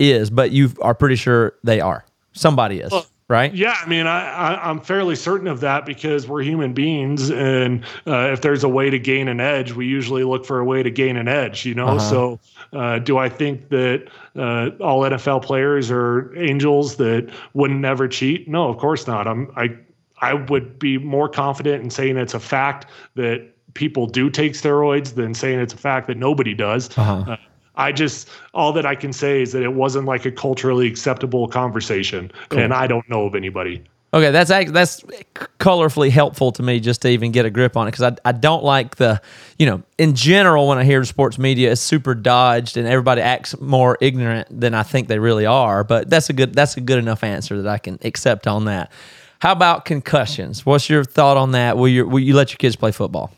is. 0.00 0.30
But 0.30 0.50
you 0.50 0.70
are 0.82 0.94
pretty 0.94 1.16
sure 1.16 1.54
they 1.62 1.80
are. 1.80 2.04
Somebody 2.32 2.80
is 2.80 2.92
right. 3.28 3.54
Yeah, 3.54 3.76
I 3.82 3.88
mean, 3.88 4.06
I, 4.06 4.28
I, 4.30 4.68
I'm 4.68 4.80
fairly 4.80 5.16
certain 5.16 5.46
of 5.48 5.60
that 5.60 5.86
because 5.86 6.28
we're 6.28 6.42
human 6.42 6.74
beings, 6.74 7.30
and 7.30 7.82
uh, 8.06 8.30
if 8.32 8.40
there's 8.42 8.62
a 8.62 8.68
way 8.68 8.90
to 8.90 8.98
gain 8.98 9.28
an 9.28 9.40
edge, 9.40 9.72
we 9.72 9.86
usually 9.86 10.22
look 10.22 10.44
for 10.44 10.58
a 10.60 10.64
way 10.64 10.82
to 10.82 10.90
gain 10.90 11.16
an 11.16 11.28
edge. 11.28 11.64
You 11.64 11.74
know, 11.74 11.96
so 11.98 12.38
uh, 12.76 12.98
do 12.98 13.16
I 13.18 13.28
think 13.28 13.70
that 13.70 14.08
uh, 14.36 14.70
all 14.80 15.00
NFL 15.00 15.42
players 15.42 15.90
are 15.90 16.36
angels 16.36 16.96
that 16.96 17.30
wouldn't 17.54 17.80
never 17.80 18.06
cheat? 18.06 18.48
No, 18.48 18.68
of 18.68 18.76
course 18.76 19.06
not. 19.06 19.26
I'm 19.26 19.50
I 19.56 19.74
I 20.20 20.34
would 20.34 20.78
be 20.78 20.98
more 20.98 21.28
confident 21.28 21.82
in 21.82 21.90
saying 21.90 22.16
it's 22.16 22.34
a 22.34 22.40
fact 22.40 22.86
that 23.14 23.48
people 23.74 24.06
do 24.06 24.30
take 24.30 24.52
steroids 24.52 25.14
than 25.14 25.34
saying 25.34 25.58
it's 25.60 25.74
a 25.74 25.78
fact 25.78 26.06
that 26.06 26.16
nobody 26.16 26.54
does. 26.54 26.96
Uh, 26.98 27.36
I 27.76 27.92
just 27.92 28.28
all 28.54 28.72
that 28.72 28.86
I 28.86 28.94
can 28.94 29.12
say 29.12 29.42
is 29.42 29.52
that 29.52 29.62
it 29.62 29.74
wasn't 29.74 30.06
like 30.06 30.24
a 30.24 30.32
culturally 30.32 30.86
acceptable 30.86 31.48
conversation, 31.48 32.30
and 32.62 32.72
I 32.74 32.86
don't 32.86 33.08
know 33.08 33.26
of 33.26 33.34
anybody. 33.34 33.82
Okay, 34.16 34.30
that's 34.30 34.48
that's 34.48 35.02
colorfully 35.58 36.08
helpful 36.08 36.50
to 36.52 36.62
me 36.62 36.80
just 36.80 37.02
to 37.02 37.08
even 37.10 37.32
get 37.32 37.44
a 37.44 37.50
grip 37.50 37.76
on 37.76 37.86
it 37.86 37.90
because 37.90 38.14
I, 38.24 38.28
I 38.30 38.32
don't 38.32 38.64
like 38.64 38.96
the 38.96 39.20
you 39.58 39.66
know 39.66 39.82
in 39.98 40.14
general 40.14 40.68
when 40.68 40.78
I 40.78 40.84
hear 40.84 41.04
sports 41.04 41.38
media 41.38 41.70
is 41.70 41.82
super 41.82 42.14
dodged 42.14 42.78
and 42.78 42.88
everybody 42.88 43.20
acts 43.20 43.60
more 43.60 43.98
ignorant 44.00 44.48
than 44.58 44.72
I 44.72 44.84
think 44.84 45.08
they 45.08 45.18
really 45.18 45.44
are. 45.44 45.84
But 45.84 46.08
that's 46.08 46.30
a 46.30 46.32
good 46.32 46.54
that's 46.54 46.78
a 46.78 46.80
good 46.80 46.98
enough 46.98 47.22
answer 47.22 47.60
that 47.60 47.70
I 47.70 47.76
can 47.76 47.98
accept 48.04 48.46
on 48.46 48.64
that. 48.64 48.90
How 49.40 49.52
about 49.52 49.84
concussions? 49.84 50.64
What's 50.64 50.88
your 50.88 51.04
thought 51.04 51.36
on 51.36 51.50
that? 51.52 51.76
Will 51.76 51.88
you 51.88 52.08
will 52.08 52.20
you 52.20 52.34
let 52.34 52.52
your 52.52 52.58
kids 52.58 52.74
play 52.74 52.92
football? 52.92 53.34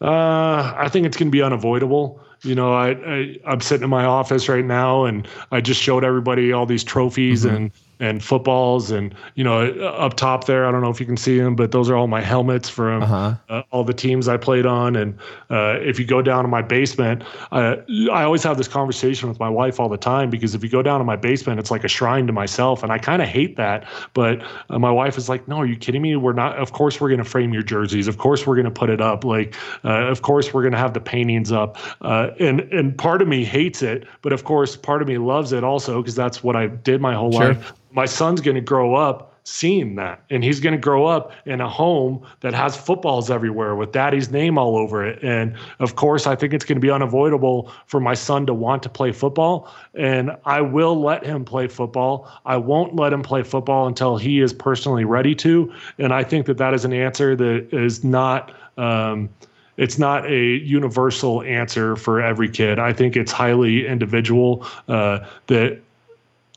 Uh, 0.00 0.72
I 0.78 0.88
think 0.88 1.04
it's 1.04 1.18
going 1.18 1.28
to 1.28 1.32
be 1.32 1.42
unavoidable. 1.42 2.22
You 2.42 2.54
know, 2.54 2.72
I, 2.72 2.92
I 2.92 3.36
I'm 3.44 3.60
sitting 3.60 3.84
in 3.84 3.90
my 3.90 4.06
office 4.06 4.48
right 4.48 4.64
now, 4.64 5.04
and 5.04 5.28
I 5.52 5.60
just 5.60 5.82
showed 5.82 6.04
everybody 6.04 6.52
all 6.52 6.64
these 6.64 6.84
trophies, 6.84 7.44
and 7.44 7.70
and 8.00 8.22
footballs 8.22 8.90
and 8.90 9.14
you 9.34 9.42
know 9.44 9.60
up 9.88 10.14
top 10.14 10.44
there 10.46 10.66
i 10.66 10.70
don't 10.72 10.80
know 10.82 10.90
if 10.90 11.00
you 11.00 11.06
can 11.06 11.16
see 11.16 11.38
them 11.38 11.56
but 11.56 11.72
those 11.72 11.90
are 11.90 11.96
all 11.96 12.06
my 12.06 12.20
helmets 12.20 12.68
from 12.68 13.02
Uh-huh. 13.02 13.34
uh, 13.48 13.62
all 13.70 13.84
the 13.84 13.92
teams 13.94 14.28
i 14.28 14.36
played 14.36 14.66
on. 14.66 14.96
And 14.96 15.18
uh, 15.50 15.78
if 15.80 15.98
you 15.98 16.04
go 16.06 16.22
down 16.22 16.44
to 16.44 16.48
my 16.48 16.62
basement 16.62 17.22
uh, 17.52 17.76
i 18.12 18.22
always 18.22 18.42
have 18.44 18.56
this 18.56 18.68
conversation 18.68 19.28
with 19.28 19.38
my 19.40 19.48
wife 19.48 19.80
all 19.80 19.88
the 19.88 19.96
time 19.96 20.30
because 20.30 20.54
if 20.54 20.62
you 20.62 20.68
go 20.68 20.82
down 20.82 20.98
to 21.00 21.04
my 21.04 21.16
basement 21.16 21.58
it's 21.60 21.70
like 21.70 21.84
a 21.84 21.88
shrine 21.88 22.26
to 22.26 22.32
myself. 22.32 22.82
And 22.82 22.92
i 22.92 22.98
kind 22.98 23.20
of 23.22 23.28
hate 23.28 23.56
that 23.56 23.84
but 24.14 24.42
uh, 24.70 24.78
my 24.78 24.90
wife 24.90 25.16
is 25.18 25.28
like 25.28 25.46
no 25.48 25.56
are 25.58 25.66
you 25.66 25.76
kidding 25.76 26.02
me? 26.02 26.14
We're 26.16 26.32
not 26.32 26.56
of 26.58 26.72
course 26.72 27.00
we're 27.00 27.08
going 27.08 27.22
to 27.22 27.28
frame 27.28 27.52
your 27.52 27.62
jerseys. 27.62 28.06
Of 28.08 28.18
course 28.18 28.46
we're 28.46 28.54
going 28.56 28.64
to 28.66 28.70
put 28.70 28.90
it 28.90 29.00
up. 29.00 29.24
Like 29.24 29.54
uh, 29.84 30.06
of 30.06 30.22
course 30.22 30.52
we're 30.54 30.62
going 30.62 30.72
to 30.72 30.78
have 30.78 30.94
the 30.94 31.00
paintings 31.00 31.50
up. 31.52 31.76
Uh, 32.02 32.28
and 32.38 32.60
and 32.72 32.96
part 32.96 33.22
of 33.22 33.28
me 33.28 33.44
hates 33.44 33.82
it 33.82 34.06
but 34.22 34.32
of 34.32 34.44
course 34.44 34.76
part 34.76 35.02
of 35.02 35.08
me 35.08 35.18
loves 35.18 35.52
it 35.52 35.64
also 35.64 36.00
because 36.02 36.14
that's 36.14 36.42
what 36.44 36.54
i 36.56 36.66
did 36.66 37.00
my 37.00 37.14
whole 37.14 37.32
Sure. 37.32 37.54
life 37.54 37.72
my 37.90 38.06
son's 38.06 38.40
going 38.40 38.54
to 38.54 38.60
grow 38.60 38.94
up 38.94 39.34
seeing 39.44 39.94
that 39.94 40.22
and 40.28 40.44
he's 40.44 40.60
going 40.60 40.74
to 40.74 40.80
grow 40.80 41.06
up 41.06 41.32
in 41.46 41.58
a 41.58 41.68
home 41.68 42.22
that 42.40 42.52
has 42.52 42.76
footballs 42.76 43.30
everywhere 43.30 43.74
with 43.74 43.92
daddy's 43.92 44.30
name 44.30 44.58
all 44.58 44.76
over 44.76 45.02
it 45.02 45.18
and 45.22 45.56
of 45.78 45.96
course 45.96 46.26
i 46.26 46.36
think 46.36 46.52
it's 46.52 46.66
going 46.66 46.76
to 46.76 46.80
be 46.80 46.90
unavoidable 46.90 47.72
for 47.86 47.98
my 47.98 48.12
son 48.12 48.44
to 48.44 48.52
want 48.52 48.82
to 48.82 48.90
play 48.90 49.10
football 49.10 49.72
and 49.94 50.30
i 50.44 50.60
will 50.60 51.00
let 51.00 51.24
him 51.24 51.46
play 51.46 51.66
football 51.66 52.30
i 52.44 52.58
won't 52.58 52.94
let 52.94 53.10
him 53.10 53.22
play 53.22 53.42
football 53.42 53.86
until 53.86 54.18
he 54.18 54.40
is 54.40 54.52
personally 54.52 55.06
ready 55.06 55.34
to 55.34 55.72
and 55.96 56.12
i 56.12 56.22
think 56.22 56.44
that 56.44 56.58
that 56.58 56.74
is 56.74 56.84
an 56.84 56.92
answer 56.92 57.34
that 57.34 57.66
is 57.72 58.04
not 58.04 58.54
um, 58.76 59.30
it's 59.78 59.98
not 59.98 60.26
a 60.26 60.56
universal 60.58 61.42
answer 61.42 61.96
for 61.96 62.20
every 62.20 62.48
kid. 62.48 62.78
I 62.80 62.92
think 62.92 63.16
it's 63.16 63.30
highly 63.30 63.86
individual. 63.86 64.66
Uh, 64.88 65.20
that 65.46 65.80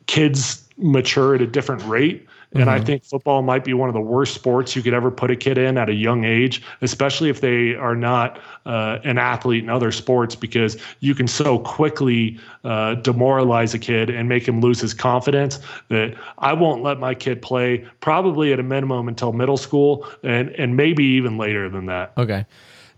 kids 0.07 0.67
mature 0.81 1.35
at 1.35 1.41
a 1.41 1.47
different 1.47 1.83
rate. 1.83 2.27
And 2.53 2.69
I 2.69 2.81
think 2.81 3.05
football 3.05 3.41
might 3.43 3.63
be 3.63 3.73
one 3.73 3.87
of 3.87 3.93
the 3.93 4.01
worst 4.01 4.33
sports 4.33 4.75
you 4.75 4.81
could 4.81 4.93
ever 4.93 5.09
put 5.09 5.31
a 5.31 5.37
kid 5.37 5.57
in 5.57 5.77
at 5.77 5.87
a 5.87 5.93
young 5.93 6.25
age, 6.25 6.61
especially 6.81 7.29
if 7.29 7.39
they 7.39 7.75
are 7.75 7.95
not 7.95 8.41
uh, 8.65 8.97
an 9.05 9.17
athlete 9.17 9.63
in 9.63 9.69
other 9.69 9.89
sports, 9.89 10.35
because 10.35 10.75
you 10.99 11.15
can 11.15 11.29
so 11.29 11.59
quickly 11.59 12.37
uh, 12.65 12.95
demoralize 12.95 13.73
a 13.73 13.79
kid 13.79 14.09
and 14.09 14.27
make 14.27 14.45
him 14.45 14.59
lose 14.59 14.81
his 14.81 14.93
confidence 14.93 15.59
that 15.87 16.13
I 16.39 16.51
won't 16.51 16.83
let 16.83 16.99
my 16.99 17.15
kid 17.15 17.41
play 17.41 17.87
probably 18.01 18.51
at 18.51 18.59
a 18.59 18.63
minimum 18.63 19.07
until 19.07 19.31
middle 19.31 19.55
school 19.55 20.05
and, 20.21 20.49
and 20.49 20.75
maybe 20.75 21.05
even 21.05 21.37
later 21.37 21.69
than 21.69 21.85
that. 21.85 22.11
Okay. 22.17 22.45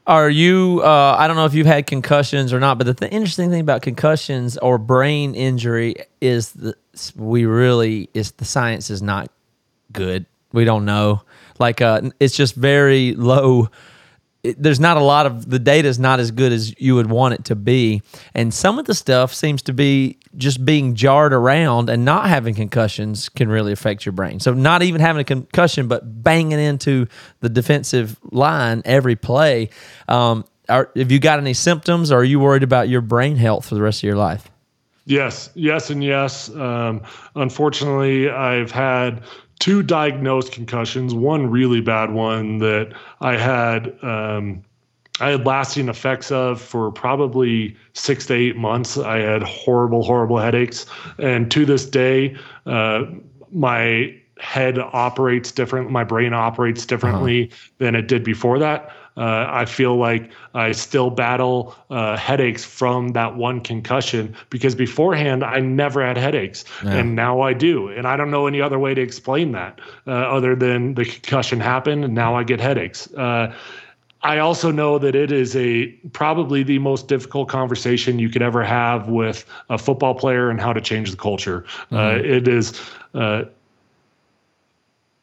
Are 0.08 0.30
you? 0.30 0.82
Uh, 0.84 1.16
I 1.18 1.28
don't 1.28 1.38
know 1.38 1.46
if 1.46 1.54
you've 1.54 1.68
had 1.68 1.86
concussions 1.86 2.52
or 2.52 2.60
not, 2.60 2.78
but 2.78 2.88
the 2.88 2.94
th- 2.94 3.12
interesting 3.14 3.52
thing 3.52 3.62
about 3.62 3.84
concussions 3.84 4.58
or 4.58 4.78
brain 4.78 5.34
injury 5.36 5.96
is 6.20 6.54
that 6.54 6.76
we 7.16 7.46
really 7.46 8.10
is 8.14 8.32
the 8.34 8.46
science 8.46 8.89
is 8.89 9.02
not 9.02 9.32
good. 9.91 10.26
We 10.52 10.66
don't 10.66 10.86
know. 10.86 11.24
Like 11.60 11.82
uh, 11.82 12.12
it's 12.20 12.36
just 12.36 12.56
very 12.56 13.14
low. 13.14 13.70
It, 14.44 14.62
there's 14.62 14.80
not 14.80 14.98
a 14.98 15.04
lot 15.04 15.26
of 15.26 15.50
the 15.50 15.60
data 15.60 15.88
is 15.88 16.00
not 16.00 16.20
as 16.20 16.32
good 16.32 16.52
as 16.52 16.80
you 16.80 16.96
would 16.96 17.10
want 17.10 17.34
it 17.34 17.46
to 17.46 17.56
be, 17.56 18.02
and 18.34 18.54
some 18.54 18.78
of 18.78 18.86
the 18.86 18.94
stuff 18.94 19.34
seems 19.34 19.62
to 19.64 19.74
be 19.74 20.18
just 20.36 20.66
being 20.66 20.96
jarred 20.96 21.34
around 21.34 21.89
and 21.89 22.04
not 22.04 22.28
having 22.28 22.56
concussions 22.56 23.30
can 23.30 23.50
really 23.50 23.72
affect 23.72 24.06
your 24.06 24.14
brain. 24.14 24.39
So 24.39 24.54
not 24.54 24.82
even 24.82 25.00
having 25.00 25.22
a 25.22 25.24
concussion, 25.24 25.88
but 25.88 26.24
banging 26.24 26.60
into 26.60 27.08
the 27.39 27.50
defensive 27.50 28.18
line 28.32 28.82
every 28.84 29.16
play. 29.16 29.70
Um, 30.08 30.44
are, 30.70 30.89
have 30.96 31.12
you 31.12 31.20
got 31.20 31.39
any 31.39 31.54
symptoms, 31.54 32.12
or 32.12 32.20
are 32.20 32.24
you 32.24 32.39
worried 32.39 32.64
about 32.64 32.89
your 32.89 33.02
brain 33.02 33.36
health 33.36 33.68
for 33.68 33.76
the 33.76 33.82
rest 33.82 34.00
of 34.00 34.08
your 34.08 34.16
life? 34.16 34.50
Yes, 35.06 35.49
yes, 35.54 35.89
and 35.89 36.04
yes. 36.04 36.49
Um, 36.56 37.01
unfortunately, 37.36 38.30
I've 38.30 38.72
had 38.72 39.24
two 39.60 39.84
diagnosed 39.84 40.51
concussions. 40.51 41.14
One 41.14 41.49
really 41.49 41.82
bad 41.82 42.12
one 42.12 42.60
that 42.60 42.93
I 43.22 43.38
had. 43.38 43.97
Um, 44.01 44.64
I 45.20 45.30
had 45.30 45.45
lasting 45.45 45.89
effects 45.89 46.32
of 46.32 46.60
for 46.60 46.91
probably 46.91 47.78
six 47.93 48.26
to 48.28 48.34
eight 48.34 48.56
months. 48.56 48.97
I 48.97 49.20
had 49.20 49.43
horrible, 49.43 50.04
horrible 50.04 50.38
headaches, 50.38 50.86
and 51.20 51.51
to 51.51 51.66
this 51.66 51.86
day, 51.86 52.36
uh, 52.66 53.04
my 53.51 54.16
head 54.39 54.80
operates 54.80 55.51
different. 55.51 55.91
My 55.91 56.04
brain 56.04 56.34
operates 56.34 56.86
differently 56.86 57.51
than 57.78 57.95
it 57.95 58.08
did 58.08 58.24
before 58.24 58.58
that. 58.60 58.91
Uh, 59.16 59.45
I 59.49 59.66
feel 59.66 59.95
like 59.97 60.32
I 60.53 60.72
still 60.72 61.09
battle 61.09 61.76
uh, 61.89 62.18
headaches 62.18 62.64
from 62.66 63.09
that 63.09 63.36
one 63.36 63.61
concussion 63.61 64.36
because 64.49 64.76
beforehand 64.76 65.43
I 65.43 65.59
never 65.59 66.05
had 66.05 66.18
headaches, 66.18 66.66
and 66.97 67.16
now 67.16 67.41
I 67.41 67.53
do. 67.53 67.89
And 67.89 68.07
I 68.07 68.18
don't 68.18 68.32
know 68.32 68.47
any 68.47 68.61
other 68.61 68.80
way 68.80 68.93
to 68.93 69.01
explain 69.01 69.51
that 69.51 69.80
uh, 70.07 70.11
other 70.11 70.55
than 70.55 70.95
the 70.95 71.05
concussion 71.05 71.59
happened, 71.59 72.03
and 72.03 72.14
now 72.14 72.36
I 72.36 72.43
get 72.43 72.59
headaches. 72.59 73.11
Uh, 73.14 73.53
I 74.24 74.39
also 74.39 74.72
know 74.72 74.97
that 74.99 75.16
it 75.16 75.32
is 75.32 75.55
a 75.55 75.88
probably 76.14 76.64
the 76.64 76.80
most 76.80 77.07
difficult 77.07 77.49
conversation 77.49 78.20
you 78.20 78.30
could 78.30 78.41
ever 78.41 78.64
have 78.64 79.09
with 79.09 79.45
a 79.70 79.78
football 79.78 80.16
player 80.16 80.49
and 80.49 80.61
how 80.61 80.74
to 80.74 80.82
change 80.82 81.11
the 81.11 81.18
culture. 81.18 81.66
Uh, 81.91 82.18
it 82.24 82.47
is. 82.47 82.80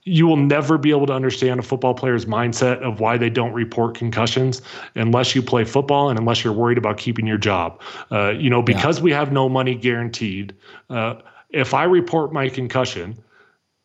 You 0.04 0.26
will 0.26 0.36
never 0.36 0.78
be 0.78 0.90
able 0.90 1.06
to 1.06 1.12
understand 1.12 1.60
a 1.60 1.62
football 1.62 1.94
player's 1.94 2.26
mindset 2.26 2.80
of 2.80 3.00
why 3.00 3.18
they 3.18 3.30
don't 3.30 3.52
report 3.52 3.94
concussions 3.94 4.62
unless 4.94 5.34
you 5.34 5.42
play 5.42 5.64
football 5.64 6.08
and 6.08 6.18
unless 6.18 6.42
you're 6.42 6.52
worried 6.52 6.78
about 6.78 6.96
keeping 6.96 7.26
your 7.26 7.38
job. 7.38 7.80
Uh, 8.10 8.30
you 8.30 8.48
know, 8.48 8.62
because 8.62 9.00
we 9.00 9.12
have 9.12 9.32
no 9.32 9.48
money 9.48 9.74
guaranteed. 9.74 10.54
Uh, 10.88 11.14
if 11.50 11.74
I 11.74 11.84
report 11.84 12.32
my 12.32 12.48
concussion, 12.48 13.16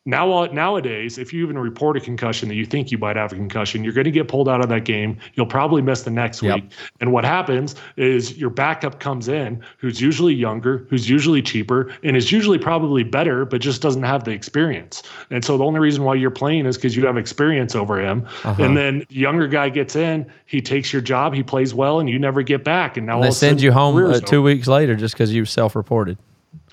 now 0.06 0.46
nowadays, 0.46 1.18
if 1.18 1.32
you 1.32 1.42
even 1.42 1.58
report 1.58 1.96
a 1.96 2.00
concussion 2.00 2.48
that 2.48 2.54
you 2.54 2.64
think 2.64 2.90
you 2.90 2.98
might 2.98 3.16
have 3.16 3.32
a 3.32 3.34
concussion, 3.34 3.82
you're 3.82 3.92
going 3.92 4.04
to 4.04 4.10
get 4.10 4.28
pulled 4.28 4.48
out 4.48 4.62
of 4.62 4.68
that 4.68 4.84
game. 4.84 5.18
You'll 5.34 5.46
probably 5.46 5.82
miss 5.82 6.02
the 6.02 6.10
next 6.10 6.42
Yep. 6.42 6.54
week. 6.54 6.64
And 7.00 7.12
what 7.12 7.24
happens 7.24 7.74
is 7.96 8.38
your 8.38 8.50
backup 8.50 9.00
comes 9.00 9.26
in, 9.26 9.60
who's 9.78 10.00
usually 10.00 10.32
younger, 10.32 10.86
who's 10.88 11.10
usually 11.10 11.42
cheaper, 11.42 11.92
and 12.04 12.16
is 12.16 12.30
usually 12.30 12.58
probably 12.58 13.02
better, 13.02 13.44
but 13.44 13.60
just 13.60 13.82
doesn't 13.82 14.04
have 14.04 14.24
the 14.24 14.30
experience. 14.30 15.02
And 15.30 15.44
so 15.44 15.58
the 15.58 15.64
only 15.64 15.80
reason 15.80 16.04
why 16.04 16.14
you're 16.14 16.30
playing 16.30 16.66
is 16.66 16.76
because 16.76 16.96
you 16.96 17.04
have 17.04 17.16
experience 17.16 17.74
over 17.74 18.00
him. 18.00 18.24
Uh-huh. 18.44 18.62
And 18.62 18.76
then 18.76 19.04
the 19.08 19.16
younger 19.16 19.48
guy 19.48 19.68
gets 19.70 19.96
in, 19.96 20.30
he 20.46 20.60
takes 20.60 20.92
your 20.92 21.02
job, 21.02 21.34
he 21.34 21.42
plays 21.42 21.74
well, 21.74 21.98
and 21.98 22.08
you 22.08 22.18
never 22.18 22.42
get 22.42 22.62
back. 22.62 22.96
And 22.96 23.06
now 23.06 23.16
all 23.16 23.22
They 23.22 23.28
of 23.28 23.32
a 23.32 23.34
sudden 23.34 23.58
send 23.58 23.62
you 23.62 23.72
home 23.72 23.96
uh, 23.96 24.20
two 24.20 24.42
weeks 24.42 24.68
later 24.68 24.94
just 24.94 25.14
because 25.14 25.34
you 25.34 25.44
self-reported. 25.44 26.16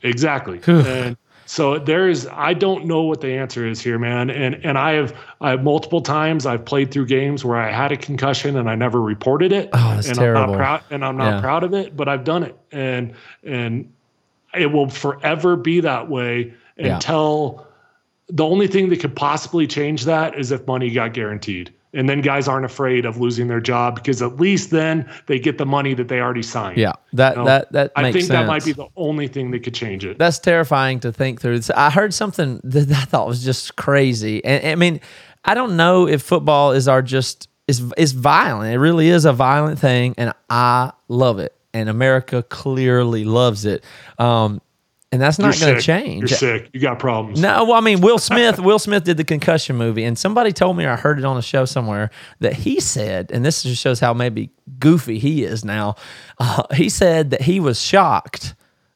Exactly. 0.04 0.60
and 0.68 1.18
so 1.46 1.78
there 1.80 2.10
is 2.10 2.28
I 2.32 2.54
don't 2.54 2.86
know 2.86 3.04
what 3.04 3.22
the 3.22 3.34
answer 3.34 3.66
is 3.68 3.82
here, 3.82 4.00
man. 4.00 4.30
And 4.30 4.56
and 4.64 4.78
I 4.78 4.94
have 4.94 5.16
I 5.42 5.52
have 5.52 5.64
multiple 5.64 6.02
times 6.02 6.46
I've 6.46 6.66
played 6.66 6.92
through 6.92 7.08
games 7.08 7.44
where 7.46 7.58
I 7.58 7.72
had 7.72 7.92
a 7.92 7.98
concussion 7.98 8.58
and 8.58 8.70
I 8.70 8.76
never 8.76 9.02
reported 9.02 9.52
it. 9.52 9.70
Oh, 9.74 9.96
that's 9.96 10.08
and 10.08 10.18
terrible. 10.18 10.44
I'm 10.44 10.50
not 10.52 10.58
proud 10.58 10.84
and 10.90 11.06
I'm 11.06 11.18
not 11.18 11.36
Yeah. 11.36 11.42
proud 11.42 11.64
of 11.64 11.74
it, 11.74 11.96
but 11.96 12.08
I've 12.08 12.24
done 12.24 12.44
it. 12.44 12.58
And 12.72 13.14
and 13.44 13.92
it 14.54 14.72
will 14.72 14.90
forever 14.90 15.56
be 15.56 15.80
that 15.82 16.10
way 16.10 16.54
Yeah. 16.78 16.96
until 16.96 17.66
the 18.28 18.46
only 18.46 18.68
thing 18.68 18.90
that 18.90 19.00
could 19.00 19.16
possibly 19.16 19.68
change 19.68 20.06
that 20.06 20.38
is 20.40 20.52
if 20.52 20.66
money 20.66 20.90
got 20.92 21.14
guaranteed. 21.14 21.72
And 21.94 22.10
then 22.10 22.22
guys 22.22 22.48
aren't 22.48 22.66
afraid 22.66 23.06
of 23.06 23.18
losing 23.20 23.48
their 23.48 23.60
job 23.62 23.96
because 23.96 24.22
at 24.22 24.38
least 24.40 24.72
then 24.72 25.08
they 25.28 25.38
get 25.38 25.58
the 25.60 25.66
money 25.66 25.94
that 25.94 26.08
they 26.08 26.20
already 26.20 26.42
signed. 26.42 26.78
Yeah, 26.78 26.94
that 27.14 27.34
You 27.34 27.42
know? 27.42 27.46
that 27.46 27.72
that 27.72 27.92
I 27.96 28.12
think 28.12 28.28
that 28.30 28.48
might 28.48 28.66
be 28.66 28.72
the 28.74 28.88
only 28.96 29.28
thing 29.28 29.52
that 29.52 29.60
could 29.64 29.76
change 29.76 30.04
it. 30.04 30.18
that's 30.18 30.40
terrifying 30.40 31.00
to 31.02 31.12
think 31.12 31.40
through. 31.40 31.60
I 31.76 31.92
heard 31.92 32.14
something 32.14 32.60
that 32.64 32.90
I 32.92 33.06
thought 33.06 33.28
was 33.28 33.44
just 33.44 33.76
crazy. 33.76 34.44
And 34.44 34.66
I 34.68 34.76
mean, 34.76 35.02
I 35.46 35.54
don't 35.54 35.78
know 35.78 36.08
if 36.08 36.22
football 36.24 36.72
is 36.72 36.88
our 36.88 37.02
just 37.02 37.48
is 37.68 37.84
is 37.98 38.14
violent. 38.14 38.74
It 38.74 38.80
really 38.80 39.10
is 39.10 39.26
a 39.26 39.34
violent 39.34 39.80
thing, 39.80 40.16
and 40.18 40.34
I 40.50 40.92
love 41.08 41.40
it. 41.40 41.56
And 41.76 41.90
America 41.90 42.44
clearly 42.44 43.24
loves 43.24 43.66
it. 43.66 43.84
Um, 44.20 44.62
and 45.14 45.22
that's 45.22 45.38
not 45.38 45.58
going 45.60 45.76
to 45.76 45.82
change. 45.82 46.32
You're 46.32 46.38
sick. 46.40 46.72
You 46.74 46.80
got 46.80 46.98
problems. 46.98 47.40
No, 47.40 47.66
well, 47.66 47.76
I 47.76 47.82
mean, 47.82 48.02
Will 48.02 48.18
Smith. 48.30 48.60
Will 48.60 48.80
Smith 48.80 49.04
did 49.04 49.18
the 49.18 49.24
concussion 49.24 49.76
movie, 49.76 50.04
and 50.04 50.18
somebody 50.18 50.52
told 50.52 50.76
me, 50.76 50.86
or 50.86 50.90
I 50.90 50.96
heard 50.96 51.20
it 51.20 51.26
on 51.26 51.38
a 51.38 51.42
show 51.44 51.66
somewhere, 51.66 52.10
that 52.40 52.54
he 52.54 52.80
said, 52.80 53.30
and 53.32 53.46
this 53.46 53.62
just 53.62 53.80
shows 53.80 54.00
how 54.00 54.14
maybe 54.16 54.50
goofy 54.80 55.20
he 55.20 55.44
is 55.44 55.64
now. 55.64 55.96
Uh, 56.40 56.64
he 56.74 56.90
said 56.90 57.30
that 57.30 57.42
he 57.44 57.60
was 57.60 57.80
shocked 57.80 58.56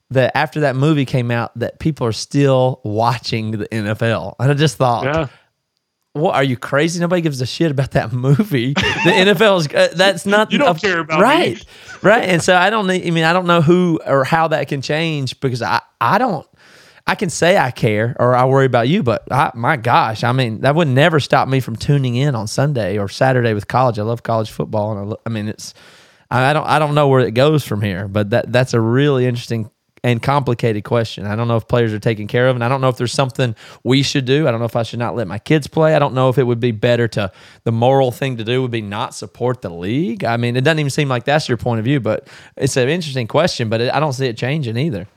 that 0.10 0.36
after 0.36 0.62
that 0.62 0.76
movie 0.76 1.06
came 1.06 1.30
out, 1.30 1.52
that 1.60 1.78
people 1.80 2.08
are 2.08 2.12
still 2.14 2.82
watching 2.84 3.52
the 3.52 3.68
NFL. 3.68 4.36
And 4.40 4.50
I 4.50 4.54
just 4.56 4.78
thought, 4.78 5.04
Yeah. 5.04 5.28
What 6.18 6.36
are 6.36 6.44
you 6.44 6.58
crazy? 6.58 7.00
Nobody 7.00 7.22
gives 7.22 7.40
a 7.42 7.46
shit 7.46 7.72
about 7.72 7.92
that 7.92 8.12
movie. 8.14 8.74
The 8.74 8.82
NFL 9.12 9.60
is 9.60 9.68
uh, 9.68 9.94
that's 9.96 10.26
not 10.26 10.52
You 10.52 10.58
don't 10.58 10.80
care 10.80 11.00
about 11.00 11.20
me. 11.20 11.24
right, 11.24 11.66
right. 12.02 12.24
And 12.28 12.42
so 12.42 12.56
I 12.56 12.70
don't 12.70 12.88
need. 12.88 13.06
I 13.08 13.12
mean, 13.12 13.24
I 13.24 13.34
don't 13.34 13.48
know 13.48 13.62
who 13.62 14.00
or 14.06 14.24
how 14.24 14.48
that 14.50 14.68
can 14.68 14.82
change 14.82 15.40
because 15.40 15.62
I 15.62 15.82
I 16.02 16.18
don't. 16.18 16.46
I 17.10 17.16
can 17.16 17.30
say 17.30 17.58
I 17.58 17.72
care 17.72 18.18
or 18.20 18.36
I 18.36 18.44
worry 18.44 18.66
about 18.66 18.90
you, 18.90 19.02
but 19.02 19.24
I, 19.32 19.52
my 19.56 19.78
gosh, 19.78 20.26
I 20.26 20.34
mean, 20.34 20.60
that 20.62 20.76
would 20.76 20.90
never 20.90 21.22
stop 21.22 21.48
me 21.48 21.62
from 21.62 21.78
tuning 21.78 22.16
in 22.16 22.36
on 22.36 22.48
Sunday 22.48 22.98
or 22.98 23.08
Saturday 23.08 23.54
with 23.54 23.70
college. 23.70 23.98
I 23.98 24.02
love 24.04 24.24
college 24.24 24.52
football, 24.52 24.92
and 24.92 25.00
I, 25.00 25.04
lo- 25.04 25.22
I 25.26 25.30
mean, 25.30 25.48
it's 25.48 25.74
I 26.30 26.50
I 26.50 26.54
don't 26.54 26.68
I 26.68 26.80
don't 26.80 26.96
know 26.96 27.08
where 27.08 27.22
it 27.22 27.32
goes 27.32 27.64
from 27.64 27.82
here, 27.82 28.10
but 28.10 28.32
that 28.32 28.52
that's 28.52 28.74
a 28.74 28.82
really 28.82 29.26
interesting 29.26 29.72
and 30.08 30.24
complicated 30.24 30.86
question. 30.86 31.26
I 31.26 31.36
don't 31.36 31.50
know 31.50 31.58
if 31.58 31.68
players 31.68 31.94
are 31.94 32.00
taken 32.00 32.28
care 32.28 32.48
of, 32.48 32.56
and 32.56 32.64
I 32.64 32.70
don't 32.70 32.80
know 32.80 32.88
if 32.88 32.96
there's 32.96 33.12
something 33.12 33.58
we 33.84 34.04
should 34.04 34.24
do. 34.24 34.48
I 34.48 34.52
don't 34.52 34.62
know 34.62 34.66
if 34.66 34.78
I 34.78 34.84
should 34.84 35.00
not 35.00 35.18
let 35.18 35.28
my 35.28 35.38
kids 35.38 35.68
play. 35.68 35.96
I 35.96 36.00
don't 36.00 36.14
know 36.14 36.30
if 36.30 36.38
it 36.38 36.44
would 36.44 36.62
be 36.62 36.72
better 36.72 37.10
to 37.10 37.30
the 37.66 37.74
moral 37.74 38.14
thing 38.14 38.38
to 38.38 38.46
do 38.46 38.62
would 38.62 38.72
be 38.72 38.82
not 38.82 39.14
support 39.14 39.62
the 39.62 39.70
league. 39.70 40.24
I 40.24 40.38
mean, 40.38 40.56
it 40.56 40.62
doesn't 40.62 40.80
even 40.80 40.90
seem 40.90 41.10
like 41.10 41.26
that's 41.26 41.50
your 41.50 41.58
point 41.58 41.80
of 41.80 41.86
view, 41.86 42.00
but 42.00 42.26
it's 42.56 42.78
an 42.78 42.88
interesting 42.88 43.28
question. 43.28 43.68
But 43.68 43.82
it, 43.82 43.94
I 43.94 44.00
don't 44.00 44.14
see 44.14 44.28
it 44.28 44.38
changing 44.38 44.78
either. 44.78 45.10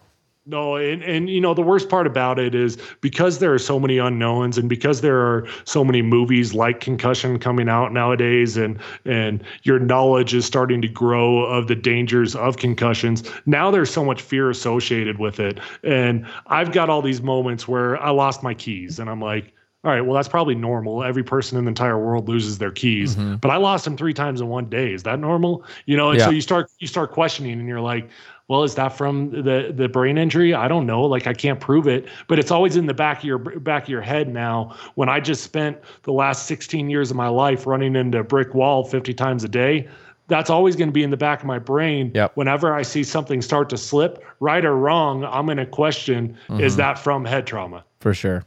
No, 0.47 0.77
and, 0.77 1.03
and 1.03 1.29
you 1.29 1.41
know 1.41 1.53
the 1.53 1.63
worst 1.63 1.91
part 1.91 2.07
about 2.07 2.39
it 2.39 2.55
is 2.55 2.79
because 3.03 3.41
there 3.41 3.53
are 3.53 3.59
so 3.59 3.79
many 3.79 3.99
unknowns 3.99 4.57
and 4.57 4.71
because 4.71 5.03
there 5.03 5.19
are 5.19 5.47
so 5.65 5.85
many 5.85 6.01
movies 6.01 6.55
like 6.55 6.81
Concussion 6.81 7.39
coming 7.39 7.69
out 7.69 7.93
nowadays 7.93 8.57
and 8.57 8.79
and 9.05 9.45
your 9.65 9.79
knowledge 9.79 10.33
is 10.33 10.47
starting 10.47 10.81
to 10.81 10.89
grow 10.89 11.45
of 11.45 11.69
the 11.69 11.77
dangers 11.77 12.35
of 12.35 12.57
concussions. 12.57 13.23
Now 13.45 13.71
there's 13.71 13.91
so 13.91 14.03
much 14.03 14.23
fear 14.23 14.49
associated 14.49 15.19
with 15.19 15.41
it. 15.41 15.61
And 15.85 16.27
I've 16.47 16.73
got 16.73 16.89
all 16.89 17.03
these 17.03 17.21
moments 17.21 17.69
where 17.69 18.03
I 18.03 18.11
lost 18.11 18.43
my 18.43 18.55
keys 18.55 18.99
and 18.99 19.11
I'm 19.11 19.21
like 19.21 19.53
all 19.83 19.91
right, 19.91 20.03
well, 20.03 20.15
that's 20.15 20.29
probably 20.29 20.55
normal. 20.55 21.03
Every 21.03 21.25
person 21.25 21.57
in 21.57 21.65
the 21.65 21.71
entire 21.71 21.99
world 21.99 22.29
loses 22.29 22.59
their 22.59 22.71
keys, 22.71 23.17
mm-hmm. 23.17 23.37
but 23.37 23.51
I 23.51 23.57
lost 23.57 23.87
them 23.87 23.97
three 23.97 24.13
times 24.13 24.43
in 24.43 24.49
one 24.49 24.69
day. 24.69 24.93
Is 24.93 25.05
that 25.05 25.19
normal? 25.19 25.65
You 25.87 25.97
know, 25.97 26.11
and 26.11 26.21
so 26.21 26.29
you 26.29 26.43
start 26.43 26.71
you 26.81 26.87
start 26.87 27.13
questioning, 27.13 27.59
and 27.59 27.67
you're 27.67 27.81
like, 27.81 28.11
well, 28.51 28.65
is 28.65 28.75
that 28.75 28.89
from 28.89 29.31
the 29.31 29.73
the 29.73 29.89
brain 29.89 30.19
injury? 30.19 30.53
I 30.55 30.67
don't 30.67 30.85
know. 30.85 31.03
Like 31.03 31.29
I 31.29 31.33
can't 31.33 31.61
prove 31.61 31.87
it, 31.87 32.09
but 32.27 32.41
it's 32.41 32.51
always 32.51 32.75
in 32.75 32.87
the 32.87 32.95
back 32.95 33.19
of 33.19 33.25
your 33.25 33.39
back 33.39 33.85
of 33.85 33.89
your 33.89 34.01
head 34.01 34.29
now. 34.29 34.75
When 34.97 35.09
I 35.09 35.21
just 35.21 35.45
spent 35.45 35.79
the 36.03 36.13
last 36.13 36.49
16 36.49 36.91
years 36.91 37.13
of 37.13 37.17
my 37.17 37.29
life 37.29 37.65
running 37.65 37.95
into 37.95 38.19
a 38.19 38.25
brick 38.25 38.53
wall 38.53 38.83
50 38.83 39.15
times 39.15 39.45
a 39.45 39.49
day. 39.49 39.89
That's 40.27 40.51
always 40.51 40.77
going 40.77 40.89
to 40.89 40.93
be 40.93 41.03
in 41.03 41.11
the 41.11 41.17
back 41.17 41.41
of 41.41 41.47
my 41.47 41.59
brain. 41.59 42.13
Yep. 42.15 42.33
Whenever 42.37 42.73
I 42.73 42.83
see 42.83 43.03
something 43.03 43.43
start 43.43 43.69
to 43.71 43.77
slip, 43.77 44.25
right 44.39 44.65
or 44.65 44.77
wrong, 44.77 45.25
I'm 45.25 45.47
going 45.47 45.57
to 45.59 45.67
question: 45.67 46.37
Is 46.51 46.73
mm-hmm. 46.73 46.77
that 46.79 46.99
from 46.99 47.25
head 47.25 47.47
trauma? 47.47 47.85
for 48.01 48.15
sure. 48.15 48.45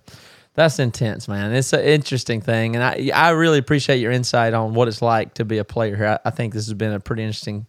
That's 0.56 0.80
intense, 0.80 1.28
man. 1.30 1.54
It's 1.54 1.72
an 1.72 1.80
interesting 1.80 2.42
thing, 2.42 2.76
and 2.76 2.84
I 2.84 3.10
I 3.16 3.30
really 3.30 3.58
appreciate 3.58 3.98
your 3.98 4.12
insight 4.12 4.54
on 4.54 4.74
what 4.74 4.90
it's 4.90 5.02
like 5.02 5.34
to 5.36 5.46
be 5.46 5.60
a 5.60 5.66
player 5.66 5.96
here. 5.96 6.08
I, 6.08 6.28
I 6.28 6.30
think 6.30 6.54
this 6.54 6.66
has 6.68 6.74
been 6.74 6.92
a 6.92 7.00
pretty 7.00 7.24
interesting 7.24 7.68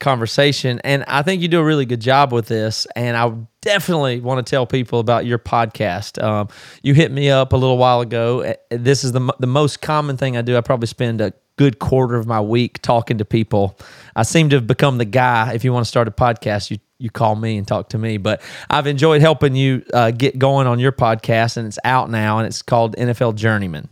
conversation, 0.00 0.80
and 0.82 1.04
I 1.06 1.22
think 1.22 1.42
you 1.42 1.48
do 1.48 1.60
a 1.60 1.64
really 1.64 1.86
good 1.86 2.00
job 2.00 2.32
with 2.32 2.46
this. 2.48 2.86
And 2.96 3.16
I 3.16 3.32
definitely 3.60 4.20
want 4.20 4.44
to 4.44 4.50
tell 4.50 4.66
people 4.66 4.98
about 4.98 5.26
your 5.26 5.38
podcast. 5.38 6.22
Um, 6.22 6.48
you 6.82 6.94
hit 6.94 7.12
me 7.12 7.30
up 7.30 7.52
a 7.52 7.56
little 7.56 7.78
while 7.78 8.00
ago. 8.00 8.54
This 8.70 9.04
is 9.04 9.12
the 9.12 9.32
the 9.38 9.46
most 9.46 9.80
common 9.80 10.16
thing 10.16 10.36
I 10.36 10.42
do. 10.42 10.56
I 10.56 10.60
probably 10.60 10.88
spend 10.88 11.20
a 11.20 11.32
good 11.56 11.78
quarter 11.78 12.16
of 12.16 12.26
my 12.26 12.40
week 12.40 12.80
talking 12.80 13.18
to 13.18 13.24
people. 13.24 13.78
I 14.16 14.22
seem 14.22 14.48
to 14.48 14.56
have 14.56 14.66
become 14.66 14.96
the 14.96 15.04
guy. 15.04 15.52
If 15.52 15.62
you 15.62 15.72
want 15.72 15.84
to 15.84 15.88
start 15.88 16.08
a 16.08 16.10
podcast, 16.10 16.70
you 16.70 16.78
you 16.98 17.10
call 17.10 17.36
me 17.36 17.56
and 17.56 17.66
talk 17.66 17.90
to 17.90 17.98
me. 17.98 18.16
But 18.18 18.42
I've 18.68 18.86
enjoyed 18.86 19.20
helping 19.20 19.54
you 19.54 19.84
uh, 19.92 20.10
get 20.10 20.38
going 20.38 20.66
on 20.66 20.78
your 20.78 20.92
podcast, 20.92 21.56
and 21.56 21.66
it's 21.66 21.78
out 21.84 22.10
now, 22.10 22.38
and 22.38 22.46
it's 22.46 22.62
called 22.62 22.96
NFL 22.96 23.34
Journeyman. 23.34 23.88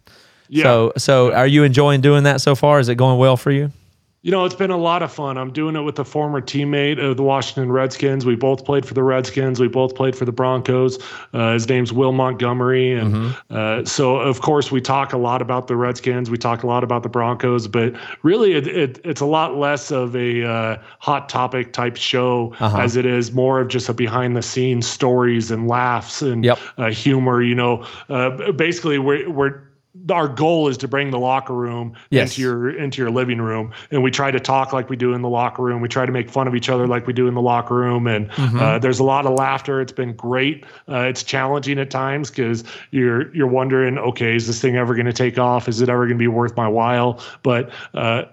Yeah. 0.48 0.64
So 0.64 0.92
so 0.96 1.32
are 1.32 1.46
you 1.46 1.64
enjoying 1.64 2.00
doing 2.00 2.24
that 2.24 2.40
so 2.40 2.54
far? 2.54 2.80
Is 2.80 2.88
it 2.88 2.94
going 2.94 3.18
well 3.18 3.36
for 3.36 3.50
you? 3.50 3.70
You 4.22 4.32
know, 4.32 4.44
it's 4.44 4.54
been 4.54 4.72
a 4.72 4.76
lot 4.76 5.04
of 5.04 5.12
fun. 5.12 5.38
I'm 5.38 5.52
doing 5.52 5.76
it 5.76 5.82
with 5.82 5.96
a 6.00 6.04
former 6.04 6.40
teammate 6.40 6.98
of 6.98 7.16
the 7.16 7.22
Washington 7.22 7.70
Redskins. 7.70 8.26
We 8.26 8.34
both 8.34 8.64
played 8.64 8.84
for 8.84 8.92
the 8.92 9.02
Redskins. 9.04 9.60
We 9.60 9.68
both 9.68 9.94
played 9.94 10.16
for 10.16 10.24
the 10.24 10.32
Broncos. 10.32 10.98
Uh, 11.32 11.52
his 11.52 11.68
name's 11.68 11.92
Will 11.92 12.10
Montgomery. 12.10 12.92
And 12.94 13.36
uh, 13.48 13.84
so, 13.84 14.16
of 14.16 14.40
course, 14.40 14.72
we 14.72 14.80
talk 14.80 15.12
a 15.12 15.16
lot 15.18 15.40
about 15.40 15.68
the 15.68 15.76
Redskins. 15.76 16.30
We 16.30 16.36
talk 16.36 16.64
a 16.64 16.66
lot 16.66 16.82
about 16.82 17.04
the 17.04 17.08
Broncos, 17.08 17.68
but 17.68 17.94
really, 18.24 18.54
it, 18.54 18.66
it, 18.66 19.00
it's 19.04 19.20
a 19.20 19.26
lot 19.26 19.56
less 19.56 19.92
of 19.92 20.16
a 20.16 20.44
uh, 20.44 20.78
hot 20.98 21.28
topic 21.28 21.72
type 21.72 21.96
show 21.96 22.54
as 22.80 22.96
it 22.96 23.06
is 23.06 23.30
more 23.30 23.60
of 23.60 23.68
just 23.68 23.88
a 23.88 23.94
behind 23.94 24.36
the 24.36 24.42
scenes 24.42 24.88
stories 24.88 25.52
and 25.52 25.68
laughs 25.68 26.22
and 26.22 26.44
Yep. 26.44 26.58
uh, 26.76 26.90
humor. 26.90 27.40
You 27.40 27.54
know, 27.54 27.86
uh, 28.08 28.50
basically, 28.50 28.98
we're, 28.98 29.30
we're 29.30 29.60
our 30.10 30.28
goal 30.28 30.68
is 30.68 30.78
to 30.78 30.88
bring 30.88 31.10
the 31.10 31.18
locker 31.18 31.54
room 31.54 31.94
Yes. 32.10 32.30
into 32.30 32.42
your 32.42 32.70
into 32.70 33.02
your 33.02 33.10
living 33.10 33.40
room. 33.40 33.72
And 33.90 34.02
we 34.02 34.10
try 34.10 34.30
to 34.30 34.40
talk 34.40 34.72
like 34.72 34.88
we 34.88 34.96
do 34.96 35.12
in 35.12 35.22
the 35.22 35.28
locker 35.28 35.62
room. 35.62 35.80
We 35.80 35.88
try 35.88 36.06
to 36.06 36.12
make 36.12 36.30
fun 36.30 36.48
of 36.48 36.54
each 36.54 36.68
other 36.68 36.86
like 36.86 37.06
we 37.06 37.12
do 37.12 37.28
in 37.28 37.34
the 37.34 37.42
locker 37.42 37.74
room. 37.74 38.06
And 38.06 38.30
uh, 38.38 38.78
there's 38.78 38.98
a 39.00 39.04
lot 39.04 39.26
of 39.26 39.32
laughter. 39.34 39.80
It's 39.80 39.92
been 39.92 40.14
great. 40.14 40.64
Uh, 40.88 41.00
it's 41.00 41.22
challenging 41.22 41.78
at 41.78 41.90
times 41.90 42.30
because 42.30 42.64
you're 42.90 43.34
you're 43.34 43.46
wondering 43.46 43.98
okay 43.98 44.34
is 44.36 44.46
this 44.46 44.60
thing 44.60 44.76
ever 44.76 44.94
going 44.94 45.06
to 45.06 45.12
take 45.12 45.38
off? 45.38 45.68
Is 45.68 45.80
it 45.80 45.88
ever 45.88 46.06
going 46.06 46.16
to 46.18 46.22
be 46.22 46.28
worth 46.28 46.56
my 46.56 46.68
while? 46.68 47.20
But 47.42 47.70
uh, 47.94 48.24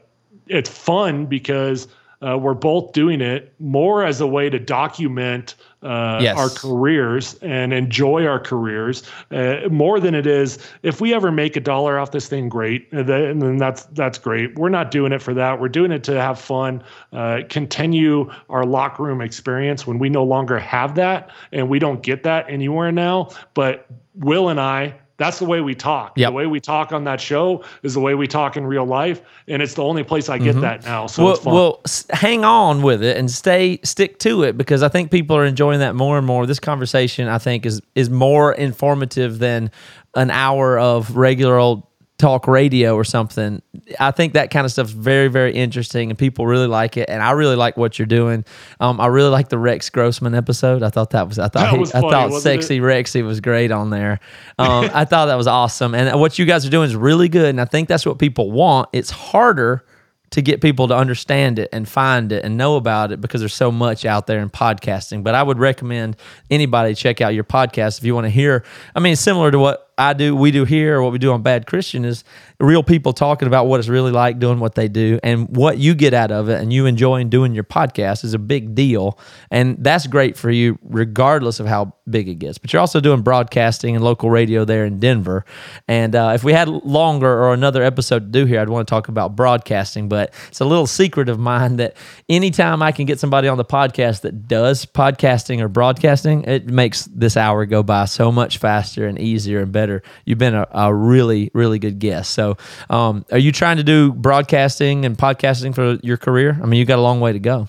it's 0.48 0.70
fun 0.70 1.26
because 1.26 1.88
uh, 2.26 2.38
we're 2.38 2.54
both 2.54 2.92
doing 2.94 3.22
it 3.22 3.54
more 3.60 4.04
as 4.04 4.22
a 4.22 4.28
way 4.28 4.50
to 4.50 4.60
document 4.60 5.56
uh, 5.84 6.20
Yes. 6.22 6.36
our 6.38 6.50
careers 6.50 7.36
and 7.44 7.72
enjoy 7.72 8.26
our 8.26 8.40
careers 8.40 9.04
uh, 9.32 9.58
more 9.70 10.00
than 10.00 10.16
it 10.16 10.26
is 10.26 10.58
if 10.82 11.00
we 11.00 11.14
ever 11.14 11.32
make 11.32 11.56
a 11.56 11.60
dollar 11.60 12.00
off 12.00 12.12
this 12.12 12.28
thing 12.28 12.50
great. 12.50 12.88
Uh, 12.92 13.04
then 13.04 13.22
and 13.24 13.42
then 13.42 13.58
that's 13.58 13.84
that's 13.94 14.18
great. 14.18 14.56
We're 14.58 14.70
not 14.70 14.90
doing 14.90 15.12
it 15.12 15.22
for 15.22 15.34
that. 15.36 15.60
We're 15.60 15.70
doing 15.70 15.92
it 15.92 16.04
to 16.06 16.20
have 16.20 16.40
fun 16.40 16.84
uh, 17.14 17.42
continue 17.50 18.32
our 18.50 18.66
locker 18.66 19.04
room 19.04 19.22
experience 19.22 19.86
when 19.86 20.00
we 20.00 20.10
no 20.10 20.24
longer 20.24 20.58
have 20.58 20.96
that 20.96 21.30
and 21.52 21.70
we 21.70 21.78
don't 21.78 22.02
get 22.02 22.24
that 22.24 22.50
anywhere 22.50 22.92
now. 22.92 23.30
But 23.54 23.86
will 24.16 24.50
and 24.50 24.60
i 24.62 24.98
that's 25.18 25.40
the 25.40 25.46
way 25.46 25.62
we 25.62 25.76
talk. 25.76 26.18
Yep. 26.18 26.30
The 26.30 26.34
way 26.34 26.46
we 26.46 26.60
talk 26.60 26.92
on 26.92 27.04
that 27.06 27.22
show 27.22 27.64
is 27.84 27.94
the 27.94 28.00
way 28.00 28.16
we 28.16 28.28
talk 28.28 28.58
in 28.58 28.66
real 28.66 28.86
life, 28.86 29.22
and 29.48 29.62
it's 29.62 29.74
the 29.74 29.84
only 29.84 30.04
place 30.04 30.30
I 30.30 30.38
get 30.38 30.52
mm-hmm. 30.52 30.62
that 30.62 30.84
now. 30.84 31.08
So 31.08 31.24
well, 31.24 31.34
it's 31.34 31.44
fun. 31.44 31.54
well, 31.54 31.82
hang 32.10 32.44
on 32.44 32.82
with 32.82 33.04
it 33.04 33.18
and 33.18 33.32
stay 33.32 33.80
stick 33.84 34.20
to 34.20 34.44
it 34.44 34.58
because 34.58 34.84
I 34.84 34.90
think 34.90 35.12
people 35.12 35.36
are 35.38 35.46
enjoying 35.46 35.80
that 35.80 35.96
more 35.96 36.18
and 36.18 36.28
more. 36.28 36.46
This 36.46 36.60
conversation, 36.60 37.28
I 37.28 37.38
think, 37.38 37.66
is 37.66 37.82
is 37.96 38.10
more 38.10 38.54
informative 38.54 39.40
than 39.40 39.72
an 40.16 40.32
hour 40.32 40.78
of 40.78 41.16
regular 41.16 41.58
old 41.58 41.84
talk 42.18 42.48
radio 42.48 42.96
or 42.96 43.04
something. 43.04 43.62
I 44.00 44.12
think 44.12 44.34
that 44.34 44.50
kind 44.50 44.66
of 44.66 44.72
stuff's 44.72 44.92
very, 44.92 45.28
very 45.28 45.54
interesting, 45.54 46.10
and 46.10 46.18
people 46.18 46.48
really 46.48 46.68
like 46.68 46.98
it. 46.98 47.10
And 47.10 47.22
I 47.22 47.32
really 47.32 47.56
like 47.56 47.76
what 47.78 48.00
you're 48.00 48.06
doing. 48.06 48.46
Um, 48.80 49.02
I 49.02 49.08
really 49.08 49.30
like 49.30 49.50
the 49.50 49.58
Rex 49.58 49.90
Grossman 49.90 50.34
episode. 50.34 50.82
I 50.82 50.90
thought 50.90 51.10
that 51.12 51.28
was 51.28 51.40
I 51.40 51.50
thought 51.50 51.72
he, 51.72 51.78
was 51.78 51.94
I 51.94 52.02
thought 52.02 52.32
wasn't 52.32 52.56
it? 52.56 52.64
sexy 52.64 52.80
Rexy 52.80 53.26
was 53.26 53.42
great 53.42 53.72
on 53.72 53.90
there. 53.90 54.20
Um, 54.58 54.90
I 54.94 55.04
thought 55.04 55.26
that 55.26 55.36
was 55.36 55.48
awesome, 55.48 55.94
and 55.94 56.18
what 56.20 56.40
you 56.40 56.46
guys 56.46 56.66
are 56.66 56.70
doing 56.70 56.86
is 56.86 56.96
really 56.96 57.28
good. 57.28 57.50
And 57.50 57.60
I 57.60 57.66
think 57.66 57.90
that's 57.90 58.06
what 58.06 58.20
people 58.20 58.52
want. 58.52 58.88
It's 58.94 59.10
harder 59.10 59.84
to 60.32 60.42
get 60.42 60.62
people 60.62 60.88
to 60.88 60.96
understand 60.96 61.60
it 61.60 61.70
and 61.72 61.88
find 61.88 62.32
it 62.32 62.44
and 62.44 62.58
know 62.58 62.78
about 62.78 63.12
it 63.12 63.22
because 63.22 63.42
there's 63.42 63.54
so 63.54 63.72
much 63.72 64.06
out 64.06 64.28
there 64.28 64.40
in 64.40 64.50
podcasting. 64.50 65.24
But 65.24 65.36
I 65.36 65.44
would 65.44 65.60
recommend 65.60 66.16
anybody 66.50 66.96
check 66.96 67.22
out 67.22 67.34
your 67.34 67.44
podcast 67.44 68.00
if 68.00 68.06
you 68.06 68.16
want 68.16 68.26
to 68.26 68.30
hear. 68.30 68.64
I 68.96 69.00
mean, 69.00 69.16
similar 69.16 69.52
to 69.52 69.60
what 69.60 69.85
I 69.98 70.14
do, 70.14 70.36
we 70.36 70.52
do 70.52 70.66
here, 70.66 71.02
what 71.02 71.12
we 71.14 71.20
do 71.20 71.32
on 71.32 71.42
Bad 71.42 71.68
Christian 71.68 72.04
is 72.04 72.24
real 72.60 72.84
people 72.84 73.14
talking 73.14 73.48
about 73.48 73.68
what 73.68 73.80
it's 73.80 73.88
really 73.90 74.12
like 74.12 74.40
doing 74.40 74.60
what 74.60 74.76
they 74.76 74.88
do 74.88 75.20
and 75.24 75.56
what 75.56 75.78
you 75.78 75.96
get 75.96 76.14
out 76.14 76.32
of 76.32 76.50
it 76.50 76.62
and 76.62 76.74
you 76.74 76.86
enjoying 76.86 77.30
doing 77.30 77.54
your 77.54 77.64
podcast 77.64 78.24
is 78.24 78.34
a 78.34 78.40
big 78.40 78.76
deal. 78.76 79.18
And 79.52 79.78
that's 79.80 80.08
great 80.08 80.36
for 80.38 80.50
you, 80.50 80.78
regardless 80.84 81.60
of 81.60 81.68
how 81.68 81.94
big 82.10 82.28
it 82.28 82.36
gets. 82.36 82.58
But 82.58 82.74
you're 82.74 82.80
also 82.80 83.00
doing 83.00 83.22
broadcasting 83.22 83.96
and 83.96 84.04
local 84.04 84.30
radio 84.30 84.66
there 84.66 84.86
in 84.86 85.00
Denver. 85.00 85.46
And 85.88 86.14
uh, 86.14 86.32
if 86.36 86.44
we 86.44 86.52
had 86.52 86.68
longer 86.68 87.32
or 87.32 87.54
another 87.54 87.82
episode 87.82 88.20
to 88.20 88.40
do 88.40 88.46
here, 88.46 88.60
I'd 88.60 88.70
want 88.70 88.88
to 88.88 88.90
talk 88.90 89.08
about 89.08 89.36
broadcasting. 89.36 90.10
But 90.10 90.34
it's 90.50 90.60
a 90.60 90.66
little 90.66 90.88
secret 90.88 91.30
of 91.30 91.40
mine 91.40 91.78
that 91.78 91.96
anytime 92.28 92.82
I 92.82 92.92
can 92.92 93.06
get 93.06 93.20
somebody 93.20 93.48
on 93.48 93.58
the 93.58 93.66
podcast 93.66 94.22
that 94.22 94.48
does 94.48 94.86
podcasting 94.86 95.62
or 95.62 95.70
broadcasting, 95.70 96.44
it 96.44 96.68
makes 96.68 97.06
this 97.06 97.38
hour 97.38 97.66
go 97.66 97.82
by 97.82 98.06
so 98.06 98.32
much 98.32 98.58
faster 98.58 99.08
and 99.08 99.20
easier 99.20 99.62
and 99.62 99.72
better. 99.72 99.85
You've 100.26 100.38
been 100.38 100.56
a, 100.56 100.68
a 100.72 100.94
really, 100.94 101.52
really 101.54 101.80
good 101.80 102.00
guest. 102.00 102.32
So, 102.32 102.58
um, 102.90 103.26
are 103.32 103.38
you 103.38 103.52
trying 103.52 103.78
to 103.78 103.84
do 103.84 104.12
broadcasting 104.12 105.06
and 105.06 105.18
podcasting 105.18 105.74
for 105.74 105.98
your 106.04 106.18
career? 106.18 106.60
I 106.62 106.66
mean, 106.66 106.80
you 106.80 106.86
got 106.86 107.00
a 107.00 107.02
long 107.02 107.20
way 107.20 107.34
to 107.34 107.40
go. 107.40 107.68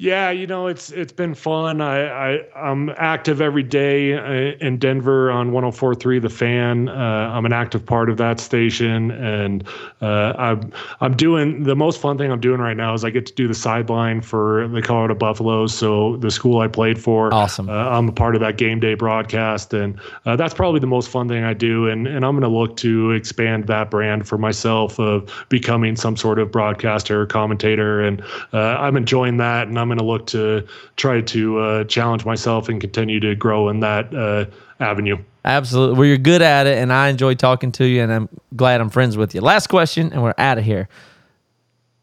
Yeah, 0.00 0.30
you 0.30 0.46
know, 0.46 0.68
it's 0.68 0.92
it's 0.92 1.10
been 1.10 1.34
fun. 1.34 1.80
I, 1.80 2.36
I 2.36 2.46
I'm 2.54 2.88
active 2.90 3.40
every 3.40 3.64
day 3.64 4.14
uh, 4.14 4.56
in 4.64 4.78
Denver 4.78 5.28
on 5.28 5.50
104.3 5.50 6.22
The 6.22 6.28
Fan. 6.28 6.88
Uh, 6.88 6.92
I'm 7.34 7.44
an 7.44 7.52
active 7.52 7.84
part 7.84 8.08
of 8.08 8.16
that 8.18 8.38
station, 8.38 9.10
and 9.10 9.66
uh, 10.00 10.34
I'm 10.38 10.72
I'm 11.00 11.16
doing 11.16 11.64
the 11.64 11.74
most 11.74 12.00
fun 12.00 12.16
thing 12.16 12.30
I'm 12.30 12.38
doing 12.38 12.60
right 12.60 12.76
now 12.76 12.94
is 12.94 13.04
I 13.04 13.10
get 13.10 13.26
to 13.26 13.34
do 13.34 13.48
the 13.48 13.54
sideline 13.54 14.20
for 14.20 14.68
the 14.68 14.80
Colorado 14.80 15.16
Buffaloes. 15.16 15.74
So 15.74 16.16
the 16.18 16.30
school 16.30 16.60
I 16.60 16.68
played 16.68 17.02
for, 17.02 17.34
Awesome. 17.34 17.68
Uh, 17.68 17.72
I'm 17.72 18.08
a 18.08 18.12
part 18.12 18.36
of 18.36 18.40
that 18.40 18.56
game 18.56 18.78
day 18.78 18.94
broadcast, 18.94 19.74
and 19.74 19.98
uh, 20.26 20.36
that's 20.36 20.54
probably 20.54 20.78
the 20.78 20.86
most 20.86 21.08
fun 21.08 21.26
thing 21.26 21.42
I 21.42 21.54
do. 21.54 21.88
And 21.88 22.06
and 22.06 22.24
I'm 22.24 22.38
going 22.38 22.48
to 22.48 22.56
look 22.56 22.76
to 22.76 23.10
expand 23.10 23.66
that 23.66 23.90
brand 23.90 24.28
for 24.28 24.38
myself 24.38 25.00
of 25.00 25.28
becoming 25.48 25.96
some 25.96 26.16
sort 26.16 26.38
of 26.38 26.52
broadcaster 26.52 27.20
or 27.20 27.26
commentator. 27.26 28.00
And 28.00 28.22
uh, 28.52 28.76
I'm 28.78 28.96
enjoying 28.96 29.38
that, 29.38 29.66
and 29.66 29.76
I'm 29.76 29.87
going 29.88 29.98
to 29.98 30.04
look 30.04 30.26
to 30.28 30.66
try 30.96 31.20
to 31.20 31.58
uh, 31.58 31.84
challenge 31.84 32.24
myself 32.24 32.68
and 32.68 32.80
continue 32.80 33.20
to 33.20 33.34
grow 33.34 33.68
in 33.68 33.80
that 33.80 34.14
uh, 34.14 34.46
avenue. 34.80 35.18
Absolutely. 35.44 35.98
Well, 35.98 36.06
you're 36.06 36.18
good 36.18 36.42
at 36.42 36.66
it, 36.66 36.78
and 36.78 36.92
I 36.92 37.08
enjoy 37.08 37.34
talking 37.34 37.72
to 37.72 37.84
you, 37.84 38.02
and 38.02 38.12
I'm 38.12 38.28
glad 38.54 38.80
I'm 38.80 38.90
friends 38.90 39.16
with 39.16 39.34
you. 39.34 39.40
Last 39.40 39.68
question, 39.68 40.12
and 40.12 40.22
we're 40.22 40.34
out 40.36 40.58
of 40.58 40.64
here. 40.64 40.88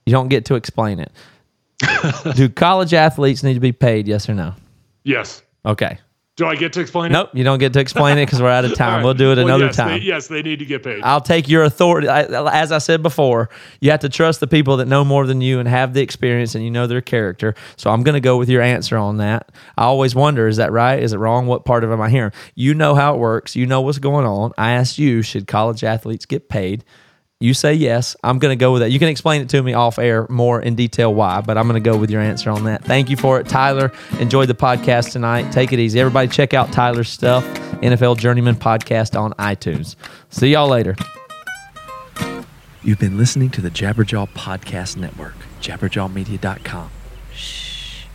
You 0.05 0.11
don't 0.11 0.29
get 0.29 0.45
to 0.45 0.55
explain 0.55 0.99
it. 0.99 1.11
Do 2.36 2.49
college 2.49 2.93
athletes 2.93 3.43
need 3.43 3.55
to 3.55 3.59
be 3.59 3.71
paid? 3.71 4.07
Yes 4.07 4.29
or 4.29 4.33
no? 4.33 4.53
Yes. 5.03 5.43
Okay. 5.65 5.99
Do 6.38 6.45
I 6.45 6.55
get 6.55 6.73
to 6.73 6.81
explain 6.81 7.11
it? 7.11 7.13
Nope, 7.13 7.29
you 7.33 7.45
don't 7.45 7.59
get 7.59 7.71
to 7.73 7.79
explain 7.79 8.17
it 8.17 8.25
because 8.25 8.41
we're 8.41 8.49
out 8.49 8.65
of 8.65 8.73
time. 8.75 8.95
Right. 8.95 9.03
We'll 9.05 9.13
do 9.13 9.31
it 9.31 9.38
Well, 9.38 9.45
another 9.45 9.67
yes, 9.67 9.75
time. 9.77 9.99
They, 9.99 10.05
yes, 10.05 10.27
they 10.27 10.41
need 10.41 10.59
to 10.59 10.65
get 10.65 10.83
paid. 10.83 11.01
I'll 11.01 11.21
take 11.21 11.47
your 11.47 11.63
authority. 11.63 12.09
I, 12.09 12.23
as 12.53 12.73
I 12.73 12.79
said 12.79 13.01
before, 13.01 13.49
you 13.79 13.91
have 13.91 14.01
to 14.01 14.09
trust 14.09 14.41
the 14.41 14.47
people 14.47 14.75
that 14.77 14.88
know 14.88 15.05
more 15.05 15.25
than 15.25 15.39
you 15.39 15.59
and 15.59 15.67
have 15.69 15.93
the 15.93 16.01
experience 16.01 16.53
and 16.53 16.61
you 16.63 16.71
know 16.71 16.88
their 16.88 16.99
character. 16.99 17.55
So 17.77 17.89
I'm 17.89 18.03
going 18.03 18.15
to 18.15 18.19
go 18.19 18.36
with 18.38 18.49
your 18.49 18.61
answer 18.61 18.97
on 18.97 19.17
that. 19.17 19.49
I 19.77 19.83
always 19.86 20.13
wonder 20.13 20.49
is 20.49 20.57
that 20.57 20.73
right? 20.73 21.01
Is 21.01 21.13
it 21.13 21.19
wrong? 21.19 21.47
What 21.47 21.63
part 21.63 21.86
of 21.86 21.89
it 21.89 21.93
am 21.93 22.01
I 22.01 22.09
hearing? 22.09 22.33
You 22.53 22.73
know 22.73 22.95
how 22.95 23.15
it 23.15 23.17
works. 23.17 23.55
You 23.55 23.65
know 23.65 23.79
what's 23.79 23.99
going 23.99 24.25
on. 24.25 24.51
I 24.57 24.71
asked 24.71 24.97
you, 24.97 25.21
should 25.21 25.47
college 25.47 25.86
athletes 25.86 26.25
get 26.25 26.49
paid? 26.49 26.83
You 27.45 27.53
say 27.53 27.75
yes. 27.75 28.15
I'm 28.23 28.39
going 28.39 28.57
to 28.57 28.59
go 28.59 28.73
with 28.73 28.81
that. 28.81 28.89
You 28.89 28.97
can 28.97 29.07
explain 29.07 29.39
it 29.39 29.49
to 29.49 29.61
me 29.61 29.73
off 29.73 29.99
air 29.99 30.25
more 30.31 30.59
in 30.59 30.73
detail 30.73 31.13
why, 31.13 31.41
but 31.41 31.59
I'm 31.59 31.67
going 31.67 31.81
to 31.81 31.89
go 31.89 31.95
with 31.95 32.09
your 32.09 32.19
answer 32.19 32.49
on 32.49 32.63
that. 32.63 32.83
Thank 32.83 33.07
you 33.07 33.15
for 33.15 33.39
it, 33.39 33.47
Tyler. 33.47 33.91
Enjoyed 34.19 34.49
the 34.49 34.55
podcast 34.55 35.11
tonight. 35.11 35.51
Take 35.51 35.71
it 35.71 35.77
easy. 35.77 35.99
Everybody, 35.99 36.27
check 36.27 36.55
out 36.55 36.71
Tyler's 36.71 37.07
stuff, 37.07 37.45
NFL 37.83 38.17
Journeyman 38.17 38.55
Podcast 38.55 39.15
on 39.19 39.33
iTunes. 39.33 39.95
See 40.31 40.53
y'all 40.53 40.67
later. 40.67 40.95
You've 42.81 42.97
been 42.97 43.15
listening 43.15 43.51
to 43.51 43.61
the 43.61 43.69
Jabberjaw 43.69 44.29
Podcast 44.29 44.97
Network, 44.97 45.35
jabberjawmedia.com. 45.61 46.89
Shh. 47.31 48.05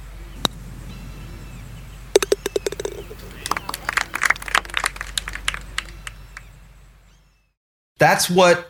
That's 7.99 8.29
what 8.29 8.70